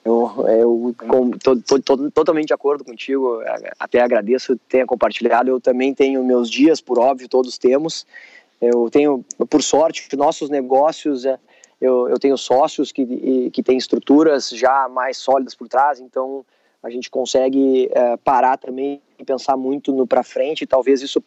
Eu, 0.04 0.30
eu 0.46 0.94
estou 1.34 2.10
totalmente 2.12 2.46
de 2.46 2.54
acordo 2.54 2.84
contigo, 2.84 3.40
até 3.76 4.00
agradeço 4.00 4.56
ter 4.68 4.86
compartilhado. 4.86 5.50
Eu 5.50 5.60
também 5.60 5.92
tenho 5.92 6.24
meus 6.24 6.48
dias, 6.48 6.80
por 6.80 6.98
óbvio, 6.98 7.28
todos 7.28 7.58
temos. 7.58 8.06
Eu 8.60 8.88
tenho, 8.88 9.24
por 9.50 9.62
sorte, 9.62 10.08
nossos 10.16 10.48
negócios, 10.48 11.26
é, 11.26 11.36
eu, 11.80 12.08
eu 12.08 12.18
tenho 12.18 12.36
sócios 12.38 12.90
que, 12.90 13.50
que 13.50 13.62
têm 13.62 13.76
estruturas 13.76 14.48
já 14.50 14.88
mais 14.88 15.18
sólidas 15.18 15.54
por 15.54 15.68
trás, 15.68 16.00
então 16.00 16.44
a 16.82 16.90
gente 16.90 17.10
consegue 17.10 17.90
é, 17.92 18.16
parar 18.16 18.56
também 18.56 19.00
e 19.18 19.24
pensar 19.24 19.56
muito 19.56 19.92
no 19.92 20.06
para 20.06 20.22
frente. 20.22 20.66
Talvez 20.66 21.02
isso 21.02 21.22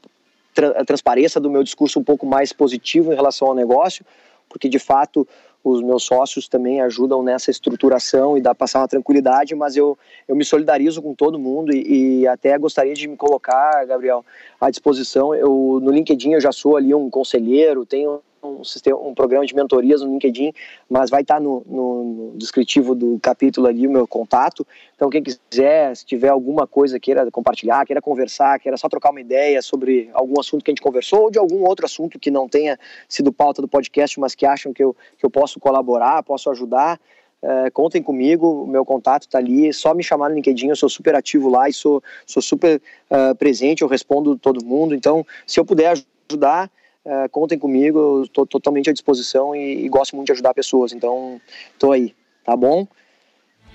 tra 0.54 0.84
transpareça 0.86 1.40
do 1.40 1.50
meu 1.50 1.64
discurso 1.64 2.00
um 2.00 2.04
pouco 2.04 2.26
mais 2.26 2.52
positivo 2.52 3.12
em 3.12 3.16
relação 3.16 3.48
ao 3.48 3.56
negócio, 3.56 4.06
porque 4.48 4.68
de 4.68 4.80
fato 4.80 5.28
os 5.64 5.82
meus 5.82 6.04
sócios 6.04 6.48
também 6.48 6.82
ajudam 6.82 7.22
nessa 7.22 7.52
estruturação 7.52 8.38
e 8.38 8.42
dá 8.42 8.56
passar 8.56 8.80
uma 8.80 8.88
tranquilidade, 8.88 9.54
mas 9.56 9.76
eu, 9.76 9.98
eu 10.28 10.36
me 10.36 10.46
solidarizo 10.46 11.02
com 11.02 11.14
todo 11.14 11.38
mundo 11.38 11.74
e, 11.74 12.22
e, 12.22 12.28
até 12.28 12.58
gostaria 12.58 12.94
de 12.94 13.08
me 13.08 13.18
colocar, 13.18 13.86
Gabriel, 13.86 14.26
à 14.60 14.70
disposição. 14.70 15.36
Eu 15.36 15.80
no 15.82 15.92
LinkedIn 15.92 16.32
eu 16.32 16.42
já 16.42 16.52
sou 16.52 16.78
ali 16.78 16.94
um 16.96 17.10
conselheiro, 17.10 17.86
tenho 17.86 18.22
um, 18.44 18.64
sistema, 18.64 18.98
um 18.98 19.14
programa 19.14 19.46
de 19.46 19.56
mentorias 19.56 20.02
no 20.02 20.12
LinkedIn, 20.12 20.54
mas 20.90 21.10
vai 21.10 21.22
estar 21.22 21.40
no, 21.40 21.64
no, 21.68 22.04
no, 22.04 22.38
descritivo 22.38 22.96
do 22.96 23.20
capítulo 23.22 23.68
ali 23.68 23.88
o 23.88 23.92
meu 23.92 24.08
contato. 24.08 24.66
Então, 24.96 25.10
quem 25.10 25.24
quiser, 25.24 25.96
se 25.96 26.06
tiver 26.06 26.30
alguma 26.30 26.66
coisa 26.68 27.00
queira 27.00 27.30
compartilhar, 27.32 27.86
queira 27.86 28.02
conversar, 28.02 28.60
queira 28.60 28.78
só 28.78 28.88
trocar 28.88 29.12
uma 29.12 29.22
ideia 29.22 29.62
sobre 29.62 30.10
algum 30.14 30.40
assunto 30.40 30.64
que 30.64 30.72
a 30.72 30.74
gente 30.74 30.82
conversou 30.82 31.24
ou 31.24 31.32
de 31.32 31.40
algum 31.40 31.64
outro 31.64 31.86
assunto 31.86 32.20
que 32.20 32.32
não 32.32 32.48
tenha 32.48 32.78
sido 33.08 33.32
pauta 33.32 33.62
do 33.62 33.68
podcast, 33.68 34.20
mas 34.20 34.36
que 34.36 34.46
acham 34.46 34.74
que 34.74 34.84
eu, 34.84 34.96
que 35.18 35.26
eu 35.26 35.30
posso 35.30 35.60
colaborar, 35.60 36.24
posso 36.24 36.50
ajudar, 36.50 37.00
é, 37.42 37.70
contem 37.70 38.04
comigo, 38.04 38.64
o 38.64 38.68
meu 38.68 38.84
contato 38.84 39.22
está 39.22 39.38
ali, 39.38 39.70
é 39.70 39.72
só 39.72 39.94
me 39.94 40.04
chamar 40.04 40.30
no 40.30 40.36
LinkedIn, 40.36 40.68
eu 40.68 40.76
sou 40.76 40.90
super 40.90 41.16
ativo 41.16 41.50
lá 41.50 41.70
e 41.70 41.74
sou, 41.74 42.04
sou 42.26 42.42
super 42.42 42.82
uh, 43.10 43.34
presente, 43.36 43.82
eu 43.82 43.88
respondo 43.88 44.38
todo 44.38 44.64
mundo, 44.64 44.94
então 44.94 45.26
se 45.48 45.58
eu 45.58 45.64
puder 45.64 46.04
ajudar, 46.30 46.70
é, 47.06 47.28
contem 47.28 47.58
comigo, 47.58 48.24
estou 48.24 48.46
totalmente 48.46 48.90
à 48.90 48.94
disposição 48.94 49.56
e, 49.56 49.86
e, 49.86 49.90
gosto 49.90 50.16
muito 50.16 50.28
de 50.28 50.34
ajudar 50.34 50.54
pessoas, 50.54 50.92
então 50.92 51.40
estou 51.74 51.92
aí, 51.92 52.14
tá 52.44 52.56
bom? 52.56 52.88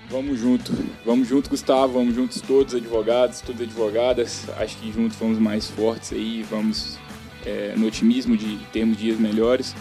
Vamos 0.09 0.39
junto, 0.39 0.71
vamos 1.03 1.27
junto, 1.27 1.49
Gustavo, 1.49 1.93
vamos 1.93 2.13
juntos 2.13 2.39
todos, 2.41 2.75
advogados, 2.75 3.41
todas 3.41 3.61
advogadas, 3.61 4.45
acho 4.57 4.77
que 4.77 4.91
juntos 4.91 5.17
vamos 5.17 5.39
mais 5.39 5.67
fortes 5.69 6.13
aí, 6.13 6.43
vamos 6.43 6.99
é, 7.45 7.73
no 7.75 7.87
otimismo 7.87 8.37
de 8.37 8.57
termos 8.71 8.97
dias 8.97 9.19
melhores. 9.19 9.75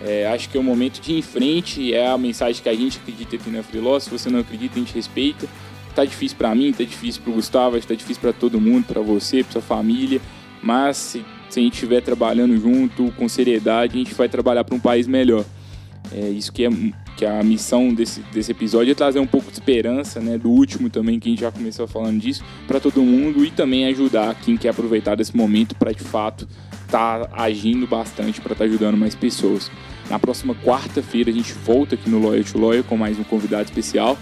É, 0.00 0.28
acho 0.28 0.48
que 0.48 0.56
é 0.56 0.60
o 0.60 0.64
momento 0.64 1.00
de 1.00 1.12
ir 1.12 1.18
em 1.18 1.22
frente, 1.22 1.92
é 1.92 2.06
a 2.06 2.16
mensagem 2.16 2.62
que 2.62 2.68
a 2.68 2.74
gente 2.74 2.98
acredita 2.98 3.36
aqui 3.36 3.50
na 3.50 3.62
Freeló, 3.62 3.98
se 3.98 4.08
você 4.08 4.30
não 4.30 4.40
acredita, 4.40 4.76
a 4.76 4.78
gente 4.78 4.94
respeita. 4.94 5.46
Tá 5.94 6.04
difícil 6.04 6.38
para 6.38 6.54
mim, 6.54 6.72
tá 6.72 6.84
difícil 6.84 7.20
para 7.22 7.32
o 7.32 7.34
Gustavo, 7.34 7.80
tá 7.80 7.94
difícil 7.94 8.20
para 8.20 8.32
todo 8.32 8.60
mundo, 8.60 8.86
para 8.86 9.00
você, 9.00 9.42
para 9.42 9.52
sua 9.52 9.62
família, 9.62 10.20
mas 10.62 10.96
se 10.96 11.24
se 11.48 11.60
a 11.60 11.62
gente 11.62 11.74
estiver 11.74 12.00
trabalhando 12.00 12.56
junto, 12.58 13.12
com 13.12 13.28
seriedade, 13.28 13.94
a 13.94 13.98
gente 13.98 14.14
vai 14.14 14.28
trabalhar 14.28 14.64
para 14.64 14.74
um 14.74 14.80
país 14.80 15.06
melhor. 15.06 15.44
É 16.12 16.28
isso 16.28 16.52
que 16.52 16.64
é, 16.64 16.70
que 17.16 17.24
é 17.24 17.40
a 17.40 17.42
missão 17.42 17.92
desse, 17.92 18.20
desse 18.32 18.52
episódio, 18.52 18.92
é 18.92 18.94
trazer 18.94 19.18
um 19.18 19.26
pouco 19.26 19.48
de 19.48 19.54
esperança, 19.54 20.20
né, 20.20 20.38
do 20.38 20.48
último 20.48 20.88
também, 20.88 21.18
que 21.18 21.28
a 21.28 21.30
gente 21.30 21.40
já 21.40 21.50
começou 21.50 21.86
falando 21.86 22.20
disso, 22.20 22.42
para 22.66 22.80
todo 22.80 23.02
mundo 23.02 23.44
e 23.44 23.50
também 23.50 23.86
ajudar 23.86 24.34
quem 24.36 24.56
quer 24.56 24.70
aproveitar 24.70 25.14
desse 25.14 25.36
momento 25.36 25.74
para 25.74 25.92
de 25.92 26.02
fato 26.02 26.48
estar 26.86 27.26
tá 27.26 27.42
agindo 27.42 27.86
bastante 27.86 28.40
para 28.40 28.52
estar 28.52 28.64
tá 28.64 28.68
ajudando 28.68 28.96
mais 28.96 29.14
pessoas. 29.14 29.70
Na 30.08 30.18
próxima 30.18 30.54
quarta-feira 30.54 31.30
a 31.30 31.34
gente 31.34 31.52
volta 31.52 31.94
aqui 31.94 32.08
no 32.08 32.18
Lawyer 32.18 32.44
to 32.44 32.58
Lawyer 32.58 32.82
com 32.82 32.96
mais 32.96 33.18
um 33.18 33.24
convidado 33.24 33.64
especial 33.64 34.16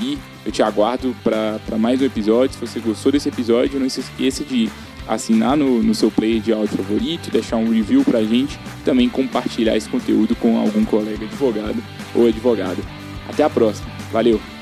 e 0.00 0.16
eu 0.46 0.52
te 0.52 0.62
aguardo 0.62 1.14
para 1.24 1.78
mais 1.78 2.00
um 2.00 2.04
episódio. 2.04 2.54
Se 2.54 2.60
você 2.60 2.78
gostou 2.78 3.10
desse 3.10 3.28
episódio, 3.28 3.80
não 3.80 3.88
se 3.88 4.00
esqueça 4.00 4.44
de 4.44 4.70
assinar 5.06 5.56
no, 5.56 5.82
no 5.82 5.94
seu 5.94 6.10
player 6.10 6.40
de 6.40 6.52
áudio 6.52 6.76
favorito, 6.76 7.30
deixar 7.30 7.56
um 7.56 7.70
review 7.70 8.04
pra 8.04 8.22
gente, 8.22 8.58
também 8.84 9.08
compartilhar 9.08 9.76
esse 9.76 9.88
conteúdo 9.88 10.34
com 10.36 10.58
algum 10.58 10.84
colega 10.84 11.24
advogado 11.24 11.82
ou 12.14 12.26
advogada. 12.26 12.82
Até 13.28 13.42
a 13.42 13.50
próxima. 13.50 13.88
Valeu! 14.12 14.53